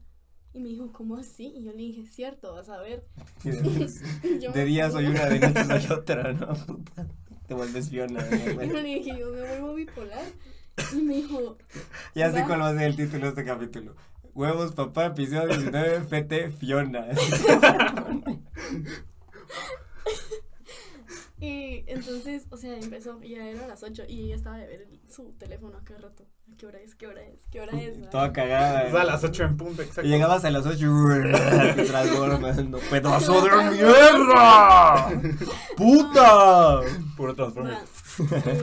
Y 0.53 0.59
me 0.59 0.69
dijo, 0.69 0.91
¿cómo 0.91 1.17
así? 1.17 1.53
Y 1.55 1.63
yo 1.65 1.71
le 1.71 1.77
dije, 1.77 2.05
cierto, 2.07 2.53
vas 2.53 2.69
a 2.69 2.79
ver. 2.79 3.05
Y 3.43 3.51
de, 3.51 4.65
día 4.65 4.89
soy 4.91 5.07
una, 5.07 5.25
de 5.25 5.39
noche 5.39 5.65
soy 5.65 5.97
otra, 5.97 6.33
¿no? 6.33 6.55
Te 7.47 7.53
vuelves 7.53 7.89
Fiona. 7.89 8.23
¿no? 8.23 8.63
Yo 8.63 8.73
le 8.73 8.83
dije, 8.83 9.19
yo 9.19 9.31
me 9.31 9.41
vuelvo 9.41 9.73
bipolar. 9.75 10.23
Y 10.93 11.01
me 11.01 11.15
dijo, 11.15 11.57
ya 12.15 12.31
sé 12.31 12.45
cuál 12.45 12.61
va 12.61 12.69
a 12.69 12.73
ser 12.73 12.83
el 12.83 12.95
título 12.95 13.23
de 13.23 13.29
este 13.29 13.45
capítulo. 13.45 13.95
Huevos, 14.33 14.73
papá, 14.73 15.07
episodio 15.07 15.47
19, 15.47 15.97
FT 15.97 16.51
Fiona. 16.51 17.07
y 21.39 21.83
entonces, 21.87 22.45
o 22.49 22.57
sea, 22.57 22.77
empezó, 22.77 23.21
ya 23.21 23.47
eran 23.47 23.67
las 23.69 23.81
8 23.83 24.03
y 24.07 24.23
ella 24.25 24.35
estaba 24.35 24.57
de 24.57 24.67
ver 24.67 24.81
el- 24.81 24.99
su 25.09 25.31
teléfono 25.37 25.77
a 25.77 25.83
cada 25.83 25.99
rato. 26.01 26.25
¿Qué 26.57 26.65
hora 26.65 26.79
es? 26.79 26.95
¿Qué 26.95 27.07
hora 27.07 27.21
es? 27.21 27.47
¿Qué 27.51 27.61
hora 27.61 27.79
es? 27.79 27.95
¿verdad? 27.97 28.09
Toda 28.11 28.33
cagada. 28.33 28.87
O 28.87 28.91
sea, 28.91 29.01
a 29.01 29.05
las 29.05 29.23
8 29.23 29.43
en 29.43 29.55
punto, 29.57 29.81
exacto. 29.81 30.01
Y 30.07 30.09
llegabas 30.11 30.43
a 30.43 30.49
las 30.51 30.65
8 30.65 30.77
y 30.85 31.31
te 31.75 31.83
transformas. 31.85 32.65
No, 32.65 32.77
pedazo 32.79 33.41
de 33.41 33.71
mierda. 33.71 35.09
¡Puta! 35.77 36.81
Puro 37.15 37.35
transforme. 37.35 37.71
Va, 37.71 37.83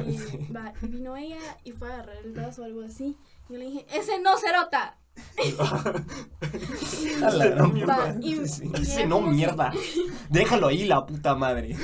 y, 0.07 0.53
va, 0.53 0.73
y 0.83 0.87
vino 0.89 1.17
ella 1.17 1.39
y 1.65 1.73
fue 1.73 1.89
a 1.91 1.95
agarrar 1.95 2.17
el 2.25 2.33
brazo 2.33 2.62
o 2.62 2.65
algo 2.67 2.83
así. 2.83 3.17
Y 3.49 3.53
yo 3.55 3.59
le 3.59 3.67
dije, 3.67 3.87
¡ese 3.91 4.21
no, 4.21 4.37
cerota! 4.37 4.99
A 7.22 7.31
la 7.31 7.46
gran 7.48 7.72
mierda. 7.72 7.96
puta. 8.14 8.18
Y- 8.20 8.46
Sí, 8.48 8.70
y 8.72 8.83
Ese 8.83 9.00
era 9.00 9.09
no, 9.09 9.20
mierda. 9.22 9.72
Déjalo 10.31 10.68
ahí, 10.68 10.85
la 10.85 11.05
puta 11.07 11.35
madre. 11.35 11.76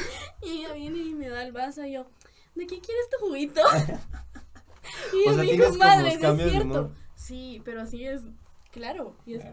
Y 0.43 0.49
ella 0.51 0.73
viene 0.75 0.99
y 0.99 1.15
me 1.15 1.29
da 1.29 1.43
el 1.45 1.53
vaso 1.53 1.85
y 1.85 1.93
yo, 1.93 2.07
¿de 2.55 2.67
qué 2.67 2.81
quieres 2.81 3.09
tu 3.11 3.27
juguito? 3.27 3.61
y 5.15 5.29
O 5.29 5.35
sea, 5.35 5.43
me 5.45 5.53
dijo, 5.53 5.75
madre, 5.79 6.11
sí 6.19 6.25
es 6.27 6.51
cierto. 6.51 6.93
Sí, 7.15 7.63
pero 7.65 7.83
así 7.83 8.05
es, 8.07 8.23
claro, 8.73 9.17
y 9.25 9.35
es, 9.35 9.45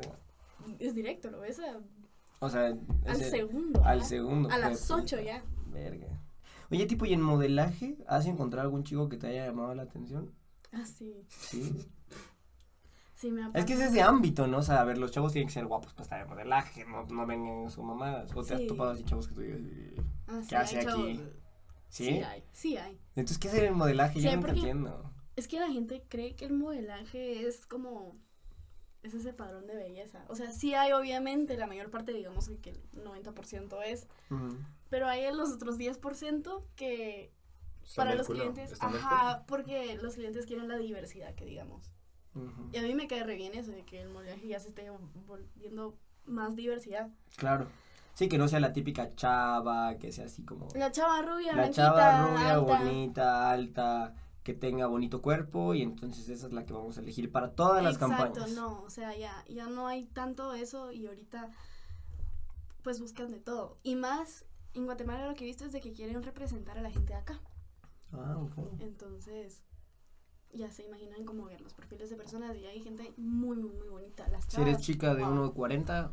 es 0.80 0.96
directo, 0.96 1.30
lo 1.30 1.40
ves 1.42 1.60
a- 1.60 1.80
O 2.40 2.50
sea, 2.50 2.74
al 3.06 3.16
segundo. 3.18 3.84
Al 3.84 4.04
segundo. 4.04 4.50
A 4.50 4.58
las. 4.58 4.90
8 4.90 5.20
ya. 5.22 5.44
Verga. 5.68 6.08
Oye, 6.72 6.86
tipo, 6.86 7.06
¿y 7.06 7.14
en 7.14 7.22
modelaje 7.22 7.98
has 8.08 8.26
encontrado 8.26 8.68
algún 8.68 8.84
chico 8.84 9.10
que 9.10 9.18
te 9.18 9.28
haya 9.28 9.46
llamado 9.48 9.74
la 9.76 9.84
atención? 9.84 10.32
Ah, 10.72 10.86
sí. 10.86 11.16
Sí. 11.28 11.86
Sí, 13.20 13.32
me 13.32 13.44
ha 13.44 13.52
Es 13.54 13.66
que 13.66 13.74
es 13.74 13.82
ese 13.82 14.02
ámbito, 14.02 14.48
¿no? 14.48 14.60
O 14.60 14.62
sea, 14.64 14.80
a 14.80 14.84
ver, 14.86 14.98
los 14.98 15.12
chavos 15.12 15.34
tienen 15.34 15.48
que 15.50 15.54
ser 15.54 15.66
guapos 15.66 15.92
para 15.94 16.04
estar 16.04 16.22
en 16.22 16.30
modelaje, 16.30 16.86
no, 16.86 17.06
no 17.06 17.26
vengan 17.26 17.64
en 17.64 17.70
su 17.70 17.84
mamadas. 17.84 18.32
O 18.34 18.44
te 18.44 18.54
has 18.54 18.62
Sí. 18.62 18.68
topado 18.68 18.92
así 18.92 19.04
chavos 19.04 19.28
que 19.28 19.34
tú 19.34 19.42
digas, 19.42 19.60
"Eh, 19.62 19.96
Ah, 20.28 20.40
sí, 20.42 20.48
¿qué 20.48 20.56
hace 20.56 20.84
chavos- 20.84 21.04
aquí? 21.04 21.18
¿sí? 21.90 22.06
Sí 22.06 22.10
hay, 22.24 22.44
sí 22.54 22.78
hay. 22.78 22.98
Entonces, 23.18 23.38
¿qué 23.38 23.50
hacer 23.50 23.66
en 23.66 23.74
modelaje? 23.74 24.20
Sí, 24.20 24.26
Yo 24.26 24.36
nunca 24.36 24.52
entiendo. 24.52 25.12
Es 25.36 25.48
que 25.50 25.60
la 25.60 25.68
gente 25.70 26.06
cree 26.08 26.36
que 26.36 26.46
el 26.46 26.54
modelaje 26.54 27.46
es 27.46 27.66
como. 27.66 28.16
Es 29.04 29.14
ese 29.14 29.34
padrón 29.34 29.66
de 29.68 29.76
belleza. 29.76 30.24
O 30.30 30.36
sea, 30.36 30.52
sí 30.52 30.74
hay, 30.74 30.92
obviamente, 30.94 31.58
la 31.58 31.68
mayor 31.68 31.90
parte, 31.90 32.14
digamos 32.14 32.50
que, 32.62 32.70
el 32.72 32.82
90% 33.04 33.82
es. 33.82 34.08
Pero 34.90 35.08
hay 35.08 35.30
los 35.36 35.52
otros 35.52 35.78
10% 35.78 36.66
que 36.76 37.32
para 37.96 38.16
los 38.16 38.28
culo, 38.28 38.40
clientes. 38.40 38.72
están 38.74 38.96
Ajá, 38.96 39.44
porque 39.48 39.98
los 40.02 40.16
clientes 40.16 40.46
quieren 40.46 40.68
la 40.70 40.78
diversidad, 40.78 41.34
que 41.36 41.46
digamos. 41.46 41.92
Y 42.72 42.78
a 42.78 42.82
mí 42.84 42.94
me 42.96 43.08
cae 43.08 43.24
re 43.24 43.36
bien 43.36 43.54
eso 43.56 43.72
de 43.72 43.84
que 43.84 44.02
el 44.02 44.10
modelaje 44.10 44.48
ya 44.48 44.60
se 44.60 44.70
esté 44.70 44.90
volviendo 45.28 45.96
más 46.26 46.56
diversidad. 46.56 47.10
Claro. 47.38 47.68
Sí, 48.14 48.28
que 48.30 48.38
no 48.38 48.48
sea 48.48 48.60
la 48.60 48.74
típica 48.74 49.16
chava, 49.16 49.96
que 49.98 50.12
sea 50.12 50.26
así 50.26 50.44
como... 50.44 50.68
La 50.76 50.92
chava 50.92 51.22
rubia, 51.22 51.56
La 51.56 51.70
chava 51.72 52.28
rubia, 52.28 52.54
alta. 52.56 52.60
bonita, 52.60 53.52
alta, 53.52 54.16
que 54.44 54.54
tenga 54.54 54.88
bonito 54.88 55.22
cuerpo 55.22 55.74
y 55.74 55.82
entonces 55.82 56.28
esa 56.30 56.48
es 56.48 56.54
la 56.54 56.66
que 56.66 56.74
vamos 56.74 56.98
a 56.98 57.02
elegir 57.02 57.32
para 57.32 57.52
todas 57.56 57.82
las 57.84 57.94
Exacto, 57.96 58.18
campañas. 58.18 58.52
no, 58.52 58.82
o 58.84 58.90
sea, 58.90 59.16
ya, 59.16 59.44
ya 59.48 59.68
no 59.68 59.88
hay 59.88 60.06
tanto 60.06 60.54
eso 60.54 60.92
y 60.92 61.08
ahorita 61.08 61.50
pues 62.84 63.00
buscan 63.00 63.32
de 63.32 63.40
todo. 63.40 63.78
Y 63.84 63.96
más, 63.96 64.46
en 64.74 64.86
Guatemala 64.86 65.28
lo 65.28 65.36
que 65.36 65.44
he 65.46 65.48
visto 65.48 65.66
es 65.66 65.72
de 65.72 65.80
que 65.82 65.94
quieren 65.94 66.22
representar 66.24 66.78
a 66.78 66.82
la 66.82 66.92
gente 66.92 67.14
de 67.14 67.20
acá. 67.20 67.40
Ah, 68.12 68.38
ok. 68.38 68.58
Entonces, 68.80 69.62
ya 70.54 70.70
se 70.72 70.84
imaginan 70.84 71.24
cómo 71.26 71.46
ver 71.46 71.62
los 71.62 71.74
perfiles 71.74 72.10
de 72.10 72.16
personas 72.16 72.56
y 72.58 72.66
hay 72.66 72.82
gente 72.82 73.14
muy, 73.18 73.56
muy, 73.58 73.72
muy 73.74 73.88
bonita. 73.88 74.28
Las 74.30 74.46
Si 74.46 74.60
eres 74.62 74.74
chavas, 74.74 74.86
chica 74.86 75.16
de 75.16 75.24
wow, 75.24 75.54
1.40, 75.54 76.10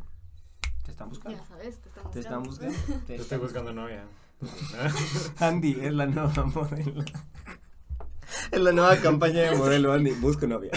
te 0.84 0.90
están 0.90 1.08
buscando. 1.08 1.38
Ya 1.38 1.44
sabes, 1.44 1.78
te 1.80 1.88
están 1.88 2.10
Te 2.10 2.20
están 2.20 2.42
buscando. 2.42 2.72
buscando. 2.74 3.04
Te 3.06 3.14
estoy 3.14 3.16
están- 3.24 3.40
buscando 3.40 3.72
novia. 3.72 4.04
Andy 5.38 5.78
es 5.80 5.92
la 5.92 6.06
nueva 6.06 6.44
modelo. 6.44 7.02
Es 8.50 8.60
la 8.60 8.72
nueva 8.72 8.96
campaña 8.96 9.40
de 9.42 9.56
modelo, 9.56 9.92
Andy. 9.92 10.10
Busco 10.12 10.46
novia. 10.46 10.72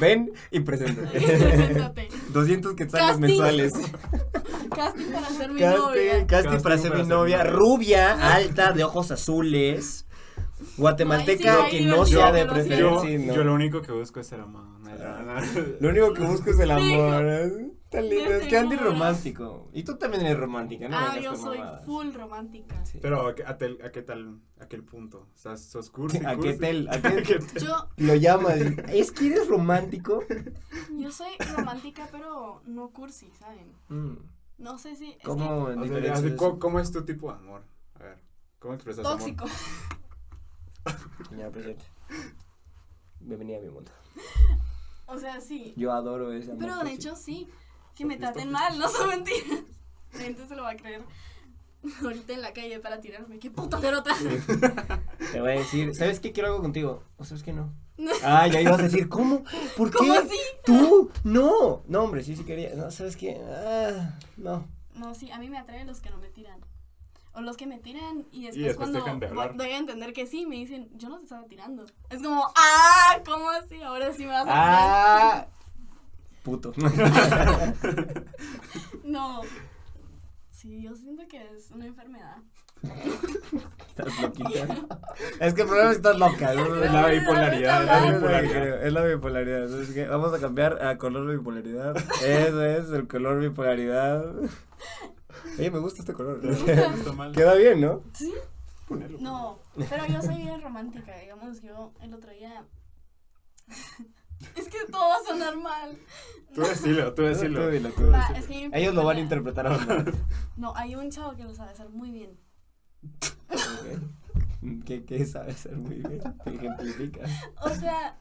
Ven 0.00 0.32
y 0.50 0.60
preséntate. 0.60 1.20
Preséntate. 1.20 2.08
200 2.32 2.74
quetzales 2.74 3.06
Casting. 3.08 3.20
mensuales. 3.26 3.72
Casting 4.74 5.12
para 5.12 5.28
ser 5.28 5.52
mi 5.52 5.60
Casting, 5.60 5.80
novia. 5.80 6.26
casting 6.26 6.62
para 6.62 6.78
ser 6.78 6.94
mi 6.96 7.04
novia. 7.04 7.44
Rubia, 7.44 8.34
alta, 8.34 8.72
de 8.72 8.84
ojos 8.84 9.10
azules. 9.10 10.06
Guatemalteca 10.76 11.64
sí 11.66 11.70
que 11.78 11.84
no 11.86 12.04
sea 12.04 12.32
de 12.32 12.42
sí. 12.42 12.48
preferencia. 12.48 12.78
Yo, 12.78 13.00
sí, 13.02 13.18
no. 13.18 13.34
yo 13.34 13.44
lo 13.44 13.54
único 13.54 13.82
que 13.82 13.92
busco 13.92 14.20
es 14.20 14.30
el 14.32 14.40
amor. 14.40 14.64
no. 14.64 14.86
Lo 15.80 15.88
único 15.88 16.12
que 16.12 16.22
busco 16.24 16.50
es 16.50 16.58
el 16.58 16.70
amor. 16.70 17.24
¿eh? 17.26 17.70
Tan 17.90 18.08
lindo. 18.08 18.30
Es 18.32 18.48
que 18.48 18.58
Andy 18.58 18.74
es 18.74 18.82
romántico. 18.82 19.70
Y 19.72 19.84
tú 19.84 19.96
también 19.96 20.26
eres 20.26 20.38
romántica, 20.38 20.88
¿no? 20.88 20.96
ah, 20.98 21.18
yo 21.20 21.36
soy 21.36 21.58
mamadas. 21.58 21.84
full 21.84 22.12
romántica. 22.12 22.84
Sí. 22.84 22.98
Pero 23.00 23.28
¿a 23.28 23.34
qué, 23.34 23.44
a 23.44 23.56
tel- 23.56 23.78
a 23.84 23.90
qué 23.92 24.02
tal, 24.02 24.40
a 24.60 24.66
qué 24.66 24.82
punto? 24.82 25.28
O 25.32 25.36
sea, 25.38 25.56
sos 25.56 25.90
cursi, 25.90 26.18
¿A 26.26 26.36
qué 26.36 26.54
tel? 26.54 26.88
¿A 26.88 26.92
qué- 27.00 27.08
¿A 27.08 27.22
qué 27.22 27.38
tel? 27.38 27.62
Yo, 27.62 27.88
Lo 27.96 28.14
llamas. 28.16 28.56
Es 28.92 29.12
que 29.12 29.28
eres 29.28 29.46
romántico. 29.48 30.24
yo 30.98 31.10
soy 31.12 31.30
romántica, 31.56 32.08
pero 32.10 32.60
no 32.66 32.90
cursi, 32.90 33.30
¿saben? 33.38 33.72
Mm. 33.88 34.16
No 34.58 34.78
sé 34.78 34.96
si. 34.96 35.12
es 35.12 35.16
que- 35.18 35.22
¿Cómo 35.24 35.70
en 35.70 35.78
O 35.78 35.86
sea, 36.16 36.36
¿cómo, 36.58 36.80
es 36.80 36.90
tu 36.90 37.04
tipo 37.04 37.30
de 37.30 37.38
amor? 37.38 37.62
A 37.94 38.02
ver, 38.02 38.18
¿cómo 38.58 38.74
expresas 38.74 39.06
amor? 39.06 39.48
Señora 41.28 41.50
presidente. 41.50 41.84
bienvenida 43.20 43.58
a 43.58 43.60
mi 43.60 43.70
mundo. 43.70 43.90
O 45.08 45.16
sea, 45.18 45.40
sí. 45.40 45.72
Yo 45.76 45.92
adoro 45.92 46.32
ese 46.32 46.50
amor. 46.50 46.64
Pero 46.64 46.82
de 46.82 46.92
hecho 46.92 47.14
sí. 47.14 47.46
Que 47.94 48.04
me 48.04 48.16
traten 48.16 48.50
mal, 48.50 48.76
no 48.76 48.88
son 48.88 49.08
mentiras. 49.08 49.62
La 50.12 50.18
gente 50.18 50.48
se 50.48 50.56
lo 50.56 50.64
va 50.64 50.70
a 50.70 50.76
creer. 50.76 51.02
Ahorita 52.02 52.32
en 52.32 52.42
la 52.42 52.52
calle 52.52 52.80
para 52.80 53.00
tirarme. 53.00 53.38
¡Qué 53.38 53.48
puta 53.48 53.80
cerota! 53.80 54.10
Te 55.32 55.40
voy 55.40 55.52
a 55.52 55.54
decir, 55.54 55.94
¿sabes 55.94 56.18
qué 56.18 56.32
quiero 56.32 56.48
algo 56.48 56.60
contigo? 56.60 57.04
¿O 57.18 57.24
sabes 57.24 57.44
qué 57.44 57.52
no? 57.52 57.72
Ah, 58.24 58.48
ya 58.48 58.60
ibas 58.60 58.80
a 58.80 58.82
decir, 58.82 59.08
¿cómo? 59.08 59.44
¿Por 59.76 59.92
qué? 59.92 59.98
¿Cómo 59.98 60.12
así? 60.14 60.36
¿Tú? 60.64 61.10
No. 61.22 61.84
No, 61.86 62.02
hombre, 62.02 62.24
sí, 62.24 62.34
sí 62.34 62.42
quería. 62.42 62.74
No, 62.74 62.90
¿sabes 62.90 63.16
qué? 63.16 63.40
Ah, 63.48 64.18
no. 64.36 64.66
No, 64.96 65.14
sí, 65.14 65.30
a 65.30 65.38
mí 65.38 65.48
me 65.48 65.58
atraen 65.58 65.86
los 65.86 66.00
que 66.00 66.10
no 66.10 66.18
me 66.18 66.28
tiran. 66.30 66.58
O 67.36 67.42
los 67.42 67.58
que 67.58 67.66
me 67.66 67.78
tiran 67.78 68.24
y 68.32 68.46
después, 68.46 68.64
después 68.64 68.76
cuando 68.76 68.98
dejan 69.00 69.20
de 69.20 69.26
hablar. 69.26 69.56
doy 69.56 69.68
a 69.68 69.76
entender 69.76 70.14
que 70.14 70.26
sí, 70.26 70.46
me 70.46 70.56
dicen, 70.56 70.88
yo 70.94 71.10
no 71.10 71.18
te 71.18 71.24
estaba 71.24 71.44
tirando. 71.44 71.84
Es 72.08 72.22
como, 72.22 72.42
¡ah! 72.56 73.20
¿Cómo 73.26 73.50
así? 73.50 73.82
Ahora 73.82 74.10
sí 74.14 74.24
me 74.24 74.30
vas 74.30 74.40
a 74.40 74.44
tirar. 74.44 74.56
Ah. 74.58 75.46
Puto. 76.42 76.72
No. 79.04 79.42
Sí, 80.50 80.82
yo 80.82 80.94
siento 80.94 81.28
que 81.28 81.42
es 81.54 81.70
una 81.70 81.86
enfermedad. 81.86 82.38
Estás 83.88 84.20
loquita. 84.22 84.66
Es 85.40 85.54
que 85.54 85.62
el 85.62 85.68
problema 85.68 85.90
es 85.90 85.98
que 85.98 86.08
estás 86.08 86.18
loca. 86.18 86.54
¿no? 86.54 86.82
Es 86.82 86.92
la 86.92 87.06
bipolaridad, 87.08 87.82
es 87.82 87.86
la 87.86 87.98
Es 87.98 88.14
bipolaridad. 88.14 88.86
Es 88.86 88.92
la 88.92 89.04
bipolaridad. 89.04 89.64
Entonces, 89.64 89.94
¿qué? 89.94 90.06
Vamos 90.06 90.32
a 90.32 90.38
cambiar 90.38 90.82
a 90.82 90.96
color 90.96 91.30
bipolaridad. 91.30 91.96
Eso 92.22 92.64
es, 92.64 92.90
el 92.90 93.06
color 93.06 93.40
bipolaridad. 93.40 94.24
Oye, 95.58 95.70
me 95.70 95.78
gusta 95.78 96.00
este 96.00 96.12
color. 96.12 96.40
Queda 97.32 97.54
bien, 97.54 97.80
¿no? 97.80 98.02
¿Sí? 98.14 98.32
Ponelo. 98.88 99.18
No, 99.20 99.58
pero 99.88 100.06
yo 100.06 100.22
soy 100.22 100.36
bien 100.36 100.60
romántica, 100.60 101.16
digamos, 101.18 101.60
yo 101.62 101.92
el 102.00 102.14
otro 102.14 102.30
día... 102.32 102.64
es 104.54 104.68
que 104.68 104.78
todo 104.90 105.08
va 105.08 105.16
a 105.16 105.24
sonar 105.26 105.56
mal. 105.56 105.98
Tú 106.54 106.60
decilo, 106.60 107.12
tú 107.14 107.22
decilo. 107.22 107.64
Tú 107.64 107.70
dilo, 107.70 107.90
tú 107.90 108.10
Va, 108.10 108.28
dilo. 108.28 108.38
es 108.38 108.46
que 108.46 108.70
Ellos 108.72 108.94
lo 108.94 109.04
van 109.04 109.16
a 109.16 109.20
interpretar 109.20 109.66
ahora. 109.66 110.04
No, 110.56 110.74
hay 110.74 110.94
un 110.94 111.10
chavo 111.10 111.36
que 111.36 111.44
lo 111.44 111.54
sabe 111.54 111.72
hacer 111.72 111.88
muy 111.90 112.10
bien. 112.10 112.38
¿Qué, 114.84 115.04
¿Qué 115.04 115.26
sabe 115.26 115.52
hacer 115.52 115.76
muy 115.76 115.96
bien? 115.96 116.22
Ejemplifica. 116.46 117.20
O 117.60 117.68
sea, 117.70 118.18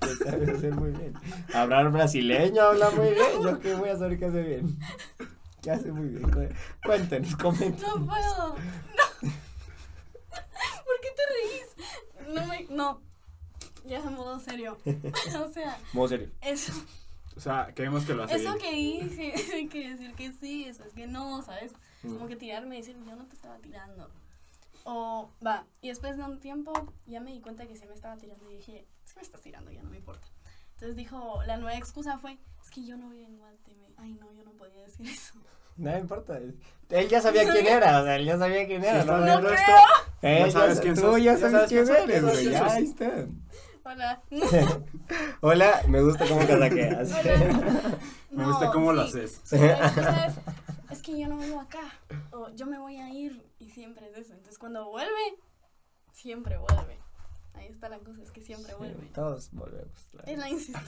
¿Qué 0.00 0.14
sabe 0.24 0.50
hacer 0.50 0.74
muy 0.74 0.90
bien? 0.90 1.14
Hablar 1.52 1.90
brasileño 1.90 2.62
habla 2.62 2.90
muy 2.90 3.10
bien. 3.10 3.42
¿Yo 3.42 3.58
qué 3.60 3.74
voy 3.74 3.90
a 3.90 3.96
saber 3.98 4.18
qué 4.18 4.24
hace 4.26 4.42
bien? 4.42 4.78
¿Qué 5.62 5.70
hace 5.70 5.92
muy 5.92 6.08
bien? 6.08 6.30
Cu- 6.30 6.54
Cuéntenos, 6.84 7.36
comenten. 7.36 7.80
no 7.80 8.06
puedo. 8.06 8.48
No. 8.54 9.30
¿Por 10.84 11.00
qué 11.02 11.08
te 11.16 11.22
reís? 12.26 12.34
No 12.34 12.46
me... 12.46 12.64
No. 12.70 13.00
Ya 13.84 14.00
de 14.02 14.10
modo 14.10 14.38
serio. 14.40 14.78
O 14.84 15.52
sea, 15.52 15.78
Modo 15.92 16.08
serio. 16.08 16.30
eso, 16.42 16.72
O 17.36 17.40
sea, 17.40 17.72
queremos 17.74 18.04
que 18.04 18.14
lo 18.14 18.24
hace 18.24 18.36
eso 18.36 18.54
bien. 18.56 18.58
que 18.58 18.72
dije, 19.08 19.34
hay 19.54 19.68
que 19.68 19.90
decir 19.90 20.14
que 20.14 20.32
sí, 20.32 20.64
eso 20.66 20.84
es 20.84 20.92
que 20.92 21.06
no, 21.06 21.42
¿sabes? 21.42 21.72
Mm. 22.02 22.14
Como 22.14 22.26
que 22.28 22.36
tirarme 22.36 22.76
y 22.76 22.80
decir, 22.80 22.96
yo 23.06 23.16
no 23.16 23.24
te 23.26 23.34
estaba 23.36 23.56
tirando. 23.58 24.10
O, 24.84 25.30
va, 25.46 25.66
y 25.82 25.88
después 25.88 26.16
de 26.16 26.22
un 26.24 26.40
tiempo 26.40 26.72
ya 27.06 27.20
me 27.20 27.32
di 27.32 27.40
cuenta 27.40 27.66
que 27.66 27.76
sí 27.76 27.84
me 27.86 27.94
estaba 27.94 28.16
tirando 28.16 28.50
y 28.50 28.56
dije, 28.56 28.86
es 29.04 29.12
que 29.12 29.20
me 29.20 29.22
estás 29.24 29.40
tirando, 29.42 29.70
ya 29.70 29.82
no 29.82 29.90
me 29.90 29.96
importa. 29.98 30.26
Entonces 30.80 30.96
dijo, 30.96 31.42
la 31.46 31.58
nueva 31.58 31.76
excusa 31.76 32.16
fue, 32.16 32.38
es 32.62 32.70
que 32.70 32.82
yo 32.86 32.96
no 32.96 33.10
vivo 33.10 33.26
en 33.26 33.36
Guate. 33.36 33.74
Me- 33.74 33.94
Ay, 33.98 34.14
no, 34.14 34.32
yo 34.32 34.44
no 34.44 34.52
podía 34.52 34.82
decir 34.82 35.06
eso. 35.06 35.34
No 35.76 35.96
importa. 35.96 36.36
Él 36.38 37.08
ya 37.08 37.20
sabía 37.22 37.48
quién 37.52 37.66
era, 37.66 38.00
o 38.00 38.04
sea, 38.04 38.16
él 38.16 38.24
ya 38.26 38.38
sabía 38.38 38.66
quién 38.66 38.82
era. 38.84 39.02
Sí, 39.02 39.08
¿no? 39.08 39.22
bien. 39.24 39.42
resto, 39.42 39.72
él 40.22 40.44
Ya 40.46 40.50
sabes 40.50 40.76
sa- 40.76 40.82
quién 40.82 40.94
tú 40.94 41.00
sos, 41.02 41.22
ya 41.22 41.36
sabes 41.38 41.52
sabes 41.52 41.68
quién 41.68 41.88
eres, 41.88 42.22
güey. 42.22 42.50
Ya, 42.50 42.66
ahí 42.66 42.84
está. 42.84 43.26
Hola. 43.84 44.22
Hola, 45.40 45.82
me 45.88 46.02
gusta 46.02 46.26
cómo 46.28 46.46
casaqueas. 46.46 47.10
Me 48.30 48.44
gusta 48.44 48.70
cómo 48.72 48.92
lo 48.92 49.06
sí. 49.06 49.18
haces. 49.20 49.40
Su 49.44 49.56
excusa 49.56 50.26
es, 50.26 50.34
es 50.90 51.02
que 51.02 51.18
yo 51.18 51.28
no 51.28 51.38
vivo 51.38 51.60
acá. 51.60 51.80
O 52.32 52.50
yo 52.54 52.66
me 52.66 52.78
voy 52.78 52.96
a 52.96 53.08
ir 53.10 53.46
y 53.58 53.70
siempre 53.70 54.10
es 54.10 54.16
eso. 54.18 54.32
Entonces 54.32 54.58
cuando 54.58 54.88
vuelve, 54.90 55.34
siempre 56.12 56.58
vuelve. 56.58 56.98
Ahí 57.54 57.66
está 57.68 57.88
la 57.88 57.98
cosa, 57.98 58.22
es 58.22 58.30
que 58.30 58.40
siempre 58.42 58.74
vuelve. 58.74 59.06
Todos 59.14 59.50
volvemos. 59.52 60.08
la 60.12 60.22
Es 60.24 60.38
la 60.38 60.48
insiste. 60.50 60.80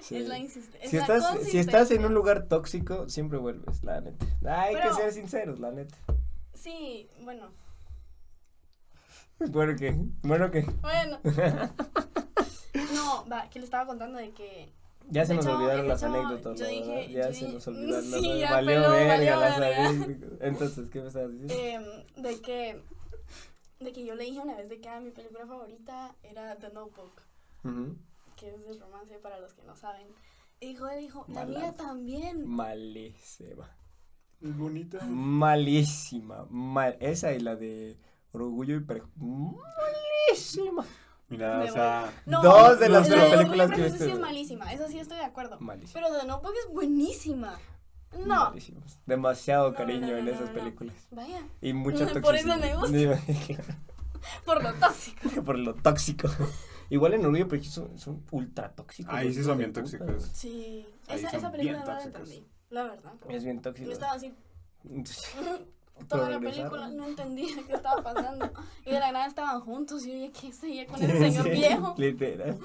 Sí. 0.00 0.16
Es 0.22 0.28
la 0.28 0.38
insiste. 0.38 0.78
Es 0.82 0.90
Si 0.90 0.96
la 0.96 1.02
estás, 1.02 1.38
si 1.42 1.58
estás 1.58 1.90
en 1.90 2.04
un 2.06 2.14
lugar 2.14 2.46
tóxico, 2.48 3.08
siempre 3.10 3.38
vuelves, 3.38 3.82
la 3.84 4.00
neta. 4.00 4.24
Hay 4.48 4.74
Pero- 4.74 4.88
que 4.90 4.94
ser 5.02 5.12
sinceros, 5.12 5.58
la 5.60 5.70
neta. 5.70 5.96
Sí, 6.54 7.08
bueno. 7.22 7.50
Bueno, 9.50 9.76
que, 9.76 9.94
bueno, 10.22 10.50
que. 10.50 10.62
Bueno. 10.80 11.20
No, 12.94 13.26
va, 13.30 13.48
que 13.50 13.58
le 13.58 13.64
estaba 13.64 13.86
contando 13.86 14.18
de 14.18 14.30
que 14.32 14.72
Ya 15.10 15.24
se 15.24 15.34
nos 15.34 15.44
hecho, 15.46 15.56
olvidaron 15.56 15.90
hecho, 15.90 16.06
anécdotas, 16.06 16.58
yo 16.58 16.64
¿no? 16.66 16.70
dije-. 16.70 17.12
Ya 17.12 17.32
se 17.32 17.48
nos 17.48 17.66
olvidaron 17.68 18.04
Sí, 18.04 18.10
las 18.28 18.38
ya 18.40 18.50
Valió 18.52 18.68
peló, 18.82 18.90
verga 18.90 19.08
valió 19.14 19.36
las 19.40 19.56
anécdotas. 19.56 20.38
Entonces, 20.40 20.90
¿qué 20.90 21.00
me 21.00 21.06
estabas 21.08 21.32
diciendo? 21.40 21.54
em, 22.16 22.22
de 22.22 22.40
que 22.40 22.82
de 23.80 23.92
que 23.92 24.04
yo 24.04 24.14
le 24.14 24.24
dije 24.24 24.40
una 24.40 24.56
vez 24.56 24.68
de 24.68 24.80
que 24.80 24.88
ah, 24.88 25.00
mi 25.00 25.10
película 25.10 25.46
favorita 25.46 26.14
era 26.22 26.56
The 26.56 26.70
Notebook, 26.70 27.22
que 28.36 28.54
es 28.54 28.66
de 28.66 28.78
romance 28.78 29.18
para 29.18 29.38
los 29.38 29.52
que 29.54 29.62
no 29.62 29.76
saben. 29.76 30.08
Y 30.60 30.68
dijo, 30.68 30.88
él 30.88 31.00
dijo, 31.00 31.24
la 31.28 31.44
mía 31.44 31.74
también. 31.76 32.46
Malísima. 32.48 33.70
Es 34.40 34.56
bonita. 34.56 35.04
Malísima. 35.06 36.46
Mal. 36.50 36.96
Esa 37.00 37.32
y 37.32 37.40
la 37.40 37.56
de 37.56 37.98
Orgullo 38.32 38.76
y 38.76 38.80
Prejuicio. 38.80 39.62
Malísima. 40.30 40.84
Mira, 41.28 41.58
Me 41.58 41.70
o 41.70 41.72
sea. 41.72 42.12
No, 42.26 42.42
Dos 42.42 42.78
de 42.78 42.88
la 42.88 42.98
las 43.00 43.08
de 43.08 43.14
tres 43.14 43.24
Orgullo 43.24 43.34
y 43.34 43.44
películas 43.44 43.68
que 43.70 43.74
he 43.74 43.78
Prejuicio 43.78 43.92
visto. 43.92 44.04
sí 44.06 44.10
es 44.12 44.18
malísima, 44.20 44.72
eso 44.72 44.88
sí 44.88 44.98
estoy 44.98 45.18
de 45.18 45.24
acuerdo. 45.24 45.58
Malísima. 45.60 46.00
Pero 46.00 46.18
The 46.20 46.26
Notebook 46.26 46.54
es 46.66 46.72
buenísima. 46.72 47.58
No. 48.24 48.52
Demasiado 49.06 49.70
No, 49.70 49.76
cariño 49.76 50.06
no, 50.06 50.12
no, 50.12 50.18
en 50.18 50.28
esas 50.28 50.48
no. 50.48 50.54
películas. 50.54 50.94
Vaya, 51.10 51.42
Y 51.60 51.72
mucha 51.72 52.06
Por 52.12 52.22
toxicidad. 52.22 52.58
eso 52.58 52.90
me 52.90 53.10
gusta. 53.10 53.76
por 54.44 54.62
lo 54.62 54.74
tóxico. 54.74 55.28
Por 55.44 55.58
lo 55.58 55.74
tóxico. 55.74 56.28
Igual 56.88 57.14
en 57.14 57.24
Orgullo 57.24 57.48
Prejuicio 57.48 57.82
son, 57.86 57.98
son 57.98 58.24
ultra 58.30 58.72
tóxicos. 58.74 59.12
Ahí 59.14 59.32
sí 59.34 59.42
son 59.42 59.58
bien 59.58 59.70
puta. 59.72 59.82
tóxicos. 59.82 60.30
Sí, 60.32 60.86
Ahí 61.08 61.18
esa, 61.18 61.30
esa 61.36 61.50
película 61.50 61.80
no 61.80 61.86
la 61.86 62.02
entendí, 62.02 62.46
la 62.70 62.84
verdad. 62.84 63.12
Es 63.28 63.44
bien 63.44 63.60
tóxico. 63.60 63.86
Yo 63.88 63.92
estaba 63.92 64.12
así, 64.12 64.32
toda 66.08 66.30
la 66.30 66.38
película, 66.40 66.88
no 66.88 67.06
entendía 67.06 67.48
qué 67.66 67.72
estaba 67.72 68.02
pasando. 68.02 68.52
Y 68.84 68.90
de 68.92 69.00
la 69.00 69.12
nada 69.12 69.26
estaban 69.26 69.60
juntos 69.60 70.04
y 70.06 70.08
yo 70.08 70.14
dije, 70.14 70.32
¿qué 70.40 70.52
seguía 70.52 70.86
con 70.86 71.02
ese 71.02 71.18
señor 71.18 71.44
Sí, 71.44 71.50
viejo? 71.50 71.94
Literal. 71.98 72.58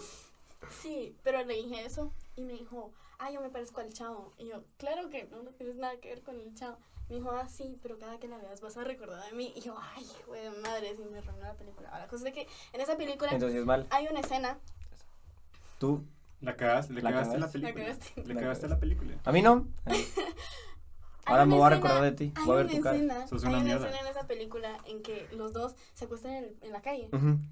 Sí, 0.81 1.15
pero 1.23 1.43
le 1.43 1.55
dije 1.55 1.85
eso 1.85 2.13
y 2.35 2.41
me 2.41 2.53
dijo, 2.53 2.91
ah, 3.21 3.31
yo 3.31 3.39
me 3.41 3.49
parezco 3.49 3.79
al 3.81 3.93
chavo. 3.93 4.33
Y 4.37 4.47
yo, 4.47 4.63
claro 4.77 5.09
que 5.09 5.23
no, 5.25 5.41
no 5.43 5.51
tienes 5.51 5.75
nada 5.77 5.95
que 5.97 6.09
ver 6.09 6.21
con 6.21 6.39
el 6.39 6.53
chavo. 6.55 6.77
Me 7.09 7.15
dijo, 7.15 7.31
ah, 7.31 7.47
sí, 7.47 7.77
pero 7.81 7.97
cada 7.99 8.19
que 8.19 8.27
la 8.27 8.37
veas 8.37 8.61
vas 8.61 8.77
a 8.77 8.83
recordar 8.83 9.23
de 9.29 9.33
mí. 9.35 9.53
Y 9.55 9.61
yo, 9.61 9.75
ay, 9.95 10.05
güey, 10.27 10.41
de 10.43 10.49
madre, 10.61 10.95
si 10.95 11.03
me 11.03 11.17
arruinó 11.19 11.39
la 11.43 11.53
película. 11.55 11.89
Ahora, 11.89 12.01
la 12.03 12.07
cosa 12.07 12.17
es 12.27 12.33
de 12.33 12.33
que 12.33 12.47
en 12.73 12.81
esa 12.81 12.95
película 12.97 13.31
Entonces 13.31 13.59
es 13.59 13.65
mal. 13.65 13.85
hay 13.89 14.07
una 14.07 14.19
escena. 14.21 14.57
Tú. 15.79 16.03
La 16.41 16.55
cagaste, 16.55 16.93
le 16.93 17.01
La 17.03 17.11
cagaste 17.11 17.37
la 17.37 17.49
película. 17.51 17.95
Le 18.25 18.35
cagaste 18.35 18.67
la 18.67 18.79
película. 18.79 19.15
A 19.25 19.31
mí 19.31 19.41
no. 19.43 19.67
Ahora 21.25 21.45
me 21.45 21.55
voy 21.55 21.65
a 21.65 21.69
recordar 21.69 22.01
de 22.01 22.11
ti. 22.13 22.33
Hay 22.35 22.45
Voy 22.45 22.53
a 22.53 22.63
ver 22.63 22.65
una 22.65 22.75
tu 22.77 22.81
cara. 22.81 22.95
escena, 22.95 23.27
Sos 23.27 23.43
hay 23.43 23.53
una 23.53 23.63
mierda. 23.63 23.87
escena 23.87 24.01
en 24.01 24.07
esa 24.15 24.27
película 24.27 24.77
en 24.85 25.03
que 25.03 25.27
los 25.33 25.53
dos 25.53 25.75
se 25.93 26.05
acuestan 26.05 26.31
en, 26.33 26.55
en 26.61 26.71
la 26.71 26.81
calle, 26.81 27.09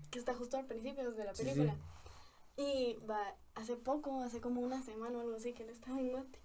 que 0.09 0.17
está 0.17 0.33
justo 0.33 0.57
al 0.57 0.65
principio 0.65 1.11
de 1.11 1.23
la 1.23 1.35
Sí, 1.35 1.43
película. 1.43 1.75
Y 2.59 2.97
va, 3.09 3.37
hace 3.55 3.77
poco, 3.77 4.21
hace 4.21 4.41
como 4.41 4.59
una 4.59 4.83
semana 4.83 5.17
o 5.17 5.21
algo 5.21 5.35
así, 5.37 5.53
que 5.53 5.63
él 5.63 5.69
estaba 5.69 5.97
en 5.97 6.09
Guate. 6.09 6.39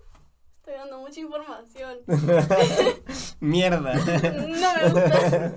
Estoy 0.54 0.74
dando 0.74 0.98
mucha 0.98 1.18
información. 1.18 1.98
Mierda. 3.40 3.94
No 4.36 4.74
me 4.74 4.90
gusta. 4.90 5.56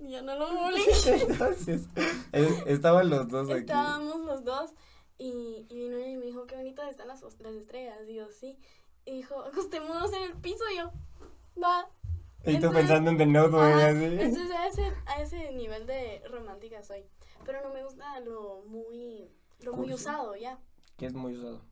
Ya 0.00 0.22
no 0.22 0.34
lo 0.34 0.48
publiqué. 0.48 1.26
Entonces, 1.28 1.86
eh, 2.32 2.64
estaban 2.66 3.08
los 3.08 3.28
dos 3.28 3.48
aquí. 3.50 3.60
Estábamos 3.60 4.20
los 4.22 4.42
dos 4.42 4.72
y, 5.16 5.66
y 5.68 5.78
vino 5.78 6.00
y 6.00 6.16
me 6.16 6.26
dijo, 6.26 6.44
qué 6.48 6.56
bonitas 6.56 6.90
están 6.90 7.06
las, 7.06 7.22
las 7.38 7.54
estrellas. 7.54 7.98
Y 8.08 8.14
yo, 8.14 8.32
sí. 8.32 8.58
Y 9.04 9.12
dijo, 9.12 9.44
acostémonos 9.44 10.12
en 10.12 10.22
el 10.24 10.32
piso. 10.38 10.64
Y 10.72 10.78
yo, 10.78 10.90
va. 11.62 11.88
Y 12.44 12.58
tú 12.58 12.72
pensando 12.72 13.12
en 13.12 13.18
The 13.18 13.38
Ajá, 13.38 13.86
así. 13.90 14.04
Entonces 14.06 14.50
a 14.50 14.66
ese, 14.66 14.92
a 15.06 15.22
ese 15.22 15.52
nivel 15.52 15.86
de 15.86 16.20
romántica 16.28 16.82
soy. 16.82 17.04
Pero 17.44 17.62
no 17.62 17.72
me 17.74 17.82
gusta 17.84 18.20
lo 18.20 18.62
muy, 18.66 19.30
lo 19.60 19.72
muy 19.72 19.88
Cursi. 19.88 19.94
usado 19.94 20.36
ya. 20.36 20.60
Que 20.96 21.06
es 21.06 21.14
muy 21.14 21.36
usado. 21.36 21.62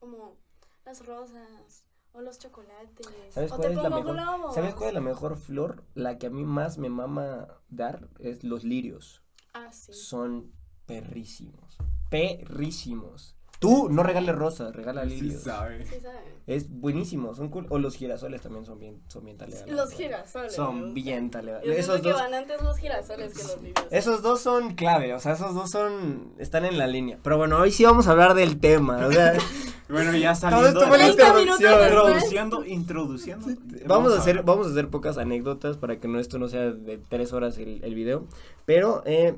Como 0.00 0.36
las 0.84 1.06
rosas 1.06 1.84
o 2.12 2.20
los 2.20 2.38
chocolates. 2.38 3.06
¿Sabes 3.30 3.52
o 3.52 3.56
cuál 3.56 3.68
te 3.68 3.74
es 3.74 3.82
la 3.82 3.90
pongo 3.90 4.12
mejor? 4.12 4.14
globos. 4.36 4.54
¿Sabes 4.54 4.74
cuál 4.74 4.88
es 4.88 4.94
la 4.94 5.00
mejor 5.00 5.36
flor? 5.36 5.84
La 5.94 6.18
que 6.18 6.26
a 6.26 6.30
mí 6.30 6.44
más 6.44 6.78
me 6.78 6.88
mama 6.88 7.60
dar 7.68 8.08
es 8.18 8.44
los 8.44 8.64
lirios. 8.64 9.22
Ah, 9.52 9.72
sí. 9.72 9.92
Son 9.92 10.52
perrísimos. 10.86 11.78
Perrísimos. 12.10 13.36
Tú 13.66 13.88
no 13.90 14.02
regales 14.02 14.34
rosas, 14.34 14.74
regala 14.74 15.04
Sí 15.04 15.20
lirios. 15.20 15.42
sabe. 15.42 15.84
Sí, 15.86 16.00
saben. 16.00 16.20
es 16.46 16.68
buenísimo, 16.70 17.34
son 17.34 17.48
cool. 17.48 17.66
O 17.70 17.78
los 17.78 17.96
girasoles 17.96 18.42
también 18.42 18.66
son 18.66 18.78
bien, 18.78 19.00
son 19.08 19.24
bien. 19.24 19.38
Los 19.68 19.92
girasoles. 19.92 20.52
Son 20.54 20.92
bien 20.92 21.30
siento 21.62 21.80
Esos 21.94 22.00
que 22.02 22.10
dos, 22.10 22.20
van 22.20 22.34
antes 22.34 22.60
los 22.62 22.76
girasoles 22.76 23.32
que 23.34 23.42
los 23.42 23.62
lirios. 23.62 23.86
esos 23.90 24.22
dos 24.22 24.40
son 24.40 24.74
clave, 24.74 25.14
o 25.14 25.20
sea, 25.20 25.32
esos 25.32 25.54
dos 25.54 25.70
son, 25.70 26.34
están 26.38 26.64
en 26.64 26.76
la 26.78 26.86
línea. 26.86 27.18
Pero 27.22 27.38
bueno, 27.38 27.58
hoy 27.58 27.70
sí 27.70 27.84
vamos 27.84 28.06
a 28.06 28.10
hablar 28.10 28.34
del 28.34 28.60
tema, 28.60 29.06
o 29.06 29.12
sea, 29.12 29.32
Bueno, 29.88 30.16
ya 30.16 30.32
todo 30.32 30.50
saliendo. 30.50 30.68
esto 30.80 30.88
fue 30.88 30.98
la 30.98 31.06
de- 31.08 31.12
30 31.14 31.34
minutos 31.34 31.60
introducción. 31.60 32.64
Introduciendo, 32.64 32.64
introduciendo. 32.66 33.46
Vamos 33.86 34.14
a 34.14 34.18
hacer, 34.18 34.42
vamos 34.42 34.66
a 34.66 34.70
hacer 34.70 34.88
pocas 34.88 35.18
anécdotas 35.18 35.76
para 35.76 35.98
que 36.00 36.08
no 36.08 36.18
esto 36.18 36.38
no 36.38 36.48
sea 36.48 36.70
de 36.72 36.98
tres 37.08 37.32
horas 37.34 37.58
el, 37.58 37.82
el 37.84 37.94
video. 37.94 38.26
Pero 38.64 39.02
eh, 39.06 39.36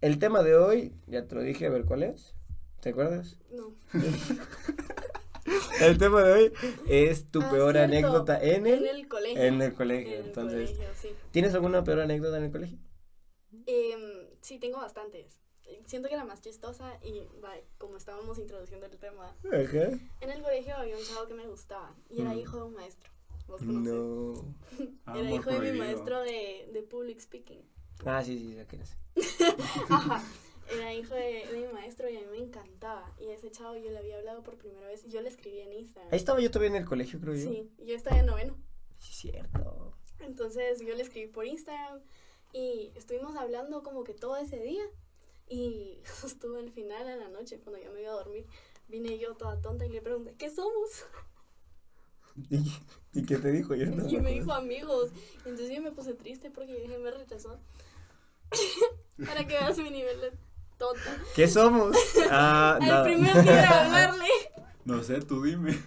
el 0.00 0.18
tema 0.18 0.42
de 0.42 0.56
hoy, 0.56 0.92
ya 1.06 1.26
te 1.26 1.34
lo 1.36 1.42
dije, 1.42 1.66
a 1.66 1.70
ver 1.70 1.84
cuál 1.84 2.02
es. 2.02 2.34
¿Te 2.80 2.90
acuerdas? 2.90 3.36
No. 3.50 3.72
El 5.80 5.96
tema 5.96 6.22
de 6.22 6.32
hoy 6.32 6.52
es 6.88 7.30
tu 7.30 7.40
Ah, 7.40 7.50
peor 7.50 7.72
cierto. 7.72 7.84
anécdota 7.96 8.38
en 8.42 8.66
el, 8.66 8.86
En 8.86 8.96
el 8.96 9.08
colegio. 9.08 9.42
en 9.42 9.62
el 9.62 9.74
colegio. 9.74 10.12
En 10.14 10.20
el 10.20 10.26
Entonces, 10.26 10.70
colegio, 10.72 10.94
sí. 11.00 11.08
¿tienes 11.30 11.54
alguna 11.54 11.82
peor 11.84 12.00
anécdota 12.00 12.36
en 12.36 12.44
el 12.44 12.52
colegio? 12.52 12.78
Em, 13.66 14.00
sí, 14.42 14.58
tengo 14.58 14.76
bastantes. 14.78 15.38
Siento 15.86 16.08
que 16.08 16.16
la 16.16 16.24
más 16.24 16.40
chistosa, 16.40 16.98
y 17.02 17.20
va, 17.42 17.52
como 17.78 17.96
estábamos 17.96 18.38
introduciendo 18.38 18.86
el 18.86 18.96
tema, 18.98 19.34
Ajá. 19.46 19.88
en 20.20 20.30
el 20.30 20.42
colegio 20.42 20.74
había 20.76 20.96
un 20.96 21.02
chavo 21.02 21.26
que 21.26 21.34
me 21.34 21.46
gustaba 21.46 21.94
y 22.10 22.20
era 22.20 22.30
Mm. 22.34 22.38
hijo 22.38 22.56
de 22.58 22.62
un 22.64 22.74
maestro. 22.74 23.10
¿Vos 23.46 23.60
conoces? 23.62 23.92
No. 23.94 24.54
Era 25.14 25.28
Amor 25.28 25.40
hijo 25.40 25.50
de 25.60 25.72
mi 25.72 25.78
maestro 25.78 26.20
de, 26.20 26.68
de 26.72 26.82
public 26.82 27.20
speaking. 27.20 27.62
Ah, 28.04 28.22
sí, 28.22 28.38
sí, 28.38 28.54
ya 28.54 28.66
que 28.66 28.76
eres. 28.76 28.96
Ajá. 29.88 30.22
Era 30.70 30.94
hijo 30.94 31.14
de, 31.14 31.46
de 31.50 31.66
mi 31.66 31.72
maestro 31.72 32.08
y 32.08 32.16
a 32.16 32.20
mí 32.20 32.26
me 32.30 32.38
encantaba. 32.38 33.14
Y 33.18 33.28
a 33.28 33.34
ese 33.34 33.50
chavo 33.50 33.76
yo 33.76 33.90
le 33.90 33.98
había 33.98 34.18
hablado 34.18 34.42
por 34.42 34.56
primera 34.56 34.86
vez 34.86 35.04
y 35.04 35.10
yo 35.10 35.20
le 35.22 35.28
escribí 35.28 35.60
en 35.60 35.72
Instagram. 35.72 36.12
Ahí 36.12 36.18
estaba 36.18 36.40
yo 36.40 36.50
todavía 36.50 36.76
en 36.76 36.82
el 36.82 36.88
colegio, 36.88 37.20
creo 37.20 37.34
yo. 37.34 37.48
Sí, 37.48 37.70
yo 37.78 37.94
estaba 37.94 38.18
en 38.18 38.26
noveno. 38.26 38.56
Sí, 38.98 39.12
cierto. 39.12 39.94
Entonces 40.20 40.80
yo 40.80 40.94
le 40.94 41.02
escribí 41.02 41.28
por 41.28 41.46
Instagram 41.46 42.00
y 42.52 42.92
estuvimos 42.96 43.36
hablando 43.36 43.82
como 43.82 44.04
que 44.04 44.14
todo 44.14 44.36
ese 44.36 44.58
día. 44.58 44.84
Y 45.48 46.00
justo 46.20 46.54
al 46.56 46.70
final, 46.70 47.08
en 47.08 47.20
la 47.20 47.28
noche, 47.28 47.58
cuando 47.60 47.82
ya 47.82 47.90
me 47.90 48.02
iba 48.02 48.10
a 48.10 48.16
dormir, 48.16 48.46
vine 48.88 49.18
yo 49.18 49.34
toda 49.36 49.60
tonta 49.60 49.86
y 49.86 49.90
le 49.90 50.02
pregunté, 50.02 50.34
¿qué 50.36 50.50
somos? 50.50 51.04
¿Y, 52.50 52.72
y 53.14 53.24
qué 53.24 53.36
te 53.36 53.50
dijo? 53.50 53.74
Yo 53.74 53.86
no 53.86 54.08
Y 54.10 54.18
me 54.18 54.32
dijo 54.32 54.52
amigos. 54.52 55.10
Entonces 55.38 55.70
yo 55.70 55.80
me 55.80 55.92
puse 55.92 56.14
triste 56.14 56.50
porque 56.50 56.72
yo 56.72 56.80
dije, 56.80 56.98
me 56.98 57.10
rechazó. 57.10 57.58
Para 59.24 59.46
que 59.46 59.54
veas 59.54 59.76
mi 59.78 59.90
nivel 59.90 60.20
de 60.20 60.32
tonta. 60.78 61.16
¿Qué 61.34 61.48
somos? 61.48 61.96
Ah, 62.30 62.78
Al 62.80 62.86
nada. 62.88 63.04
primer 63.04 63.42
día 63.42 63.52
de 63.52 63.66
hablarle. 63.66 64.24
No 64.84 65.02
sé, 65.02 65.20
tú 65.20 65.42
dime. 65.42 65.78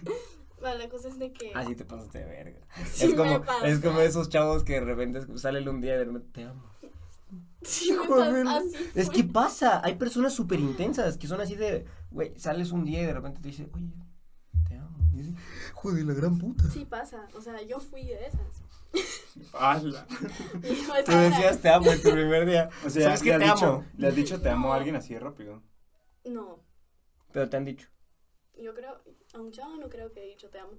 Bueno, 0.60 0.78
la 0.78 0.88
cosa 0.88 1.08
es 1.08 1.18
de 1.18 1.32
que... 1.32 1.50
Ah, 1.56 1.64
sí 1.66 1.74
te 1.74 1.84
pasaste 1.84 2.18
de 2.20 2.24
verga. 2.24 2.60
Sí 2.92 3.06
es 3.06 3.10
me 3.10 3.16
como, 3.16 3.44
es 3.64 3.80
como 3.80 4.00
esos 4.00 4.28
chavos 4.28 4.62
que 4.62 4.74
de 4.74 4.80
repente 4.82 5.20
salen 5.38 5.68
un 5.68 5.80
día 5.80 5.96
y 5.96 5.98
de 5.98 6.04
repente 6.04 6.28
te 6.32 6.44
amo. 6.44 6.62
Sí, 7.62 7.90
me 7.92 8.06
Joder. 8.06 8.44
pasó 8.44 8.58
así. 8.58 8.90
Es 8.94 9.10
que 9.10 9.24
pasa, 9.24 9.80
hay 9.84 9.96
personas 9.96 10.34
súper 10.34 10.60
intensas 10.60 11.16
que 11.18 11.26
son 11.26 11.40
así 11.40 11.56
de, 11.56 11.84
güey, 12.12 12.32
sales 12.38 12.70
un 12.70 12.84
día 12.84 13.02
y 13.02 13.06
de 13.06 13.12
repente 13.14 13.40
te 13.40 13.48
dice, 13.48 13.68
oye, 13.74 13.90
te 14.68 14.76
amo. 14.76 14.96
Y 15.14 15.22
dice, 15.22 15.36
joder, 15.74 16.04
la 16.04 16.14
gran 16.14 16.38
puta. 16.38 16.62
Sí 16.70 16.84
pasa. 16.84 17.26
O 17.36 17.40
sea, 17.40 17.60
yo 17.62 17.80
fui 17.80 18.04
de 18.04 18.24
esas. 18.26 18.62
Hazla. 19.54 20.06
Tú 20.06 21.12
decías 21.12 21.58
te 21.60 21.68
amo 21.68 21.90
en 21.92 22.02
tu 22.02 22.10
primer 22.10 22.46
día. 22.46 22.68
O 22.84 22.90
sea, 22.90 23.04
¿Sabes 23.16 23.22
¿le 23.22 23.24
qué 23.26 23.34
has 23.34 23.38
te 23.40 23.44
dicho, 23.54 23.66
amo? 23.66 23.84
¿Le 23.96 24.08
has 24.08 24.14
dicho 24.16 24.40
te 24.40 24.48
amo 24.50 24.68
No. 24.68 24.72
a 24.72 24.76
alguien 24.76 24.96
así 24.96 25.18
rápido? 25.18 25.62
No. 26.24 26.60
Pero 27.32 27.48
te 27.48 27.56
han 27.56 27.64
dicho. 27.64 27.88
Yo 28.60 28.74
creo... 28.74 29.02
A 29.34 29.38
un 29.40 29.50
chavo 29.50 29.76
no 29.76 29.88
creo 29.88 30.12
que 30.12 30.22
he 30.22 30.26
dicho 30.28 30.50
te 30.50 30.58
amo. 30.58 30.72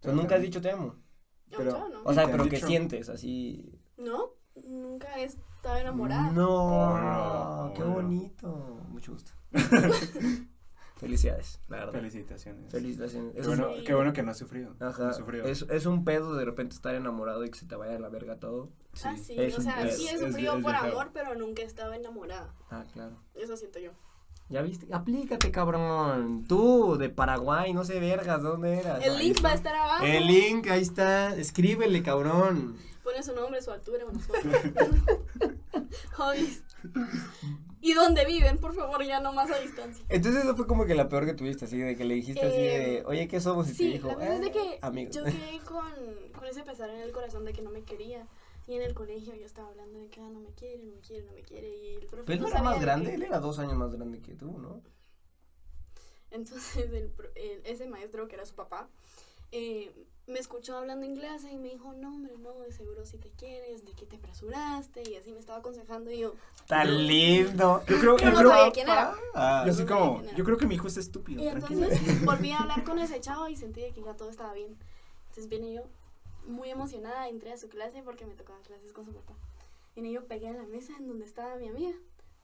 Pero 0.00 0.14
nunca 0.14 0.34
has 0.36 0.42
dicho 0.42 0.60
te 0.60 0.70
amo. 0.70 0.96
A 1.56 1.58
un 1.58 1.68
chavo 1.70 1.88
no. 1.88 2.02
O 2.04 2.12
sea, 2.12 2.24
¿Te 2.26 2.30
han 2.32 2.36
pero 2.38 2.50
que 2.50 2.60
sientes 2.60 3.08
así. 3.08 3.80
No, 3.96 4.32
nunca 4.62 5.18
he 5.18 5.24
estado 5.24 5.76
enamorada. 5.78 6.30
No, 6.32 7.66
Oh, 7.66 7.72
qué 7.74 7.82
bonito. 7.82 8.48
Mucho 8.88 9.12
gusto. 9.12 9.32
Felicidades, 11.04 11.60
la 11.68 11.76
verdad. 11.78 11.92
Felicitaciones. 11.92 12.72
Felicitaciones. 12.72 13.34
Qué 13.34 13.42
bueno, 13.46 13.68
Sí. 13.76 13.84
qué 13.84 13.94
bueno 13.94 14.12
que 14.12 14.22
no 14.22 14.30
has 14.32 14.38
sufrido. 14.38 14.74
ajá, 14.80 15.02
No 15.04 15.08
has 15.10 15.16
sufrido. 15.16 15.44
es, 15.44 15.62
es 15.70 15.86
un 15.86 16.04
pedo 16.04 16.34
de 16.34 16.44
repente 16.44 16.74
estar 16.74 16.94
enamorado 16.94 17.44
y 17.44 17.50
que 17.50 17.58
se 17.58 17.66
te 17.66 17.76
vaya 17.76 17.96
a 17.96 17.98
la 17.98 18.08
verga 18.08 18.36
todo. 18.38 18.70
Ah, 19.04 19.16
sí, 19.16 19.34
es 19.38 19.58
o 19.58 19.62
sea, 19.62 19.88
sí 19.90 20.08
he 20.08 20.18
sufrido 20.18 20.56
es 20.56 20.62
por 20.62 20.74
amor, 20.74 21.10
pero 21.12 21.34
nunca 21.34 21.62
he 21.62 21.64
estado 21.66 21.92
enamorada. 21.94 22.54
Ah, 22.70 22.84
claro. 22.92 23.16
Eso 23.34 23.56
siento 23.56 23.78
yo. 23.78 23.90
¿Ya 24.50 24.60
viste? 24.60 24.86
Aplícate, 24.92 25.50
cabrón. 25.50 26.44
Tú, 26.46 26.96
de 26.98 27.08
Paraguay, 27.08 27.72
no 27.72 27.84
sé 27.84 27.98
vergas, 27.98 28.42
¿dónde 28.42 28.78
eras? 28.78 29.02
El 29.04 29.16
Ahí 29.16 29.28
link 29.28 29.44
va 29.44 29.50
a 29.52 29.54
estar 29.54 29.74
abajo. 29.74 30.04
El 30.04 30.26
link, 30.26 30.66
ahí 30.68 30.82
está. 30.82 31.34
Escríbele, 31.34 32.02
cabrón. 32.02 32.76
Pone 33.02 33.22
su 33.22 33.34
nombre, 33.34 33.60
su 33.62 33.70
altura, 33.70 34.04
una 34.04 34.18
foto. 34.20 34.38
Hobbies. 36.16 36.62
¿Y 37.84 37.92
dónde 37.92 38.24
viven? 38.24 38.56
Por 38.56 38.74
favor, 38.74 39.04
ya 39.04 39.20
no 39.20 39.34
más 39.34 39.50
a 39.50 39.58
distancia. 39.58 40.02
Entonces 40.08 40.42
eso 40.42 40.56
fue 40.56 40.66
como 40.66 40.86
que 40.86 40.94
la 40.94 41.10
peor 41.10 41.26
que 41.26 41.34
tuviste, 41.34 41.66
así 41.66 41.76
de 41.76 41.94
que 41.96 42.04
le 42.06 42.14
dijiste 42.14 42.46
así 42.46 42.56
de, 42.56 42.96
Eh, 42.96 43.02
oye, 43.04 43.28
¿qué 43.28 43.42
somos? 43.42 43.66
Y 43.68 43.72
te 43.72 43.76
Sí, 43.76 43.92
dijo, 43.92 44.08
la 44.08 44.14
verdad 44.16 44.34
es 44.36 44.40
de 44.40 44.46
"Eh, 44.46 44.52
que 44.52 44.78
amigos. 44.80 45.14
yo 45.14 45.22
quedé 45.24 45.60
con, 45.68 45.92
con 46.34 46.46
ese 46.46 46.62
pesar 46.62 46.88
en 46.88 47.00
el 47.00 47.12
corazón 47.12 47.44
de 47.44 47.52
que 47.52 47.60
no 47.60 47.68
me 47.70 47.82
quería. 47.82 48.26
Y 48.66 48.76
en 48.76 48.80
el 48.82 48.94
colegio 48.94 49.34
yo 49.34 49.44
estaba 49.44 49.68
hablando 49.68 49.98
de 49.98 50.08
que 50.08 50.22
ah, 50.22 50.30
no 50.30 50.40
me 50.40 50.48
quiere, 50.52 50.78
no 50.78 50.94
me 50.94 51.00
quiere, 51.02 51.24
no 51.26 51.32
me 51.34 51.42
quiere. 51.42 51.68
Y 51.76 51.94
el 51.96 52.06
profe 52.06 52.24
Pero 52.24 52.36
él 52.36 52.40
no 52.40 52.48
era 52.48 52.62
más 52.62 52.76
de 52.76 52.80
grande, 52.86 53.14
él 53.16 53.22
era 53.22 53.38
dos 53.38 53.58
años 53.58 53.74
más 53.76 53.92
grande 53.92 54.22
que 54.22 54.32
tú, 54.34 54.56
¿no? 54.58 54.80
Entonces 56.30 56.76
el 56.90 57.12
el- 57.34 57.62
ese 57.66 57.86
maestro 57.86 58.26
que 58.28 58.36
era 58.36 58.46
su 58.46 58.54
papá 58.54 58.88
eh, 59.54 59.92
me 60.26 60.38
escuchó 60.38 60.76
hablando 60.76 61.04
inglés 61.06 61.44
y 61.50 61.56
me 61.58 61.68
dijo, 61.68 61.92
no 61.92 62.08
hombre, 62.14 62.34
no, 62.38 62.60
de 62.60 62.72
seguro 62.72 63.04
si 63.04 63.18
te 63.18 63.30
quieres, 63.30 63.84
de 63.84 63.92
que 63.92 64.04
te 64.06 64.16
apresuraste 64.16 65.08
y 65.08 65.16
así 65.16 65.32
me 65.32 65.38
estaba 65.38 65.58
aconsejando 65.58 66.10
y 66.10 66.18
yo, 66.20 66.34
Tan 66.66 67.06
lindo. 67.06 67.82
Yo 67.86 68.00
creo, 68.00 68.16
yo 68.16 68.30
no 68.30 68.38
creo, 68.38 68.50
sabía 68.50 68.72
quién 68.72 68.88
era. 68.88 69.14
Ah, 69.34 69.62
yo 69.66 69.72
así 69.72 69.82
no 69.82 69.88
sabía 69.88 70.00
como, 70.02 70.14
quién 70.16 70.28
era. 70.28 70.36
yo 70.38 70.44
creo 70.44 70.56
que 70.56 70.66
mi 70.66 70.74
hijo 70.76 70.88
es 70.88 70.96
estúpido, 70.96 71.42
Y 71.42 71.48
tranquila. 71.50 71.86
entonces 71.88 72.24
volví 72.24 72.50
a 72.52 72.58
hablar 72.60 72.84
con 72.84 72.98
ese 72.98 73.20
chavo 73.20 73.48
y 73.48 73.56
sentí 73.56 73.82
que 73.92 74.02
ya 74.02 74.14
todo 74.16 74.30
estaba 74.30 74.52
bien. 74.54 74.76
Entonces 75.28 75.48
vine 75.48 75.74
yo 75.74 75.82
muy 76.46 76.70
emocionada, 76.70 77.28
entré 77.28 77.52
a 77.52 77.56
su 77.58 77.68
clase 77.68 78.02
porque 78.02 78.24
me 78.26 78.34
tocaba 78.34 78.58
clases 78.60 78.92
con 78.92 79.04
su 79.04 79.12
papá. 79.12 79.34
Vine 79.94 80.10
yo, 80.10 80.24
pegué 80.26 80.48
en 80.48 80.56
la 80.56 80.64
mesa 80.66 80.94
en 80.98 81.06
donde 81.06 81.26
estaba 81.26 81.56
mi 81.56 81.68
amiga 81.68 81.94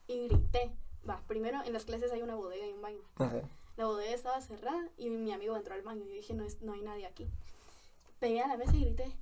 y 0.07 0.29
grité. 0.29 0.71
Va, 1.09 1.23
primero 1.27 1.61
en 1.65 1.73
las 1.73 1.87
clases 1.87 2.13
hay 2.13 2.21
una 2.23 2.35
bodega 2.35 2.67
y 2.67 2.73
un 2.73 2.83
baño. 2.83 3.01
Ajá. 3.17 3.41
La 3.81 3.87
bodega 3.87 4.13
estaba 4.13 4.43
cerrada 4.43 4.91
y 4.99 5.09
mi 5.09 5.33
amigo 5.33 5.57
entró 5.57 5.73
al 5.73 5.81
baño 5.81 6.05
yo 6.05 6.13
dije, 6.13 6.35
no, 6.35 6.45
es, 6.45 6.61
no 6.61 6.75
hay 6.75 6.83
nadie 6.83 7.07
aquí. 7.07 7.27
Pegué 8.19 8.43
a 8.43 8.47
la 8.47 8.59
mesa 8.59 8.77
y 8.77 8.85
grité, 8.85 9.17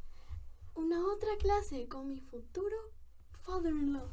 una 0.75 1.07
otra 1.07 1.37
clase 1.37 1.87
con 1.87 2.09
mi 2.09 2.19
futuro 2.19 2.77
father-in-law. 3.43 4.09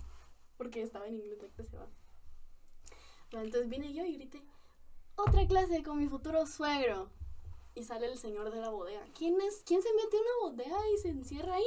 Porque 0.55 0.83
estaba 0.83 1.07
en 1.07 1.15
inglés 1.15 1.39
la 1.41 1.47
clase, 1.47 1.75
va. 1.75 1.87
Entonces 3.31 3.67
vine 3.69 3.91
yo 3.91 4.05
y 4.05 4.17
grité, 4.17 4.43
otra 5.15 5.47
clase 5.47 5.81
con 5.81 5.97
mi 5.97 6.07
futuro 6.07 6.45
suegro. 6.45 7.09
Y 7.73 7.83
sale 7.83 8.05
el 8.05 8.19
señor 8.19 8.51
de 8.51 8.61
la 8.61 8.69
bodega. 8.69 9.03
¿Quién 9.17 9.41
es? 9.41 9.63
¿Quién 9.65 9.81
se 9.81 9.91
mete 9.95 10.15
en 10.15 10.21
una 10.21 10.51
bodega 10.51 10.77
y 10.93 10.99
se 10.99 11.09
encierra 11.09 11.55
ahí? 11.55 11.65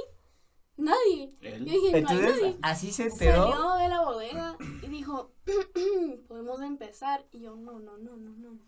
Nadie. 0.78 1.34
Él. 1.42 1.64
Yo 1.66 1.72
dije, 1.72 1.90
no 1.90 2.08
hay 2.08 2.16
Entonces, 2.16 2.40
nadie. 2.42 2.58
así 2.62 2.92
se 2.92 3.02
enteró. 3.08 3.50
Salió 3.52 3.74
de 3.74 3.88
la 3.88 4.00
bodega 4.02 4.56
y 4.82 4.86
dijo, 4.86 5.32
podemos 6.28 6.62
empezar. 6.62 7.26
Y 7.32 7.40
yo, 7.40 7.56
no, 7.56 7.78
no, 7.80 7.98
no, 7.98 8.16
no, 8.16 8.30
no. 8.30 8.52
no. 8.52 8.60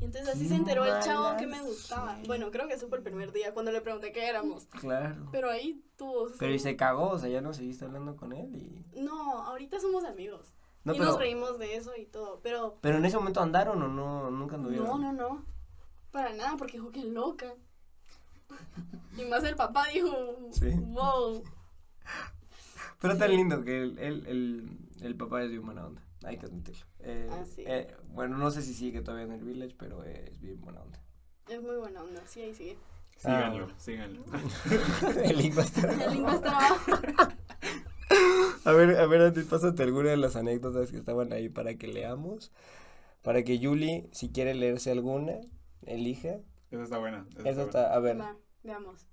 Y 0.00 0.04
entonces 0.04 0.34
así 0.34 0.48
se 0.48 0.54
enteró 0.54 0.84
el 0.84 1.02
chavo 1.02 1.36
que 1.36 1.46
me 1.46 1.60
gustaba. 1.60 2.18
Bueno, 2.26 2.50
creo 2.50 2.66
que 2.68 2.78
supo 2.78 2.96
el 2.96 3.02
primer 3.02 3.32
día 3.32 3.52
cuando 3.52 3.70
le 3.70 3.80
pregunté 3.82 4.12
qué 4.12 4.26
éramos. 4.28 4.64
Claro. 4.66 5.28
Pero 5.32 5.50
ahí 5.50 5.82
tuvo. 5.96 6.28
su- 6.28 6.38
Pero 6.38 6.54
y 6.54 6.58
se 6.58 6.74
cagó, 6.76 7.10
o 7.10 7.18
sea, 7.18 7.28
ya 7.28 7.40
no 7.42 7.52
seguiste 7.52 7.84
hablando 7.84 8.16
con 8.16 8.32
él 8.32 8.54
y... 8.56 9.00
No, 9.00 9.42
ahorita 9.42 9.78
somos 9.80 10.04
amigos. 10.04 10.54
No, 10.84 10.94
y 10.94 10.98
pero, 10.98 11.10
nos 11.10 11.18
reímos 11.18 11.58
de 11.58 11.76
eso 11.76 11.92
y 11.96 12.06
todo. 12.06 12.40
Pero 12.42 12.78
pero 12.80 12.96
en 12.96 13.04
ese 13.04 13.16
momento 13.18 13.40
andaron 13.42 13.82
o 13.82 13.88
no, 13.88 14.30
nunca 14.30 14.56
anduvieron. 14.56 14.86
no, 14.86 14.98
no, 14.98 15.12
no. 15.12 15.44
Para 16.10 16.32
nada, 16.32 16.56
porque 16.56 16.78
dijo 16.78 16.90
que 16.90 17.04
loca. 17.04 17.54
Y 19.18 19.24
más 19.24 19.42
el 19.44 19.56
papá 19.56 19.86
dijo, 19.92 20.36
Sí. 20.52 20.70
wow. 20.70 21.42
Pero 23.00 23.16
tan 23.16 23.30
Sí. 23.30 23.36
lindo 23.36 23.64
que 23.64 23.82
el, 23.82 23.98
el, 23.98 24.26
el, 24.26 24.78
el 25.02 25.16
papá 25.16 25.42
es 25.42 25.50
bien 25.50 25.64
buena 25.64 25.86
onda, 25.86 26.02
hay 26.24 26.36
que 26.36 26.46
admitirlo. 26.46 26.84
Eh, 27.00 27.28
Ah, 27.30 27.44
sí. 27.44 27.64
eh, 27.66 27.94
bueno, 28.08 28.36
no 28.36 28.50
sé 28.50 28.62
si 28.62 28.74
sigue 28.74 29.00
todavía 29.00 29.24
en 29.26 29.32
el 29.32 29.44
village, 29.44 29.74
pero 29.78 30.04
es 30.04 30.38
bien 30.40 30.60
buena 30.60 30.80
onda. 30.82 31.00
Es 31.48 31.60
muy 31.62 31.76
buena 31.76 32.02
onda, 32.02 32.22
sí, 32.26 32.42
ahí 32.42 32.54
sigue. 32.54 32.76
Síganlo, 33.16 33.66
Ah. 33.70 33.74
síganlo. 33.78 34.22
el 35.24 35.36
link 35.38 35.56
va 35.58 35.62
a 35.62 35.64
estar 35.66 35.90
El 35.90 36.12
link 36.12 36.24
va 36.26 36.32
a 36.32 36.36
abajo. 36.36 36.74
estar 36.92 37.10
abajo. 37.10 37.32
A 38.64 38.72
ver, 38.72 38.96
a 38.98 39.06
ver, 39.06 39.20
antes 39.22 39.44
pásate 39.46 39.82
alguna 39.82 40.10
de 40.10 40.16
las 40.16 40.36
anécdotas 40.36 40.90
que 40.90 40.98
estaban 40.98 41.32
ahí 41.32 41.48
para 41.48 41.74
que 41.76 41.86
leamos. 41.86 42.50
Para 43.22 43.42
que 43.44 43.58
Julie, 43.62 44.08
si 44.12 44.30
quiere 44.30 44.54
leerse 44.54 44.90
alguna, 44.90 45.34
elija. 45.86 46.36
Esa 46.70 46.82
está 46.84 46.98
buena. 46.98 47.26
esa 47.30 47.38
Esa 47.40 47.42
buena. 47.50 47.62
está, 47.62 47.94
a 47.94 47.98
ver. 47.98 48.20
Va, 48.20 48.36
veamos. 48.62 49.06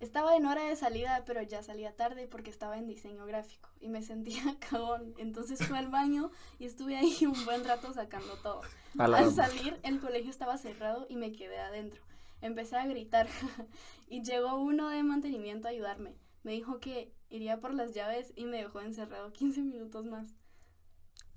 Estaba 0.00 0.34
en 0.34 0.46
hora 0.46 0.64
de 0.64 0.76
salida, 0.76 1.24
pero 1.26 1.42
ya 1.42 1.62
salía 1.62 1.94
tarde 1.94 2.26
porque 2.26 2.48
estaba 2.48 2.78
en 2.78 2.86
diseño 2.86 3.26
gráfico 3.26 3.68
y 3.80 3.88
me 3.90 4.02
sentía 4.02 4.42
cagón. 4.70 5.14
Entonces 5.18 5.66
fui 5.66 5.76
al 5.76 5.88
baño 5.88 6.30
y 6.58 6.64
estuve 6.64 6.96
ahí 6.96 7.14
un 7.26 7.44
buen 7.44 7.64
rato 7.64 7.92
sacando 7.92 8.34
todo. 8.42 8.62
Al 8.98 9.30
salir, 9.32 9.78
el 9.82 10.00
colegio 10.00 10.30
estaba 10.30 10.56
cerrado 10.56 11.06
y 11.08 11.16
me 11.16 11.32
quedé 11.32 11.58
adentro. 11.58 12.02
Empecé 12.40 12.76
a 12.76 12.86
gritar 12.86 13.28
y 14.08 14.22
llegó 14.22 14.56
uno 14.56 14.88
de 14.88 15.02
mantenimiento 15.02 15.68
a 15.68 15.72
ayudarme. 15.72 16.16
Me 16.42 16.52
dijo 16.52 16.80
que 16.80 17.12
iría 17.28 17.60
por 17.60 17.74
las 17.74 17.92
llaves 17.92 18.32
y 18.34 18.46
me 18.46 18.56
dejó 18.56 18.80
encerrado 18.80 19.32
15 19.32 19.60
minutos 19.60 20.06
más. 20.06 20.34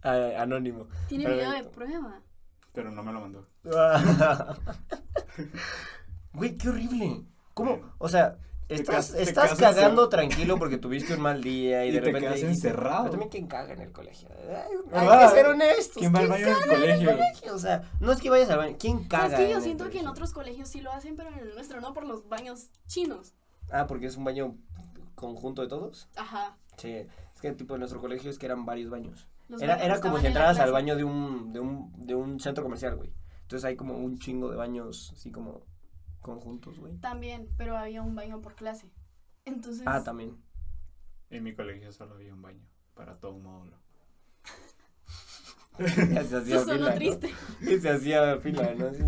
Ah, 0.01 0.31
anónimo. 0.37 0.87
Tiene 1.09 1.25
video 1.27 1.51
de 1.51 1.63
prueba. 1.65 2.21
Pero 2.73 2.91
no 2.91 3.03
me 3.03 3.13
lo 3.13 3.21
mandó. 3.21 3.47
Güey, 6.33 6.57
qué 6.57 6.69
horrible. 6.69 7.23
¿Cómo? 7.53 7.79
O 7.99 8.09
sea, 8.09 8.37
estás, 8.67 9.11
te 9.11 9.21
estás 9.21 9.55
cagando 9.55 10.09
tranquilo 10.09 10.57
porque 10.57 10.77
tuviste 10.77 11.13
un 11.13 11.21
mal 11.21 11.43
día 11.43 11.85
y, 11.85 11.89
Y 11.91 11.91
de 11.91 11.99
te 11.99 12.05
repente. 12.05 12.27
quedas 12.27 12.41
encerrado. 12.41 13.03
Pero 13.03 13.11
también 13.11 13.29
quién 13.29 13.47
caga 13.47 13.73
en 13.73 13.81
el 13.81 13.91
colegio. 13.91 14.29
Ay, 14.91 15.07
Hay 15.07 15.27
que 15.29 15.35
ser 15.35 15.45
honestos. 15.45 15.97
¿Quién 15.97 16.13
va 16.15 16.19
al 16.19 16.27
baño 16.27 16.47
en 16.47 16.53
el 16.55 17.05
colegio? 17.05 17.55
O 17.55 17.59
sea, 17.59 17.91
no 17.99 18.11
es 18.11 18.19
que 18.19 18.29
vayas 18.31 18.49
al 18.49 18.57
baño. 18.57 18.75
¿Quién 18.79 18.99
sea, 19.01 19.07
caga? 19.09 19.37
es 19.37 19.45
que 19.45 19.51
yo 19.51 19.61
siento 19.61 19.89
que 19.91 19.99
en 19.99 20.07
otros 20.07 20.33
colegios 20.33 20.67
sí 20.69 20.81
lo 20.81 20.91
hacen, 20.91 21.15
pero 21.15 21.29
en 21.29 21.37
el 21.39 21.53
nuestro 21.53 21.79
no 21.81 21.93
por 21.93 22.05
los 22.05 22.27
baños 22.27 22.69
chinos. 22.87 23.33
Ah, 23.71 23.85
porque 23.85 24.07
es 24.07 24.17
un 24.17 24.23
baño 24.23 24.55
conjunto 25.13 25.61
de 25.61 25.67
todos. 25.67 26.09
Ajá. 26.15 26.57
Sí. 26.77 27.05
Es 27.35 27.41
que 27.41 27.51
tipo 27.51 27.75
en 27.75 27.79
nuestro 27.81 28.01
colegio 28.01 28.31
es 28.31 28.39
que 28.39 28.47
eran 28.47 28.65
varios 28.65 28.89
baños. 28.89 29.27
Los 29.53 29.61
Era, 29.61 29.75
era 29.77 30.01
como 30.01 30.17
si 30.17 30.25
en 30.25 30.27
entraras 30.31 30.59
al 30.59 30.71
baño 30.71 30.95
de 30.95 31.03
un, 31.03 31.53
de 31.53 31.59
un, 31.59 31.91
de 32.05 32.15
un 32.15 32.39
centro 32.39 32.63
comercial, 32.63 32.95
güey. 32.95 33.13
Entonces 33.41 33.65
hay 33.65 33.75
como 33.75 33.97
un 33.97 34.17
chingo 34.17 34.49
de 34.49 34.57
baños 34.57 35.11
así 35.15 35.31
como 35.31 35.65
conjuntos, 36.21 36.79
güey. 36.79 36.97
También, 36.97 37.49
pero 37.57 37.77
había 37.77 38.01
un 38.01 38.15
baño 38.15 38.41
por 38.41 38.55
clase. 38.55 38.89
Entonces, 39.45 39.83
Ah, 39.85 40.03
también. 40.03 40.37
En 41.29 41.43
mi 41.43 41.53
colegio 41.53 41.91
solo 41.91 42.15
había 42.15 42.33
un 42.33 42.41
baño 42.41 42.65
para 42.95 43.19
todo 43.19 43.33
un 43.33 43.43
módulo. 43.43 43.77
Ya 45.79 46.23
se 46.23 46.37
hacía 46.37 46.59
fila, 46.59 46.89
¿no? 46.89 46.93
triste. 46.95 47.33
Y 47.61 47.79
se 47.79 47.89
hacía 47.89 48.37
fila, 48.37 48.75
¿no? 48.75 48.87
Así, 48.87 49.03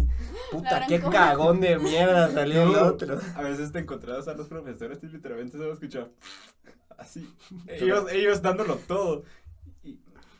Puta, 0.52 0.86
qué 0.88 1.00
cagón 1.00 1.62
de 1.62 1.78
mierda 1.78 2.32
salió 2.32 2.64
el 2.64 2.76
otro. 2.76 3.20
A 3.36 3.42
veces 3.44 3.72
te 3.72 3.80
encontrabas 3.80 4.28
a 4.28 4.34
los 4.34 4.48
profesores 4.48 4.98
y 5.04 5.08
literalmente 5.08 5.58
se 5.60 5.64
lo 5.64 5.74
escuchaba 5.74 6.10
así. 6.98 7.32
Ellos, 7.68 8.12
ellos 8.12 8.42
dándolo 8.42 8.78
todo. 8.78 9.24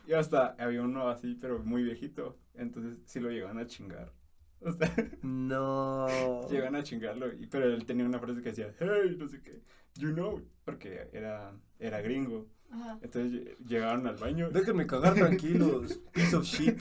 Y, 0.06 0.12
hasta 0.14 0.54
había 0.58 0.82
uno 0.82 1.08
así, 1.08 1.36
pero 1.40 1.58
muy 1.60 1.82
viejito. 1.82 2.38
Entonces 2.54 2.98
sí 3.06 3.20
lo 3.20 3.30
llegaban 3.30 3.58
a 3.58 3.66
chingar. 3.66 4.12
O 4.60 4.72
sea, 4.72 4.92
No. 5.22 6.06
llegaban 6.50 6.76
a 6.76 6.82
chingarlo. 6.82 7.32
Y, 7.32 7.46
pero 7.46 7.66
él 7.66 7.84
tenía 7.84 8.04
una 8.06 8.18
frase 8.18 8.40
que 8.42 8.50
decía, 8.50 8.74
hey, 8.78 9.16
no 9.18 9.28
sé 9.28 9.40
qué, 9.42 9.60
you 9.96 10.12
know. 10.12 10.42
Porque 10.64 11.08
era, 11.12 11.52
era 11.78 12.00
gringo. 12.00 12.46
Ajá. 12.70 12.98
Entonces 13.02 13.32
lle- 13.32 13.56
llegaron 13.66 14.06
al 14.06 14.16
baño. 14.16 14.50
Déjenme 14.50 14.86
cagar 14.86 15.14
tranquilos. 15.14 16.00
Piece 16.12 16.34
of 16.36 16.44
shit. 16.44 16.80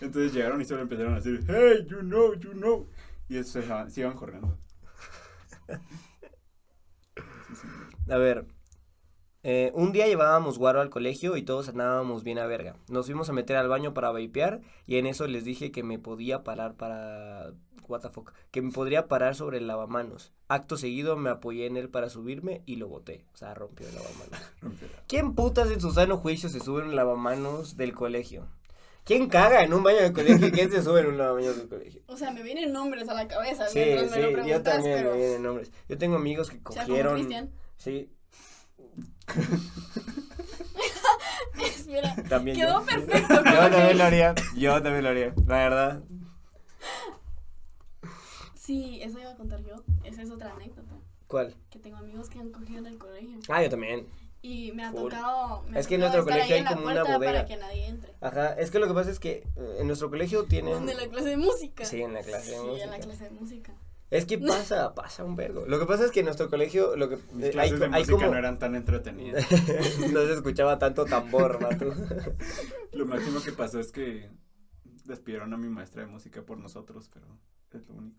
Entonces 0.00 0.32
llegaron 0.34 0.60
y 0.60 0.64
solo 0.64 0.82
empezaron 0.82 1.12
a 1.14 1.16
decir, 1.16 1.44
hey, 1.48 1.86
you 1.88 1.98
know, 2.00 2.34
you 2.34 2.52
know. 2.52 2.88
Y 3.28 3.38
eso 3.38 3.60
se, 3.60 3.90
se 3.90 4.00
iban 4.00 4.14
corriendo. 4.14 4.56
Sí, 7.48 7.54
sí. 7.54 7.66
A 8.12 8.16
ver. 8.18 8.46
Eh, 9.48 9.70
un 9.74 9.92
día 9.92 10.08
llevábamos 10.08 10.58
guaro 10.58 10.80
al 10.80 10.90
colegio 10.90 11.36
y 11.36 11.42
todos 11.42 11.68
andábamos 11.68 12.24
bien 12.24 12.40
a 12.40 12.46
verga. 12.46 12.74
Nos 12.88 13.06
fuimos 13.06 13.28
a 13.28 13.32
meter 13.32 13.56
al 13.56 13.68
baño 13.68 13.94
para 13.94 14.10
vapear 14.10 14.60
y 14.88 14.96
en 14.96 15.06
eso 15.06 15.28
les 15.28 15.44
dije 15.44 15.70
que 15.70 15.84
me 15.84 16.00
podía 16.00 16.42
parar 16.42 16.74
para... 16.74 17.52
What 17.86 18.00
the 18.00 18.08
fuck. 18.08 18.32
Que 18.50 18.60
me 18.60 18.72
podría 18.72 19.06
parar 19.06 19.36
sobre 19.36 19.58
el 19.58 19.68
lavamanos. 19.68 20.32
Acto 20.48 20.76
seguido 20.76 21.14
me 21.16 21.30
apoyé 21.30 21.66
en 21.66 21.76
él 21.76 21.88
para 21.88 22.10
subirme 22.10 22.62
y 22.66 22.74
lo 22.74 22.88
boté. 22.88 23.24
O 23.34 23.36
sea, 23.36 23.54
rompió 23.54 23.86
el 23.86 23.94
lavamanos. 23.94 24.52
¿Quién 25.06 25.36
putas 25.36 25.70
en 25.70 25.80
su 25.80 25.92
sano 25.92 26.16
juicio 26.16 26.48
se 26.48 26.58
sube 26.58 26.82
en 26.82 26.88
un 26.88 26.96
lavamanos 26.96 27.76
del 27.76 27.94
colegio? 27.94 28.48
¿Quién 29.04 29.28
caga 29.28 29.62
en 29.62 29.72
un 29.72 29.84
baño 29.84 29.98
del 29.98 30.12
colegio 30.12 30.48
y 30.48 30.50
quién 30.50 30.72
se 30.72 30.82
sube 30.82 31.02
en 31.02 31.06
un 31.06 31.18
lavamanos 31.18 31.56
del 31.56 31.68
colegio? 31.68 32.02
O 32.08 32.16
sea, 32.16 32.32
me 32.32 32.42
vienen 32.42 32.72
nombres 32.72 33.08
a 33.08 33.14
la 33.14 33.28
cabeza 33.28 33.68
Sí, 33.68 33.78
mientras 33.78 34.10
sí, 34.10 34.18
me 34.18 34.32
lo 34.32 34.44
yo 34.44 34.60
también 34.64 34.96
pero... 34.96 35.12
me 35.12 35.18
vienen 35.18 35.42
nombres. 35.44 35.70
Yo 35.88 35.96
tengo 35.96 36.16
amigos 36.16 36.50
que 36.50 36.60
O 36.64 36.72
sea, 36.72 36.82
como 36.82 36.96
cogieron. 36.96 37.52
Sí, 37.76 38.10
Espera, 41.62 42.14
también. 42.28 42.56
quedó 42.56 42.80
yo. 42.80 42.86
perfecto. 42.86 43.34
Yo 43.34 43.42
también 43.70 43.98
lo 43.98 44.04
haría. 44.04 44.34
Yo 44.56 44.82
también 44.82 45.04
lo 45.04 45.10
haría. 45.10 45.34
La 45.46 45.56
verdad. 45.56 46.02
Sí, 48.54 49.00
eso 49.02 49.18
iba 49.20 49.30
a 49.30 49.36
contar 49.36 49.60
yo. 49.62 49.76
Esa 50.04 50.22
es 50.22 50.30
otra 50.30 50.52
anécdota. 50.52 50.92
¿Cuál? 51.26 51.54
Que 51.70 51.78
tengo 51.78 51.96
amigos 51.96 52.28
que 52.28 52.38
han 52.38 52.50
cogido 52.50 52.78
en 52.80 52.86
el 52.86 52.98
colegio. 52.98 53.38
Ah, 53.48 53.62
yo 53.62 53.70
también. 53.70 54.06
Y 54.42 54.70
me 54.72 54.84
ha 54.84 54.90
Full. 54.92 55.10
tocado. 55.10 55.62
Me 55.68 55.76
ha 55.76 55.80
Es 55.80 55.86
que 55.86 55.94
en 55.94 56.00
nuestro 56.02 56.24
colegio 56.24 56.54
hay 56.54 56.60
en 56.60 56.66
como 56.66 56.86
una 56.86 57.02
bodega. 57.02 57.18
Para 57.32 57.46
que 57.46 57.56
nadie 57.56 57.86
entre. 57.86 58.14
Ajá. 58.20 58.52
Es 58.54 58.70
que 58.70 58.78
lo 58.78 58.86
que 58.86 58.94
pasa 58.94 59.10
es 59.10 59.18
que 59.18 59.44
eh, 59.56 59.76
en 59.80 59.86
nuestro 59.86 60.08
colegio 60.10 60.44
tienen. 60.44 60.74
¿Dónde 60.74 60.94
la 60.94 61.08
clase 61.08 61.30
de 61.30 61.36
música? 61.36 61.84
Sí, 61.84 62.02
en 62.02 62.12
la 62.14 62.22
clase 62.22 62.50
de 62.52 62.56
Sí, 62.56 62.62
en 62.62 62.66
la 62.66 62.86
música. 62.86 62.98
clase 63.00 63.24
de 63.24 63.30
música. 63.30 63.72
Es 64.10 64.24
que 64.24 64.38
pasa, 64.38 64.94
pasa 64.94 65.24
un 65.24 65.36
vergo. 65.36 65.66
Lo 65.66 65.78
que 65.78 65.86
pasa 65.86 66.04
es 66.04 66.10
que 66.10 66.20
en 66.20 66.26
nuestro 66.26 66.48
colegio, 66.48 66.96
lo 66.96 67.08
que 67.08 67.18
Mis 67.32 67.46
eh, 67.46 67.50
clases 67.50 67.72
hay, 67.72 67.78
de 67.78 67.84
hay 67.86 68.02
música 68.02 68.16
como 68.18 68.30
no 68.30 68.38
eran 68.38 68.58
tan 68.58 68.74
entretenidas. 68.74 69.46
no 70.12 70.20
se 70.20 70.32
escuchaba 70.32 70.78
tanto 70.78 71.04
tambor, 71.04 71.60
vato. 71.60 71.92
Lo 72.92 73.06
máximo 73.06 73.40
que 73.42 73.52
pasó 73.52 73.80
es 73.80 73.92
que 73.92 74.30
despidieron 75.04 75.52
a 75.52 75.56
mi 75.56 75.68
maestra 75.68 76.02
de 76.02 76.08
música 76.08 76.42
por 76.42 76.58
nosotros, 76.58 77.10
pero 77.12 77.26
es 77.72 77.88
lo 77.88 77.94
único. 77.94 78.18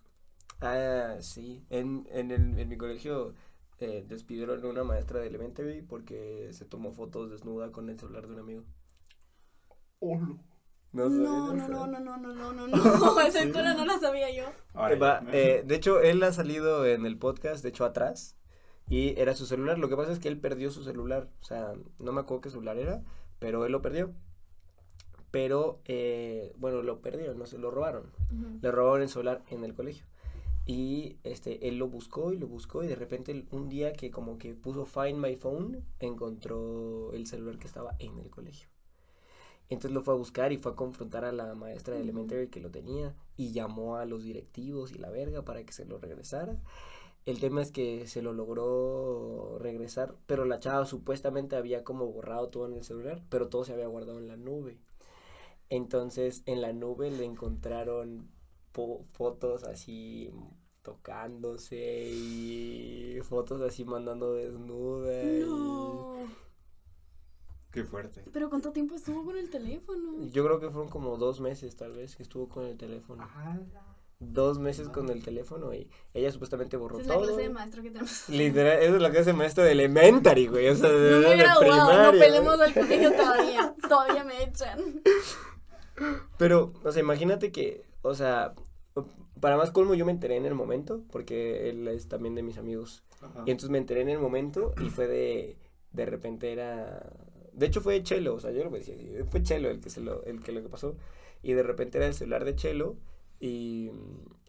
Ah, 0.62 1.18
sí. 1.20 1.66
En, 1.70 2.08
en, 2.12 2.32
el, 2.32 2.58
en 2.58 2.70
mi 2.70 2.78
colegio 2.78 3.34
eh, 3.80 4.06
despidieron 4.08 4.64
a 4.64 4.68
una 4.68 4.84
maestra 4.84 5.20
de 5.20 5.28
Elementary 5.28 5.82
porque 5.82 6.50
se 6.52 6.66
tomó 6.66 6.92
fotos 6.94 7.30
desnuda 7.30 7.72
con 7.72 7.90
el 7.90 8.00
celular 8.00 8.28
de 8.28 8.34
un 8.34 8.40
amigo. 8.40 8.64
No, 10.02 10.40
sabía 10.40 10.57
no, 10.94 11.06
eso. 11.06 11.16
no, 11.16 11.54
no, 11.54 12.00
no, 12.00 12.18
no, 12.18 12.18
no, 12.18 12.54
no, 12.54 12.68
no. 12.68 13.22
Esa 13.22 13.44
historia 13.44 13.74
no 13.74 13.86
la 13.86 14.00
sabía 14.00 14.30
yo. 14.32 14.46
Eh, 14.90 14.96
va, 14.96 15.24
eh, 15.32 15.64
de 15.66 15.76
hecho, 15.76 16.00
él 16.00 16.22
ha 16.24 16.32
salido 16.32 16.86
en 16.86 17.06
el 17.06 17.18
podcast, 17.18 17.64
de 17.64 17.70
hecho, 17.70 17.86
atrás. 17.86 18.36
Y 18.90 19.20
era 19.20 19.36
su 19.36 19.46
celular. 19.46 19.80
Lo 19.80 19.90
que 19.90 19.98
pasa 19.98 20.12
es 20.12 20.20
que 20.20 20.30
él 20.30 20.40
perdió 20.40 20.72
su 20.72 20.84
celular. 20.84 21.28
O 21.42 21.44
sea, 21.44 21.74
no 22.00 22.12
me 22.14 22.22
acuerdo 22.22 22.42
qué 22.42 22.50
celular 22.50 22.78
era, 22.78 23.04
pero 23.40 23.66
él 23.66 23.72
lo 23.72 23.82
perdió. 23.82 24.14
Pero, 25.30 25.82
eh, 25.86 26.54
bueno, 26.58 26.82
lo 26.82 27.02
perdió, 27.02 27.34
no 27.34 27.46
se 27.46 27.58
lo 27.58 27.70
robaron. 27.70 28.14
Ujú. 28.32 28.60
Le 28.62 28.72
robaron 28.72 29.02
el 29.02 29.10
celular 29.10 29.44
en 29.50 29.66
el 29.66 29.74
colegio. 29.74 30.06
Y 30.66 31.18
este, 31.24 31.70
él 31.70 31.78
lo 31.78 31.88
buscó 31.88 32.34
y 32.34 32.38
lo 32.38 32.48
buscó 32.48 32.84
y 32.84 32.88
de 32.88 32.96
repente 32.96 33.46
un 33.52 33.70
día 33.70 33.94
que 33.94 34.12
como 34.12 34.38
que 34.38 34.54
puso 34.54 34.86
Find 34.86 35.18
My 35.18 35.38
Phone, 35.38 35.82
encontró 36.00 37.14
el 37.14 37.26
celular 37.26 37.58
que 37.58 37.68
estaba 37.68 37.96
en 38.00 38.20
el 38.20 38.30
colegio. 38.30 38.68
Entonces 39.70 39.92
lo 39.92 40.02
fue 40.04 40.14
a 40.14 40.18
buscar 40.18 40.52
y 40.54 40.58
fue 40.58 40.72
a 40.72 40.76
confrontar 40.76 41.26
a 41.26 41.32
la 41.32 41.54
maestra 41.56 41.96
de 41.96 42.02
elementary 42.02 42.48
que 42.48 42.62
lo 42.62 42.72
tenía 42.72 43.16
y 43.36 43.52
llamó 43.52 43.98
a 43.98 44.06
los 44.06 44.24
directivos 44.24 44.92
y 44.94 44.98
la 44.98 45.10
verga 45.10 45.44
para 45.44 45.64
que 45.66 45.74
se 45.74 45.84
lo 45.86 45.98
regresara. 45.98 46.58
El 47.26 47.42
tema 47.42 47.62
es 47.62 47.74
que 47.74 48.08
se 48.08 48.22
lo 48.22 48.32
logró 48.32 49.58
regresar, 49.60 50.16
pero 50.26 50.46
la 50.46 50.60
chava 50.62 50.86
supuestamente 50.86 51.58
había 51.58 51.84
como 51.84 52.08
borrado 52.08 52.48
todo 52.48 52.66
en 52.68 52.74
el 52.74 52.86
celular, 52.86 53.22
pero 53.30 53.50
todo 53.50 53.66
se 53.66 53.74
había 53.74 53.88
guardado 53.88 54.20
en 54.20 54.28
la 54.30 54.38
nube. 54.38 54.78
Entonces 55.70 56.44
en 56.46 56.62
la 56.62 56.72
nube 56.72 57.12
le 57.12 57.26
encontraron 57.26 58.30
fotos 59.12 59.64
así 59.66 60.30
tocándose 60.82 62.10
y 62.10 63.20
fotos 63.24 63.62
así 63.62 63.84
mandando 63.84 64.34
desnuda. 64.34 65.24
y- 65.24 65.40
No. 65.42 66.47
Qué 67.72 67.84
fuerte. 67.84 68.24
Pero 68.32 68.50
¿cuánto 68.50 68.72
tiempo 68.72 68.96
estuvo 68.96 69.24
con 69.26 69.38
el 69.38 69.50
teléfono? 69.50 70.26
Yo 70.32 70.44
creo 70.46 70.60
que 70.60 70.70
fueron 70.70 70.90
como 70.90 71.18
dos 71.18 71.42
meses 71.42 71.76
tal 71.76 71.94
vez 71.94 72.16
que 72.16 72.24
estuvo 72.24 72.48
con 72.48 72.66
el 72.66 72.78
teléfono. 72.78 73.24
Ah, 73.36 73.58
Dos 74.20 74.58
meses 74.58 74.90
con 74.90 75.10
el 75.12 75.22
teléfono 75.24 75.76
y 75.76 75.88
ella 76.16 76.32
supuestamente 76.32 76.76
borró 76.76 76.98
Esa 77.00 77.04
es 77.04 77.08
la 77.10 77.14
todo. 77.16 77.26
clase 77.28 77.42
de 77.44 77.50
maestro 77.50 77.84
que 77.84 77.92
tenemos. 77.92 78.30
Literal, 78.30 78.80
eso 78.82 78.96
es 78.96 79.02
lo 79.04 79.12
que 79.12 79.20
hace 79.20 79.34
maestro 79.34 79.64
de 79.64 79.74
elementary, 79.74 80.48
güey. 80.48 80.70
O 80.70 80.76
sea, 80.76 80.90
de, 80.90 81.12
No 81.12 81.20
me 81.20 81.28
he 81.28 81.30
de 81.30 81.38
graduado, 81.38 81.76
no 81.76 82.10
primaria, 82.10 82.20
pelemos 82.20 82.60
al 82.60 82.74
colegio 82.74 83.12
todavía. 83.16 83.76
Todavía 83.88 84.24
me 84.24 84.44
echan. 84.44 84.80
Pero, 86.38 86.74
o 86.84 86.92
sea, 86.92 87.02
imagínate 87.02 87.52
que, 87.52 87.84
o 88.02 88.16
sea, 88.16 88.54
para 89.40 89.56
más 89.58 89.70
colmo 89.72 89.94
yo 89.94 90.06
me 90.06 90.12
enteré 90.12 90.36
en 90.36 90.46
el 90.46 90.56
momento, 90.56 91.04
porque 91.12 91.70
él 91.70 91.88
es 91.88 92.08
también 92.08 92.34
de 92.34 92.42
mis 92.44 92.58
amigos. 92.58 93.04
ajá. 93.22 93.44
Y 93.46 93.52
entonces 93.52 93.70
me 93.70 93.78
enteré 93.78 94.02
en 94.02 94.10
el 94.10 94.20
momento 94.20 94.74
y 94.84 94.90
fue 94.90 95.06
de, 95.08 95.58
de 95.92 96.06
repente 96.08 96.52
era, 96.52 97.08
de 97.58 97.66
hecho 97.66 97.82
fue 97.82 98.02
Chelo, 98.04 98.36
o 98.36 98.40
sea, 98.40 98.52
yo 98.52 98.64
lo 98.64 98.70
decía 98.72 98.96
así, 98.96 99.10
fue 99.30 99.44
Chelo 99.44 99.70
el 99.70 99.80
que 99.82 99.90
se 99.90 100.02
lo, 100.02 100.24
el 100.24 100.42
que 100.42 100.52
lo 100.52 100.62
que 100.62 100.70
pasó. 100.70 100.96
Y 101.44 101.54
de 101.54 101.64
repente 101.64 101.98
era 101.98 102.08
el 102.08 102.14
celular 102.14 102.46
de 102.46 102.56
Chelo 102.56 102.96
y, 103.40 103.92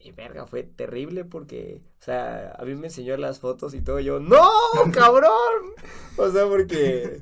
y 0.00 0.12
verga, 0.12 0.46
fue 0.46 0.62
terrible 0.62 1.24
porque, 1.24 1.82
o 2.00 2.04
sea, 2.04 2.52
a 2.58 2.64
mí 2.64 2.74
me 2.74 2.86
enseñó 2.86 3.16
las 3.16 3.40
fotos 3.40 3.74
y 3.74 3.80
todo, 3.82 4.00
yo, 4.00 4.20
¡No, 4.20 4.48
cabrón! 4.92 5.30
O 6.16 6.30
sea, 6.30 6.46
porque, 6.46 7.20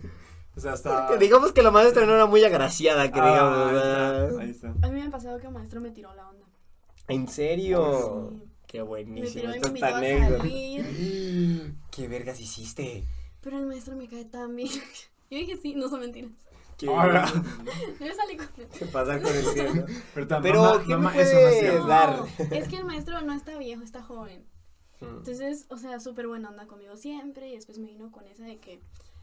O 0.56 0.60
sea, 0.60 0.72
hasta. 0.72 1.06
porque 1.08 1.24
digamos 1.24 1.52
que 1.52 1.62
la 1.62 1.70
maestra 1.70 2.06
no 2.06 2.14
era 2.14 2.26
muy 2.26 2.44
agraciada, 2.44 3.10
que 3.10 3.18
Ah, 3.20 3.28
digamos. 3.28 3.58
ahí 3.68 3.74
¿verdad? 3.74 4.28
está, 4.30 4.42
ahí 4.42 4.50
está. 4.50 4.68
A 4.86 4.90
mí 4.90 5.00
me 5.00 5.02
ha 5.06 5.10
pasado 5.10 5.38
que 5.38 5.46
un 5.48 5.54
maestro 5.54 5.80
me 5.80 5.90
tiró 5.90 6.14
la 6.14 6.28
onda. 6.28 6.44
¿En 7.08 7.28
serio? 7.28 8.30
Sí. 8.32 8.42
Qué 8.66 8.78
Me 8.78 8.84
buenísimo. 8.84 9.52
tiró 9.52 9.68
y 9.68 9.72
me 9.72 9.86
a 9.86 9.90
salir. 10.38 11.74
¿Qué 11.90 12.08
vergas 12.08 12.40
hiciste? 12.40 13.04
Pero 13.40 13.58
el 13.58 13.66
maestro 13.66 13.94
me 13.96 14.08
cae 14.08 14.24
tan 14.24 14.56
bien. 14.56 14.70
Yo 15.30 15.38
dije 15.38 15.56
sí, 15.56 15.74
no 15.74 15.88
son 15.88 16.00
mentiras. 16.00 16.30
¿Qué 16.78 16.88
Hola. 16.88 17.26
Yo 18.00 18.14
salí 18.14 18.36
con 18.36 18.48
él. 18.58 18.68
¿Qué 18.78 18.84
pasa 18.86 19.20
con 19.20 19.34
el 19.34 19.44
cielo? 19.46 19.86
Pero, 20.14 20.26
ta- 20.26 20.40
Pero, 20.42 20.60
mamá- 20.62 20.80
¿qué 20.82 20.88
me 20.88 20.96
mamá, 20.96 21.12
puedes 21.14 21.74
no 21.80 21.86
dar? 21.86 22.24
es 22.50 22.68
que 22.68 22.76
el 22.76 22.84
maestro 22.84 23.20
no 23.22 23.32
está 23.32 23.56
viejo, 23.58 23.82
está 23.82 24.02
joven. 24.02 24.44
Mm. 25.00 25.04
Entonces, 25.18 25.66
o 25.70 25.78
sea, 25.78 25.98
súper 26.00 26.26
buena 26.26 26.50
onda 26.50 26.66
conmigo 26.66 26.96
siempre. 26.96 27.48
Y 27.48 27.54
después 27.54 27.78
me 27.78 27.86
vino 27.86 28.12
con 28.12 28.26
esa 28.26 28.44
de 28.44 28.58
que, 28.58 28.80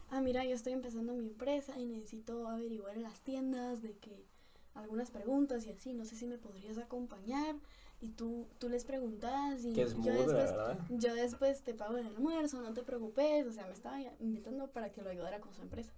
ah, 0.10 0.20
mira, 0.20 0.43
yo 0.45 0.56
estoy 0.56 0.74
empezando 0.74 1.14
mi 1.14 1.28
empresa 1.28 1.80
y 1.80 1.86
necesito 1.86 2.47
averiguar 2.47 2.95
en 2.95 3.04
las 3.04 3.20
tiendas 3.22 3.82
de 3.84 3.93
que 3.97 4.26
algunas 4.74 5.12
preguntas 5.12 5.68
y 5.68 5.70
así, 5.70 5.93
no 5.93 6.06
sé 6.06 6.16
si 6.16 6.26
me 6.26 6.39
podrías 6.39 6.80
acompañar. 6.80 7.56
Y 8.04 8.10
tú, 8.10 8.47
tú 8.60 8.68
les 8.68 8.84
preguntas 8.84 9.64
y 9.64 9.72
Que 9.72 9.84
es 9.84 9.93
yo 9.93 9.99
muda, 9.99 10.14
después, 10.14 10.34
¿verdad? 10.51 10.78
yo 10.89 11.16
después 11.16 11.62
te 11.64 11.74
pago 11.74 11.95
el 11.97 12.06
almuerzo, 12.06 12.62
no 12.62 12.74
te 12.74 12.84
preocupes. 12.84 13.47
O 13.47 13.51
sea, 13.54 13.66
me 13.66 13.72
estaba 13.74 13.97
invitando 14.20 14.68
para 14.68 14.91
que 14.91 15.01
lo 15.01 15.10
ayudara 15.10 15.39
con 15.39 15.54
su 15.54 15.62
empresa. 15.62 15.93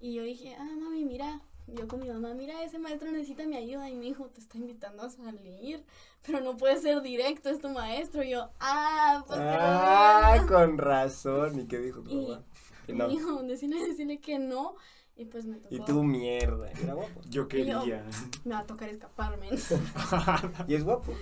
Y 0.00 0.14
yo 0.14 0.22
dije, 0.22 0.56
ah, 0.58 0.64
mami, 0.80 1.04
mira. 1.04 1.42
Yo 1.66 1.86
con 1.88 2.00
mi 2.00 2.08
mamá, 2.08 2.34
mira, 2.34 2.62
ese 2.62 2.78
maestro 2.78 3.10
necesita 3.10 3.46
mi 3.46 3.56
ayuda 3.56 3.88
y 3.90 3.94
mi 3.94 4.08
hijo 4.08 4.26
te 4.28 4.40
está 4.40 4.58
invitando 4.58 5.02
a 5.02 5.08
salir, 5.10 5.82
pero 6.26 6.40
no 6.40 6.56
puede 6.58 6.78
ser 6.78 7.00
directo, 7.00 7.48
es 7.48 7.58
tu 7.58 7.68
maestro. 7.70 8.22
Y 8.22 8.30
yo, 8.30 8.50
ah, 8.60 9.24
pues 9.26 9.38
Ah, 9.40 10.34
haga". 10.34 10.46
con 10.46 10.76
razón. 10.78 11.60
¿Y 11.60 11.66
qué 11.66 11.78
dijo 11.78 12.02
tu 12.02 12.10
Y 12.10 12.26
mamá? 12.26 12.44
No. 12.88 13.08
dijo, 13.08 13.42
decirle, 13.44 13.86
decirle 13.86 14.18
que 14.20 14.38
no. 14.38 14.76
Y 15.16 15.24
pues 15.26 15.44
me 15.46 15.58
tocó. 15.58 15.74
Y 15.74 15.80
tú, 15.80 16.02
mierda. 16.02 16.70
Era 16.72 16.94
guapo. 16.94 17.20
Yo 17.28 17.46
quería. 17.48 18.04
Me 18.44 18.54
va 18.54 18.60
a 18.60 18.66
tocar 18.66 18.88
escaparme. 18.88 19.48
Y 20.68 20.74
es 20.74 20.84
guapo. 20.84 21.14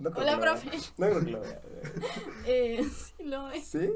No 0.00 0.10
Hola, 0.16 0.38
profe. 0.38 0.70
No 0.96 1.06
creo 1.08 1.24
que 1.24 1.30
lo 1.32 1.40
vea. 1.40 1.60
Eh, 2.46 2.84
sí 2.88 3.24
lo 3.24 3.50
es. 3.50 3.64
¿Sí? 3.66 3.90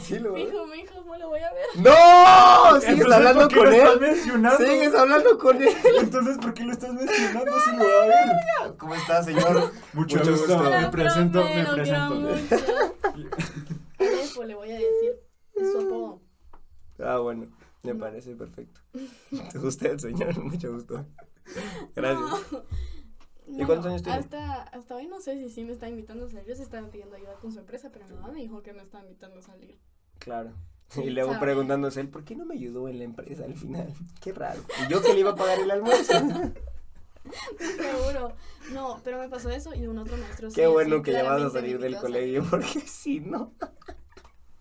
¿Sí 0.00 0.18
lo 0.18 0.32
Mi 0.32 0.42
veo? 0.44 0.48
hijo, 0.52 0.66
mi 0.66 0.78
hijo, 0.78 0.94
¿cómo 0.96 1.16
lo 1.16 1.28
voy 1.28 1.40
a 1.40 1.52
ver? 1.52 1.66
¡No! 1.76 2.80
¿Sigues 2.80 2.88
Entonces, 2.98 3.12
hablando 3.14 3.40
¿por 3.42 3.48
qué 3.48 3.56
con 3.58 3.64
lo 3.66 3.72
estás 3.76 3.92
él? 3.94 4.00
mencionando? 4.00 4.66
¿Sigues 4.66 4.94
hablando 4.94 5.38
con 5.38 5.62
él? 5.62 5.68
Entonces, 6.00 6.38
¿por 6.38 6.54
qué 6.54 6.64
lo 6.64 6.72
estás 6.72 6.92
mencionando 6.94 7.52
si 7.60 7.76
lo 7.76 7.84
va 7.84 8.02
a 8.02 8.06
ver? 8.06 8.76
¿Cómo 8.78 8.94
está, 8.94 9.22
señor? 9.22 9.72
Mucho, 9.92 10.16
Mucho 10.18 10.30
gusto. 10.32 10.54
gusto. 10.56 10.70
Me 10.70 10.88
presento, 10.88 11.44
me 11.44 11.64
presento. 11.66 12.14
mucho. 12.14 12.56
Le 14.46 14.54
voy 14.54 14.70
a 14.70 14.74
decir. 14.74 15.20
Es 15.56 15.72
su 15.72 15.78
apodo. 15.80 16.20
Ah, 16.98 17.18
bueno. 17.18 17.48
Me 17.82 17.94
parece 17.94 18.34
perfecto. 18.34 18.80
¿Te 19.52 19.58
gusta 19.58 19.88
el 19.88 20.00
señor? 20.00 20.38
Mucho 20.44 20.72
gusto. 20.72 21.04
Gracias. 21.94 22.52
No. 23.46 23.62
¿Y 23.62 23.64
cuántos 23.64 23.86
años 23.86 24.02
tiene? 24.02 24.18
Hasta, 24.18 24.62
hasta 24.64 24.94
hoy 24.94 25.06
no 25.06 25.20
sé 25.20 25.38
si 25.38 25.48
sí 25.48 25.64
me 25.64 25.72
está 25.72 25.88
invitando 25.88 26.26
a 26.26 26.28
salir. 26.28 26.46
Yo 26.46 26.54
se 26.54 26.62
estaba 26.62 26.86
pidiendo 26.88 27.16
ayuda 27.16 27.34
con 27.40 27.52
su 27.52 27.60
empresa, 27.60 27.90
pero 27.92 28.06
mi 28.06 28.14
mamá 28.14 28.32
me 28.32 28.40
dijo 28.40 28.62
que 28.62 28.72
me 28.74 28.82
está 28.82 29.00
invitando 29.00 29.38
a 29.38 29.42
salir. 29.42 29.78
Claro. 30.18 30.52
Sí, 30.88 31.02
Y 31.02 31.10
luego 31.10 31.32
sabe. 31.32 31.44
preguntándose 31.46 32.00
él, 32.00 32.08
¿por 32.08 32.24
qué 32.24 32.34
no 32.34 32.44
me 32.44 32.54
ayudó 32.54 32.88
en 32.88 32.98
la 32.98 33.04
empresa 33.04 33.44
al 33.44 33.54
final? 33.54 33.92
Qué 34.20 34.32
raro. 34.32 34.60
Y 34.84 34.90
yo 34.90 35.02
que 35.02 35.14
le 35.14 35.20
iba 35.20 35.30
a 35.30 35.34
pagar 35.36 35.60
el 35.60 35.70
almuerzo. 35.70 36.12
Seguro. 37.58 38.32
No, 38.72 39.00
pero 39.04 39.18
me 39.18 39.28
pasó 39.28 39.50
eso 39.50 39.74
y 39.74 39.86
un 39.86 39.98
otro 39.98 40.16
maestro. 40.16 40.48
Qué 40.48 40.64
sí, 40.64 40.70
bueno 40.70 41.02
que 41.02 41.12
ya 41.12 41.22
vas 41.24 41.42
a 41.42 41.50
salir 41.50 41.78
del 41.78 41.96
colegio, 41.96 42.44
porque 42.50 42.80
si 42.80 43.20
no. 43.20 43.52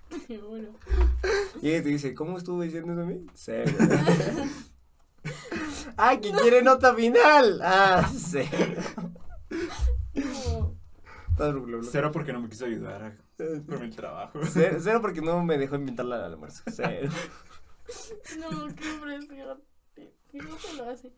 Seguro. 0.27 0.69
Y 1.61 1.69
ella 1.69 1.83
te 1.83 1.89
dice, 1.89 2.13
¿cómo 2.13 2.37
estuvo 2.37 2.61
diciendo 2.61 2.93
eso 2.93 3.01
a 3.01 3.05
mí? 3.05 3.25
Cero. 3.33 3.71
¡Ah, 5.97 6.17
que 6.19 6.31
quiere 6.31 6.61
nota 6.61 6.93
final! 6.93 7.59
¡Ah, 7.63 8.09
cero! 8.15 8.81
No. 10.13 10.75
Cero 11.83 12.11
porque 12.11 12.33
no 12.33 12.41
me 12.41 12.49
quiso 12.49 12.65
ayudar 12.65 13.03
a- 13.03 13.17
con 13.67 13.83
el 13.83 13.95
trabajo. 13.95 14.39
Cero, 14.51 14.77
cero 14.81 14.99
porque 15.01 15.21
no 15.21 15.43
me 15.43 15.57
dejó 15.57 15.75
invitarla 15.75 16.17
al 16.17 16.23
almuerzo. 16.33 16.63
Cero. 16.73 17.09
No, 18.39 18.67
qué 18.75 18.93
impresión. 18.93 19.61
Mi 20.33 20.39
hijo 20.39 20.57
se 20.59 20.73
lo 20.75 20.89
hace. 20.89 21.11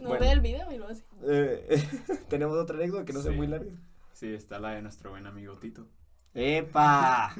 No 0.00 0.08
Bueno. 0.10 0.24
ve 0.24 0.32
el 0.32 0.40
video 0.40 0.70
y 0.72 0.78
lo 0.78 0.88
hace. 0.88 1.02
Eh, 1.26 1.88
Tenemos 2.28 2.56
otra 2.58 2.76
anécdota 2.76 3.04
que 3.04 3.12
no 3.12 3.22
sea 3.22 3.32
Sí. 3.32 3.36
muy 3.36 3.46
larga. 3.46 3.72
Sí, 4.12 4.32
está 4.34 4.58
la 4.60 4.70
de 4.72 4.82
nuestro 4.82 5.10
buen 5.10 5.26
amigo 5.26 5.56
Tito. 5.58 5.86
¡Epa! 6.34 7.34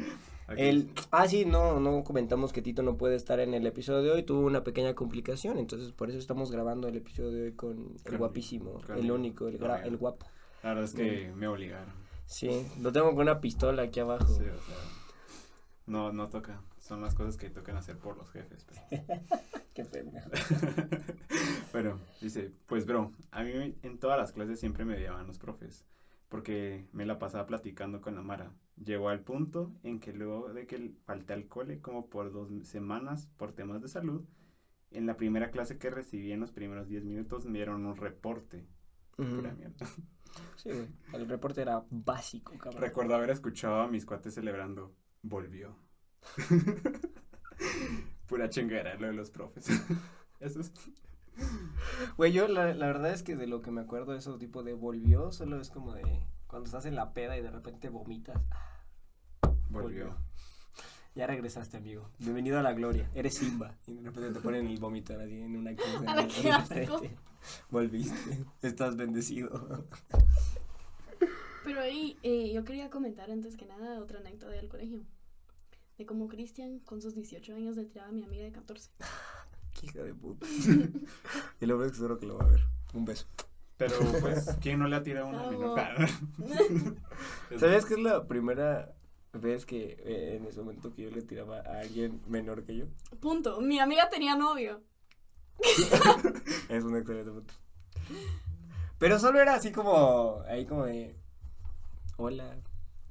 El, 0.56 0.90
ah, 1.10 1.28
sí, 1.28 1.44
no, 1.44 1.78
no 1.80 2.02
comentamos 2.04 2.52
que 2.52 2.62
Tito 2.62 2.82
no 2.82 2.96
puede 2.96 3.14
estar 3.16 3.38
en 3.40 3.54
el 3.54 3.66
episodio 3.66 4.02
de 4.02 4.10
hoy, 4.10 4.22
tuvo 4.24 4.40
una 4.46 4.64
pequeña 4.64 4.94
complicación, 4.94 5.58
entonces 5.58 5.92
por 5.92 6.10
eso 6.10 6.18
estamos 6.18 6.50
grabando 6.50 6.88
el 6.88 6.96
episodio 6.96 7.30
de 7.30 7.42
hoy 7.44 7.52
con 7.52 7.94
el 8.04 8.18
guapísimo, 8.18 8.80
el 8.96 9.10
único, 9.10 9.46
el, 9.48 9.58
gra- 9.60 9.84
el 9.84 9.96
guapo. 9.96 10.26
La 10.62 10.70
verdad 10.70 10.84
es 10.84 10.94
que 10.94 11.32
me 11.36 11.46
obligaron. 11.48 11.92
Sí, 12.26 12.66
lo 12.80 12.92
tengo 12.92 13.10
con 13.10 13.20
una 13.22 13.40
pistola 13.40 13.82
aquí 13.82 14.00
abajo. 14.00 14.26
Sí, 14.26 14.42
o 14.42 14.44
sea, 14.66 14.76
no, 15.86 16.12
no 16.12 16.28
toca. 16.28 16.60
Son 16.78 17.00
las 17.00 17.14
cosas 17.14 17.36
que 17.36 17.50
tocan 17.50 17.76
hacer 17.76 17.98
por 17.98 18.16
los 18.16 18.30
jefes. 18.30 18.64
pero- 18.88 19.04
Qué 19.74 19.84
pena. 19.84 20.24
bueno, 21.72 21.98
dice, 22.20 22.50
pues 22.66 22.86
bro, 22.86 23.12
a 23.30 23.42
mí 23.42 23.76
en 23.82 23.98
todas 23.98 24.18
las 24.18 24.32
clases 24.32 24.58
siempre 24.60 24.84
me 24.84 24.94
odiaban 24.96 25.26
los 25.26 25.38
profes, 25.38 25.84
porque 26.30 26.86
me 26.92 27.04
la 27.04 27.18
pasaba 27.18 27.46
platicando 27.46 28.00
con 28.00 28.14
la 28.14 28.22
Mara. 28.22 28.54
Llegó 28.82 29.10
al 29.10 29.20
punto 29.20 29.74
en 29.82 30.00
que 30.00 30.14
luego 30.14 30.54
de 30.54 30.66
que 30.66 30.94
falté 31.04 31.34
al 31.34 31.48
cole 31.48 31.80
como 31.80 32.08
por 32.08 32.32
dos 32.32 32.48
semanas 32.66 33.28
por 33.36 33.52
temas 33.52 33.82
de 33.82 33.88
salud, 33.88 34.24
en 34.92 35.06
la 35.06 35.16
primera 35.16 35.50
clase 35.50 35.76
que 35.76 35.90
recibí 35.90 36.32
en 36.32 36.40
los 36.40 36.52
primeros 36.52 36.88
10 36.88 37.04
minutos 37.04 37.44
me 37.44 37.58
dieron 37.58 37.84
un 37.84 37.96
reporte. 37.96 38.66
Ujú. 39.18 39.36
Pura 39.36 39.52
mierda. 39.52 39.86
Sí, 40.54 40.70
güey, 40.70 40.86
el 41.12 41.28
reporte 41.28 41.60
era 41.60 41.84
básico, 41.90 42.56
cabrón. 42.56 42.80
Recuerdo 42.80 43.16
haber 43.16 43.30
escuchado 43.30 43.80
a 43.80 43.88
mis 43.88 44.06
cuates 44.06 44.34
celebrando, 44.34 44.94
volvió. 45.22 45.76
Pura 48.28 48.48
chingada 48.48 48.94
lo 48.94 49.08
de 49.08 49.12
los 49.12 49.32
profes. 49.32 49.66
Eso 50.38 50.60
es. 50.60 50.72
Güey, 52.16 52.32
yo 52.32 52.48
la, 52.48 52.74
la 52.74 52.86
verdad 52.86 53.12
es 53.12 53.22
que 53.22 53.36
de 53.36 53.46
lo 53.46 53.62
que 53.62 53.70
me 53.70 53.80
acuerdo 53.80 54.14
eso 54.14 54.38
tipo 54.38 54.62
de 54.62 54.74
volvió, 54.74 55.32
solo 55.32 55.60
es 55.60 55.70
como 55.70 55.92
de 55.92 56.02
cuando 56.46 56.66
estás 56.66 56.86
en 56.86 56.96
la 56.96 57.12
peda 57.12 57.36
y 57.38 57.42
de 57.42 57.50
repente 57.50 57.88
vomitas. 57.88 58.40
Volvió. 59.68 60.16
Ya 61.14 61.26
regresaste, 61.26 61.76
amigo. 61.76 62.08
Bienvenido 62.18 62.58
a 62.58 62.62
la 62.62 62.72
gloria. 62.72 63.10
Eres 63.14 63.34
Simba. 63.34 63.76
Y 63.86 63.94
de 63.94 64.02
repente 64.02 64.32
te 64.32 64.40
ponen 64.40 64.66
el 64.66 64.78
vomitar 64.78 65.20
así 65.20 65.40
en 65.40 65.56
una 65.56 65.74
frente. 66.66 67.16
Volviste. 67.68 68.44
Estás 68.62 68.96
bendecido. 68.96 69.86
Pero 71.64 71.80
ahí 71.80 72.16
eh, 72.22 72.52
yo 72.52 72.64
quería 72.64 72.90
comentar 72.90 73.30
antes 73.30 73.56
que 73.56 73.66
nada 73.66 74.00
otra 74.00 74.20
anécdota 74.20 74.52
del 74.52 74.68
colegio. 74.68 75.02
De 75.98 76.06
cómo 76.06 76.28
Cristian 76.28 76.80
con 76.80 77.00
sus 77.02 77.14
18 77.14 77.54
años 77.54 77.76
le 77.76 77.84
tiraba 77.84 78.08
a 78.08 78.12
mi 78.12 78.24
amiga 78.24 78.44
de 78.44 78.52
14. 78.52 78.90
Qué 79.78 79.86
hija 79.86 80.02
de 80.02 80.14
puta. 80.14 80.46
y 81.60 81.66
lo 81.66 81.78
veo 81.78 81.90
que 81.90 81.96
seguro 81.96 82.18
que 82.18 82.26
lo 82.26 82.38
va 82.38 82.44
a 82.44 82.48
ver. 82.48 82.60
Un 82.92 83.04
beso. 83.04 83.26
Pero 83.76 83.96
pues, 84.20 84.56
¿quién 84.60 84.78
no 84.78 84.88
le 84.88 84.96
ha 84.96 85.02
tirado 85.02 85.28
una 85.28 85.50
menor? 85.50 85.80
¿Sabías 87.58 87.86
que 87.86 87.94
es 87.94 88.00
la 88.00 88.26
primera 88.26 88.94
vez 89.32 89.64
que 89.64 89.96
eh, 90.04 90.36
en 90.36 90.44
ese 90.44 90.60
momento 90.60 90.92
que 90.92 91.02
yo 91.02 91.10
le 91.10 91.22
tiraba 91.22 91.60
a 91.60 91.80
alguien 91.80 92.20
menor 92.26 92.64
que 92.64 92.76
yo? 92.76 92.86
Punto. 93.20 93.60
Mi 93.62 93.78
amiga 93.78 94.10
tenía 94.10 94.36
novio. 94.36 94.82
Es 96.68 96.84
un 96.84 96.96
excelente 96.96 97.30
punto. 97.30 97.54
Pero 98.98 99.18
solo 99.18 99.40
era 99.40 99.54
así 99.54 99.72
como, 99.72 100.42
ahí 100.46 100.66
como 100.66 100.84
de, 100.84 101.16
hola, 102.18 102.58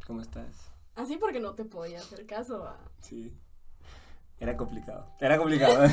¿cómo 0.05 0.21
estás? 0.21 0.71
Así 0.93 1.17
porque 1.17 1.39
no 1.39 1.55
te 1.55 1.65
podía 1.65 1.97
hacer 1.97 2.27
caso 2.27 2.63
a... 2.63 2.77
Sí. 2.99 3.33
Era 4.39 4.55
complicado. 4.57 5.05
Era 5.19 5.37
complicado. 5.37 5.85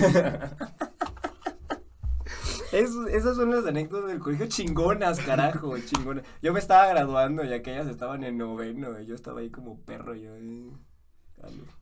Es- 2.72 2.90
esas 3.12 3.36
son 3.36 3.50
las 3.52 3.64
anécdotas 3.64 4.08
del 4.10 4.18
colegio 4.18 4.46
chingonas, 4.48 5.20
carajo, 5.20 5.78
chingonas. 5.78 6.24
Yo 6.42 6.52
me 6.52 6.58
estaba 6.58 6.88
graduando 6.88 7.44
y 7.44 7.52
aquellas 7.52 7.86
estaban 7.86 8.24
en 8.24 8.36
noveno 8.38 9.00
y 9.00 9.06
yo 9.06 9.14
estaba 9.14 9.40
ahí 9.40 9.50
como 9.50 9.78
perro, 9.80 10.14
yo. 10.14 10.34
eh. 10.36 10.70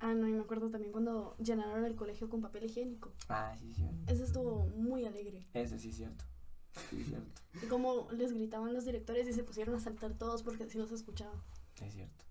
Ah, 0.00 0.12
no, 0.12 0.28
y 0.28 0.32
me 0.32 0.40
acuerdo 0.40 0.68
también 0.70 0.92
cuando 0.92 1.36
llenaron 1.38 1.84
el 1.86 1.96
colegio 1.96 2.28
con 2.28 2.42
papel 2.42 2.64
higiénico. 2.64 3.12
Ah, 3.30 3.54
sí, 3.58 3.72
sí. 3.72 3.88
Eso 4.06 4.24
estuvo 4.24 4.66
muy 4.76 5.06
alegre. 5.06 5.46
Ese 5.54 5.78
sí 5.78 5.88
es 5.88 5.96
cierto. 5.96 6.24
Sí, 6.90 7.00
es 7.00 7.06
cierto. 7.08 7.40
Y 7.62 7.66
como 7.66 8.08
les 8.12 8.34
gritaban 8.34 8.74
los 8.74 8.84
directores 8.84 9.26
y 9.26 9.32
se 9.32 9.42
pusieron 9.42 9.74
a 9.76 9.80
saltar 9.80 10.12
todos 10.14 10.42
porque 10.42 10.64
así 10.64 10.76
los 10.76 10.92
escuchaban. 10.92 11.40
Es 11.80 11.94
cierto. 11.94 12.24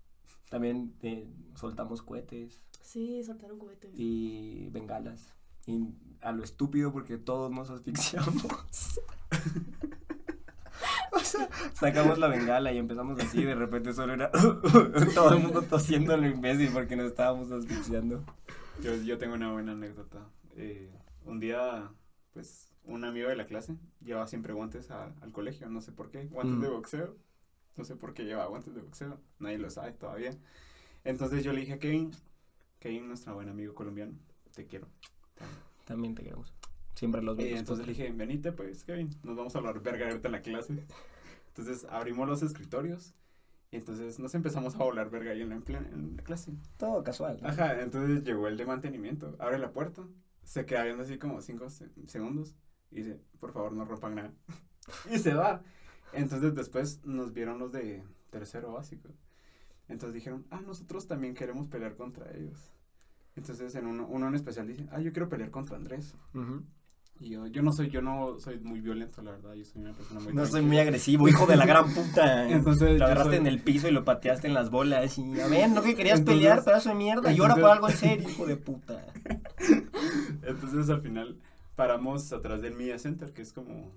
También 0.49 0.93
eh, 1.01 1.27
soltamos 1.55 2.03
cohetes 2.03 2.61
Sí, 2.84 3.23
soltaron 3.23 3.57
cohetes. 3.57 3.91
y 3.95 4.69
bengalas. 4.71 5.34
Y 5.65 5.79
a 6.21 6.31
lo 6.34 6.43
estúpido 6.43 6.91
porque 6.91 7.17
todos 7.17 7.49
nos 7.51 7.69
asfixiamos. 7.69 8.43
o 11.13 11.19
sea, 11.19 11.47
sacamos 11.73 12.17
la 12.17 12.27
bengala 12.27 12.71
y 12.73 12.77
empezamos 12.77 13.19
así 13.19 13.39
y 13.39 13.43
de 13.45 13.55
repente 13.55 13.93
solo 13.93 14.13
era 14.13 14.29
todo 15.15 15.34
el 15.34 15.39
mundo 15.43 15.61
tosiendo 15.63 16.13
a 16.13 16.17
lo 16.17 16.27
imbécil 16.27 16.69
porque 16.73 16.95
nos 16.95 17.07
estábamos 17.07 17.51
asfixiando. 17.51 18.23
Yo, 18.81 18.95
yo 18.95 19.17
tengo 19.17 19.36
una 19.36 19.51
buena 19.53 19.71
anécdota. 19.73 20.27
Eh, 20.55 20.91
un 21.25 21.39
día, 21.39 21.89
pues, 22.34 22.73
un 22.84 23.05
amigo 23.05 23.29
de 23.29 23.36
la 23.36 23.45
clase 23.45 23.77
lleva 24.01 24.27
siempre 24.27 24.53
guantes 24.53 24.91
a- 24.91 25.13
al 25.21 25.31
colegio, 25.31 25.69
no 25.69 25.79
sé 25.81 25.91
por 25.91 26.09
qué, 26.11 26.25
guantes 26.25 26.57
Mm. 26.57 26.61
de 26.61 26.69
boxeo. 26.69 27.15
No 27.77 27.86
sé 27.86 27.95
por 27.95 28.13
qué 28.13 28.23
lleva 28.25 28.45
guantes 28.47 28.75
de 28.75 28.81
boxeo, 28.81 29.19
nadie 29.39 29.57
lo 29.57 29.69
sabe 29.69 29.93
todavía. 29.93 30.38
Entonces 31.05 31.43
yo 31.43 31.53
le 31.53 31.61
dije 31.61 31.73
a 31.73 31.79
Kevin, 31.79 32.11
Kevin, 32.84 33.07
nuestro 33.07 33.34
buen 33.36 33.47
amigo 33.47 33.73
colombiano, 33.73 34.11
te 34.53 34.65
quiero. 34.67 34.89
También 35.86 36.15
te 36.15 36.21
queremos. 36.23 36.53
Siempre 36.95 37.21
los 37.23 37.39
Y 37.39 37.43
vemos. 37.45 37.59
entonces 37.59 37.86
le 37.88 37.93
dije, 37.93 38.11
venite 38.11 38.51
pues, 38.51 38.84
Kevin, 38.84 39.09
nos 39.23 39.38
vamos 39.38 39.55
a 39.55 39.59
hablar 39.59 39.81
verga 39.81 40.05
ahorita 40.07 40.27
en 40.27 40.31
la 40.34 40.41
clase. 40.41 40.86
Entonces 41.47 41.86
abrimos 41.89 42.27
los 42.27 42.43
escritorios 42.43 43.13
y 43.71 43.77
entonces 43.77 44.19
nos 44.19 44.36
empezamos 44.36 44.75
a 44.75 44.79
volar 44.79 45.09
verga 45.09 45.31
ahí 45.31 45.41
en 45.41 45.49
la, 45.49 45.55
en 45.55 46.17
la 46.17 46.23
clase. 46.23 46.51
Todo 46.75 47.01
casual. 47.05 47.39
¿no? 47.41 47.47
Ajá, 47.47 47.81
entonces 47.81 48.21
llegó 48.25 48.49
el 48.49 48.57
de 48.57 48.65
mantenimiento, 48.65 49.34
abre 49.39 49.59
la 49.59 49.71
puerta, 49.71 50.03
se 50.43 50.65
queda 50.65 50.84
viendo 50.84 51.03
así 51.03 51.17
como 51.17 51.39
cinco 51.41 51.69
se- 51.69 51.89
segundos 52.07 52.53
y 52.91 52.97
dice, 52.97 53.17
por 53.39 53.53
favor 53.53 53.71
no 53.71 53.86
rompan 53.86 54.15
nada. 54.15 54.34
y 55.09 55.19
se 55.19 55.34
va. 55.34 55.63
Entonces 56.11 56.53
después 56.53 56.99
nos 57.05 57.31
vieron 57.31 57.59
los 57.59 57.71
de 57.71 58.03
tercero 58.29 58.73
básico. 58.73 59.07
Entonces 59.89 60.13
dijeron, 60.13 60.45
ah, 60.49 60.61
nosotros 60.65 61.07
también 61.07 61.34
queremos 61.34 61.67
pelear 61.67 61.95
contra 61.95 62.31
ellos. 62.36 62.71
Entonces 63.36 63.73
en 63.75 63.88
uno, 63.88 64.07
uno 64.07 64.27
en 64.27 64.36
especial 64.36 64.67
dice, 64.67 64.88
ah, 64.91 64.99
yo 65.01 65.11
quiero 65.11 65.27
pelear 65.29 65.51
contra 65.51 65.75
Andrés. 65.75 66.15
Y 67.19 67.29
yo, 67.29 67.45
yo 67.47 67.61
no 67.61 67.71
soy, 67.71 67.89
yo 67.89 68.01
no 68.01 68.39
soy 68.39 68.59
muy 68.59 68.81
violento, 68.81 69.21
la 69.21 69.31
verdad, 69.31 69.53
yo 69.53 69.63
soy 69.63 69.81
una 69.81 69.93
persona 69.93 70.19
muy 70.19 70.34
No 70.34 70.45
soy 70.47 70.61
muy 70.63 70.79
agresivo, 70.79 71.27
hijo 71.27 71.45
de 71.45 71.55
la 71.57 71.65
gran 71.65 71.93
puta. 71.93 72.49
Entonces, 72.49 72.97
lo 72.99 73.05
agarraste 73.05 73.31
soy- 73.31 73.38
en 73.39 73.47
el 73.47 73.61
piso 73.61 73.88
y 73.88 73.91
lo 73.91 74.03
pateaste 74.03 74.47
en 74.47 74.53
las 74.55 74.69
bolas. 74.71 75.17
Y 75.19 75.39
a 75.39 75.47
ver, 75.47 75.69
¿no 75.69 75.81
que 75.84 75.95
querías 75.95 76.19
Entonces- 76.19 76.41
pelear, 76.41 76.63
pedazo 76.63 76.89
de 76.89 76.95
mierda? 76.95 77.31
Llora 77.31 77.55
por 77.55 77.63
entonces- 77.71 77.75
algo 77.75 77.89
en 77.89 77.97
serio, 77.97 78.29
hijo 78.29 78.45
de 78.47 78.57
puta. 78.57 79.05
Entonces 80.43 80.89
al 80.89 81.01
final 81.01 81.39
paramos 81.75 82.31
atrás 82.34 82.61
del 82.61 82.73
Media 82.75 82.97
Center, 82.97 83.31
que 83.31 83.41
es 83.43 83.53
como, 83.53 83.91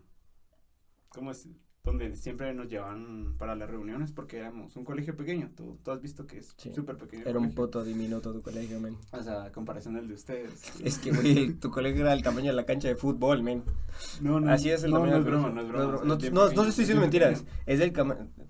¿cómo 1.09 1.31
es? 1.31 1.49
Donde 1.87 2.17
siempre 2.17 2.53
nos 2.53 2.69
llevan 2.69 3.35
para 3.39 3.55
las 3.55 3.71
reuniones 3.71 4.11
porque 4.13 4.39
éramos 4.39 4.75
un 4.77 4.85
colegio 4.85 5.17
pequeño. 5.17 5.51
Tú, 5.57 5.79
tú 5.85 5.93
has 5.93 6.03
visto 6.03 6.27
que 6.27 6.39
es 6.39 6.53
Sí. 6.59 6.73
súper 6.75 6.97
pequeño. 6.97 7.23
Era 7.23 7.39
un 7.39 7.45
colegio. 7.45 7.55
puto 7.65 7.85
diminuto 7.85 8.33
tu 8.33 8.43
colegio, 8.43 8.81
men. 8.81 8.97
O 9.13 9.23
sea, 9.23 9.45
a 9.45 9.53
comparación 9.53 9.95
del 9.95 10.09
de 10.09 10.15
ustedes. 10.15 10.73
Es 10.85 10.99
que, 10.99 11.13
güey, 11.13 11.53
tu 11.55 11.71
colegio 11.71 12.03
era 12.03 12.13
el 12.13 12.23
tamaño 12.23 12.49
de 12.49 12.55
la 12.57 12.67
cancha 12.67 12.89
de 12.89 12.97
fútbol, 12.97 13.43
men. 13.45 13.63
No, 14.21 14.41
no. 14.41 14.51
Así 14.51 14.69
es 14.69 14.83
el 14.83 14.91
no, 14.91 14.97
tamaño 14.97 15.13
no 15.13 15.25
del 15.25 15.27
es 15.27 15.31
broma, 15.41 15.49
colegio. 15.51 15.55
no 15.55 15.61
es 15.63 15.69
broma. 15.89 16.05
No, 16.05 16.05
no, 16.05 16.15
es 16.23 16.33
no, 16.33 16.41
no 16.41 16.49
estoy 16.49 16.69
es 16.69 16.77
diciendo 16.77 17.01
mentiras. 17.01 17.45
Es 17.67 17.79
del 17.79 17.93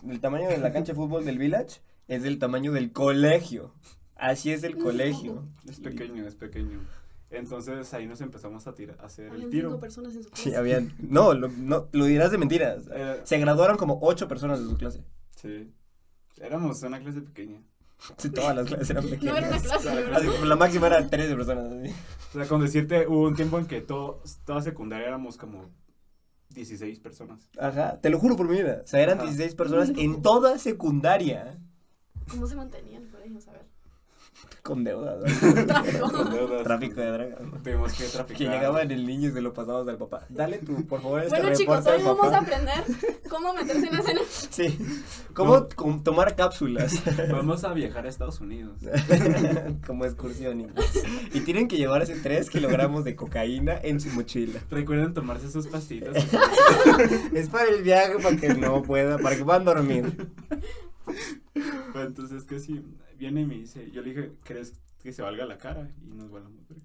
el 0.08 0.20
tamaño 0.20 0.48
de 0.48 0.58
la 0.58 0.72
cancha 0.72 0.92
de 0.92 0.96
fútbol 0.96 1.24
del 1.26 1.36
village, 1.38 1.82
es 2.08 2.22
del 2.22 2.38
tamaño 2.38 2.72
del 2.72 2.90
colegio. 2.90 3.74
Así 4.14 4.50
es 4.50 4.64
el 4.64 4.78
colegio. 4.78 5.46
Es 5.68 5.78
pequeño, 5.78 6.26
es 6.26 6.34
pequeño. 6.36 6.80
Entonces 7.30 7.92
ahí 7.92 8.06
nos 8.06 8.20
empezamos 8.20 8.66
a 8.66 8.74
tirar, 8.74 8.96
a 9.00 9.06
hacer 9.06 9.26
el 9.26 9.32
Habían 9.32 9.50
tiro. 9.50 9.68
cinco 9.70 9.80
personas 9.80 10.14
en 10.14 10.22
su 10.22 10.30
clase. 10.30 10.42
Sí, 10.50 10.54
habían. 10.54 10.94
No, 10.98 11.34
lo, 11.34 11.48
no, 11.48 11.88
lo 11.92 12.04
dirás 12.04 12.30
de 12.30 12.38
mentiras. 12.38 12.84
Eh, 12.92 13.20
Se 13.24 13.38
graduaron 13.38 13.76
como 13.76 13.98
ocho 14.02 14.28
personas 14.28 14.60
de 14.60 14.66
su 14.66 14.76
clase. 14.76 15.04
sí. 15.36 15.72
Éramos 16.38 16.82
una 16.82 17.00
clase 17.00 17.22
pequeña. 17.22 17.62
Sí, 18.18 18.28
todas 18.28 18.54
las 18.54 18.66
clases 18.66 18.90
eran 18.90 19.04
pequeñas. 19.08 19.22
No 19.82 19.90
era 19.90 20.18
una 20.20 20.44
la 20.46 20.56
máxima 20.56 20.86
era 20.88 21.08
13 21.08 21.34
personas. 21.34 21.72
así. 21.72 21.94
O 22.28 22.32
sea, 22.38 22.46
con 22.46 22.60
decirte, 22.60 23.06
hubo 23.06 23.22
un 23.26 23.34
tiempo 23.34 23.58
en 23.58 23.64
que 23.66 23.80
todo, 23.80 24.22
toda 24.44 24.60
secundaria 24.60 25.06
éramos 25.08 25.38
como 25.38 25.70
16 26.50 27.00
personas. 27.00 27.48
Ajá, 27.58 27.98
te 28.02 28.10
lo 28.10 28.18
juro 28.18 28.36
por 28.36 28.46
mi 28.48 28.56
vida. 28.56 28.82
O 28.84 28.86
sea, 28.86 29.00
eran 29.00 29.16
Ajá. 29.16 29.24
16 29.28 29.54
personas 29.54 29.92
en 29.96 30.20
toda 30.20 30.58
secundaria. 30.58 31.58
¿Cómo 32.30 32.46
se 32.46 32.54
mantenía 32.54 32.98
el 32.98 33.08
colegio? 33.08 33.38
A 33.48 33.52
ver. 33.52 33.66
Con 34.62 34.84
deudas. 34.84 35.18
¿no? 35.42 35.66
Tráfico. 35.66 36.10
Con 36.12 36.30
deudas. 36.30 36.62
Tráfico 36.62 37.00
de 37.00 37.10
drogas. 37.10 37.38
Tuvimos 37.62 37.92
que 37.92 38.04
traficar. 38.04 38.36
Que 38.36 38.44
llegaba 38.44 38.82
en 38.82 38.90
el 38.90 39.06
niño 39.06 39.30
y 39.30 39.32
se 39.32 39.40
lo 39.40 39.52
pasabas 39.52 39.86
al 39.88 39.96
papá. 39.96 40.26
Dale 40.28 40.58
tú, 40.58 40.86
por 40.86 41.00
favor, 41.00 41.22
este 41.22 41.40
Bueno, 41.40 41.56
chicos, 41.56 41.86
hoy 41.86 42.02
vamos 42.02 42.32
a 42.32 42.38
aprender 42.38 42.84
cómo 43.28 43.54
meterse 43.54 43.86
en 43.86 43.94
escena. 43.94 44.20
Sí. 44.50 44.78
¿Cómo 45.34 45.68
com- 45.74 46.02
tomar 46.02 46.34
cápsulas? 46.34 47.02
Vamos 47.30 47.64
a 47.64 47.72
viajar 47.72 48.06
a 48.06 48.08
Estados 48.08 48.40
Unidos. 48.40 48.78
Como 49.86 50.04
excursión. 50.04 50.72
Y, 51.32 51.40
tienen 51.40 51.68
que 51.68 51.76
llevarse 51.76 52.16
3 52.16 52.48
kilogramos 52.48 53.04
de 53.04 53.16
cocaína 53.16 53.78
en 53.82 54.00
su 54.00 54.08
mochila. 54.10 54.60
Recuerden 54.70 55.14
tomarse 55.14 55.50
sus 55.50 55.66
pastillas. 55.66 56.16
Es 57.34 57.48
para 57.48 57.68
el 57.68 57.82
viaje, 57.82 58.14
para 58.22 58.36
que 58.36 58.54
no 58.54 58.82
pueda, 58.82 59.18
para 59.18 59.36
que 59.36 59.44
puedan 59.44 59.64
dormir. 59.64 60.28
Entonces, 61.94 62.44
que 62.44 62.58
sí, 62.58 62.82
viene 63.16 63.42
y 63.42 63.46
me 63.46 63.54
dice, 63.56 63.90
yo 63.90 64.02
le 64.02 64.10
dije, 64.10 64.32
¿crees 64.44 64.80
que 65.02 65.12
se 65.12 65.22
valga 65.22 65.46
la 65.46 65.58
cara? 65.58 65.90
Y 66.02 66.08
nos 66.14 66.28
volamos. 66.30 66.66
verga. 66.68 66.84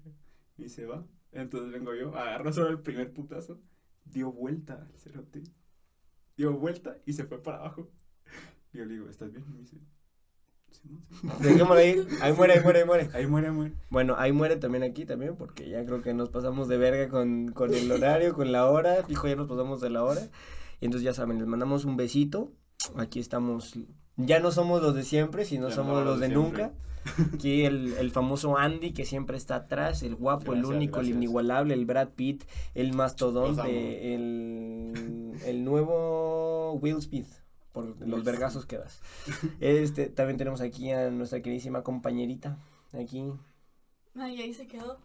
Y 0.58 0.68
se 0.68 0.86
va. 0.86 1.04
Entonces 1.32 1.72
vengo 1.72 1.94
yo, 1.94 2.14
agarro 2.16 2.52
solo 2.52 2.68
el 2.68 2.80
primer 2.80 3.12
putazo, 3.12 3.60
dio 4.04 4.30
vuelta 4.32 4.86
el 4.92 4.98
cerote. 4.98 5.42
Dio 6.36 6.52
vuelta 6.52 6.98
y 7.06 7.12
se 7.14 7.24
fue 7.24 7.42
para 7.42 7.58
abajo. 7.58 7.90
Y 8.72 8.78
yo 8.78 8.84
le 8.84 8.94
digo, 8.94 9.08
¿estás 9.08 9.30
bien? 9.32 9.44
Y 9.48 9.52
me 9.52 9.58
dice, 9.60 9.76
"Simón, 10.70 11.04
sí". 11.10 11.42
Dejémoslo 11.42 11.74
ahí. 11.74 12.06
Ahí 12.22 12.32
muere, 12.32 12.54
ahí 12.54 12.62
muere, 12.62 12.78
ahí 12.80 12.86
muere. 12.86 13.10
Ahí 13.12 13.26
muere, 13.26 13.50
muere. 13.50 13.74
Bueno, 13.90 14.14
ahí 14.18 14.32
muere 14.32 14.56
también 14.56 14.82
aquí 14.82 15.04
también, 15.04 15.36
porque 15.36 15.68
ya 15.68 15.84
creo 15.84 16.00
que 16.02 16.14
nos 16.14 16.30
pasamos 16.30 16.68
de 16.68 16.78
verga 16.78 17.08
con, 17.08 17.52
con 17.52 17.74
el 17.74 17.90
horario, 17.92 18.34
con 18.34 18.50
la 18.52 18.66
hora. 18.66 19.04
Fijo, 19.04 19.28
ya 19.28 19.36
nos 19.36 19.48
pasamos 19.48 19.80
de 19.80 19.90
la 19.90 20.04
hora. 20.04 20.22
Y 20.80 20.86
entonces 20.86 21.04
ya 21.04 21.12
saben, 21.14 21.38
les 21.38 21.46
mandamos 21.46 21.84
un 21.84 21.96
besito. 21.96 22.52
Aquí 22.96 23.20
estamos. 23.20 23.78
Ya 24.16 24.40
no 24.40 24.50
somos 24.52 24.82
los 24.82 24.94
de 24.94 25.02
siempre, 25.04 25.44
sino 25.44 25.68
Ya 25.68 25.74
somos 25.74 25.98
no, 26.00 26.04
los 26.04 26.20
de 26.20 26.26
siempre. 26.28 26.62
nunca. 26.64 26.72
Aquí 27.34 27.64
el, 27.64 27.94
el 27.94 28.10
famoso 28.12 28.56
Andy 28.56 28.92
que 28.92 29.04
siempre 29.04 29.36
está 29.36 29.56
atrás, 29.56 30.02
el 30.04 30.14
guapo, 30.14 30.52
el 30.52 30.60
Gracias, 30.60 30.76
único, 30.76 31.00
el 31.00 31.08
inigualable, 31.08 31.74
el 31.74 31.84
Brad 31.84 32.10
Pitt, 32.10 32.44
el 32.74 32.92
mastodonte, 32.94 34.14
el, 34.14 35.32
el 35.44 35.64
nuevo 35.64 36.74
Will 36.74 37.02
Smith, 37.02 37.26
por 37.72 37.96
los 38.06 38.22
vergazos 38.22 38.66
que 38.66 38.78
das. 38.78 39.00
Este, 39.58 40.06
también 40.10 40.38
tenemos 40.38 40.60
aquí 40.60 40.92
a 40.92 41.10
nuestra 41.10 41.42
queridísima 41.42 41.82
compañerita, 41.82 42.56
aquí. 42.92 43.32
Ay, 44.14 44.40
ahí 44.40 44.54
se 44.54 44.68
quedó. 44.68 44.98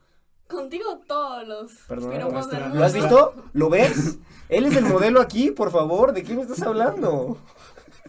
Contigo 0.47 1.01
todos 1.07 1.47
los 1.47 1.71
Perdona, 1.87 2.69
¿Lo 2.73 2.83
has 2.85 2.93
visto? 2.93 3.33
¿Lo 3.53 3.69
ves? 3.69 4.19
Él 4.49 4.65
es 4.65 4.75
el 4.77 4.85
modelo 4.85 5.19
aquí, 5.19 5.49
por 5.51 5.71
favor, 5.71 6.13
¿de 6.13 6.23
qué 6.23 6.35
me 6.35 6.43
estás 6.43 6.61
hablando? 6.61 7.37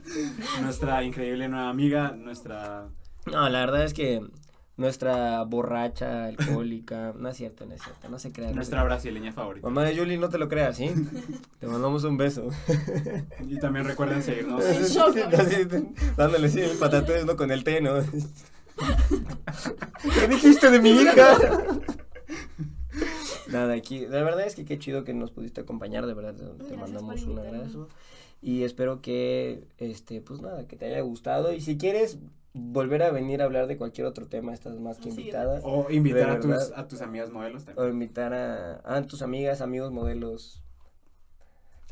Nuestra 0.62 1.02
increíble 1.02 1.48
nueva 1.48 1.68
amiga, 1.68 2.12
nuestra... 2.12 2.88
No, 3.26 3.48
la 3.48 3.60
verdad 3.60 3.84
es 3.84 3.94
que 3.94 4.22
nuestra 4.78 5.42
borracha, 5.42 6.26
alcohólica, 6.26 7.12
no 7.18 7.28
es 7.28 7.36
cierto, 7.36 7.66
no 7.66 7.74
es 7.74 7.82
cierto, 7.82 8.08
no 8.08 8.18
se 8.18 8.32
crea. 8.32 8.52
Nuestra 8.52 8.84
brasileña 8.84 9.32
favorita. 9.32 9.66
Mamá 9.66 9.82
de 9.82 9.96
Julie, 9.96 10.16
no 10.18 10.28
te 10.28 10.38
lo 10.38 10.48
creas, 10.48 10.76
¿sí? 10.76 10.90
Te 11.58 11.66
mandamos 11.66 12.04
un 12.04 12.16
beso. 12.16 12.48
Y 13.46 13.58
también 13.58 13.86
recuerden 13.86 14.22
seguirnos. 14.22 14.62
Dándole 16.16 16.48
sí, 16.48 16.60
el 16.60 16.78
patatús, 16.78 17.26
¿no? 17.26 17.36
Con 17.36 17.50
el 17.50 17.64
té, 17.64 17.80
¿no? 17.80 17.94
¿Qué 20.20 20.28
dijiste 20.28 20.70
de 20.70 20.80
mi 20.80 20.90
hija? 20.90 21.36
Nada, 23.48 23.74
aquí, 23.74 24.06
la 24.06 24.22
verdad 24.22 24.46
es 24.46 24.54
que 24.54 24.64
qué 24.64 24.78
chido 24.78 25.02
que 25.04 25.12
nos 25.12 25.32
pudiste 25.32 25.60
acompañar, 25.60 26.06
de 26.06 26.14
verdad, 26.14 26.34
te 26.34 26.44
Gracias 26.44 26.78
mandamos 26.78 27.22
un 27.22 27.30
invitarme. 27.30 27.88
Y 28.40 28.62
espero 28.64 29.00
que, 29.02 29.64
este, 29.78 30.20
pues 30.20 30.40
nada, 30.40 30.66
que 30.68 30.76
te 30.76 30.86
haya 30.86 31.00
gustado. 31.00 31.52
Y 31.52 31.60
si 31.60 31.76
quieres 31.76 32.18
volver 32.54 33.02
a 33.02 33.10
venir 33.10 33.42
a 33.42 33.44
hablar 33.44 33.66
de 33.66 33.76
cualquier 33.76 34.06
otro 34.06 34.26
tema, 34.28 34.54
estás 34.54 34.78
más 34.78 34.98
que 34.98 35.10
Sí, 35.10 35.20
invitada. 35.20 35.60
O 35.64 35.90
invitar 35.90 36.30
a 36.30 36.40
tus, 36.40 36.72
a 36.74 36.86
tus 36.88 37.00
amigas 37.02 37.30
modelos 37.30 37.62
O 37.62 37.66
también. 37.66 37.92
invitar 37.94 38.32
a, 38.34 38.80
a 38.84 39.02
tus 39.06 39.22
amigas, 39.22 39.60
amigos, 39.60 39.90
modelos. 39.92 40.62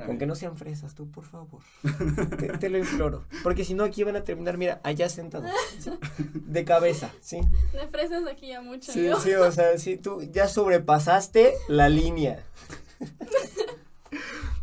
Con 0.05 0.18
que 0.18 0.26
no 0.26 0.34
sean 0.34 0.59
fresas, 0.59 0.94
tú, 0.94 1.11
por 1.11 1.24
favor. 1.24 1.62
te, 2.38 2.49
te 2.59 2.68
lo 2.68 2.76
imploro. 2.76 3.24
Porque 3.42 3.64
si 3.64 3.72
no, 3.72 3.82
aquí 3.82 4.03
van 4.05 4.14
a 4.16 4.24
terminar, 4.24 4.59
mira, 4.59 4.78
allá 4.84 5.09
sentados. 5.09 5.51
¿sí? 5.78 5.90
De 6.47 6.64
cabeza, 6.66 7.11
¿sí? 7.22 7.40
De 7.72 7.88
fresas 7.88 8.26
aquí 8.26 8.49
ya 8.49 8.61
mucho. 8.61 8.92
Sí, 8.92 9.05
yo. 9.07 9.18
sí, 9.18 9.32
o 9.32 9.51
sea, 9.51 9.78
sí, 9.78 9.97
tú 9.97 10.20
ya 10.30 10.49
sobrepasaste 10.49 11.55
la 11.68 11.88
línea. 11.88 12.44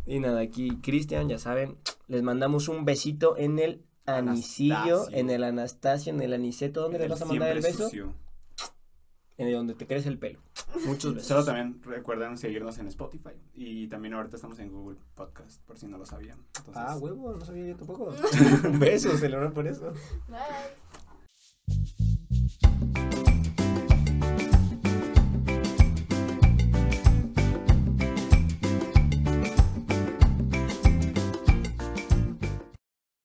Y 0.06 0.20
nada, 0.20 0.40
aquí 0.40 0.76
Cristian, 0.82 1.28
ya 1.28 1.38
saben, 1.38 1.78
les 2.08 2.22
mandamos 2.22 2.68
un 2.68 2.84
besito 2.84 3.36
en 3.36 3.58
el 3.58 3.84
anisillo, 4.06 4.74
Anastasio. 4.74 5.18
en 5.18 5.30
el 5.30 5.44
Anastasio, 5.44 6.12
en 6.12 6.20
el 6.20 6.32
aniceto. 6.34 6.82
¿Dónde 6.82 6.98
le 6.98 7.08
vas 7.08 7.22
a 7.22 7.24
mandar 7.24 7.56
el 7.56 7.62
beso? 7.62 7.84
Sucio. 7.84 8.14
En 9.36 9.52
donde 9.52 9.74
te 9.74 9.86
crees 9.86 10.06
el 10.06 10.18
pelo. 10.18 10.40
Muchos 10.86 11.14
besos. 11.16 11.28
Solo 11.28 11.44
también 11.44 11.82
recuerden 11.82 12.38
seguirnos 12.38 12.78
en 12.78 12.86
Spotify. 12.88 13.32
Y 13.54 13.88
también 13.88 14.14
ahorita 14.14 14.36
estamos 14.36 14.58
en 14.58 14.70
Google 14.70 14.98
Podcast, 15.14 15.62
por 15.62 15.78
si 15.78 15.86
no 15.86 15.98
lo 15.98 16.06
sabían. 16.06 16.38
Ah, 16.74 16.96
huevo, 17.00 17.32
no 17.32 17.44
sabía 17.44 17.66
yo 17.68 17.76
tampoco. 17.76 18.14
Un 18.64 18.78
Besos, 18.78 19.22
Eleonor, 19.22 19.52
por 19.52 19.66
eso. 19.66 19.92
Bye. 20.28 20.38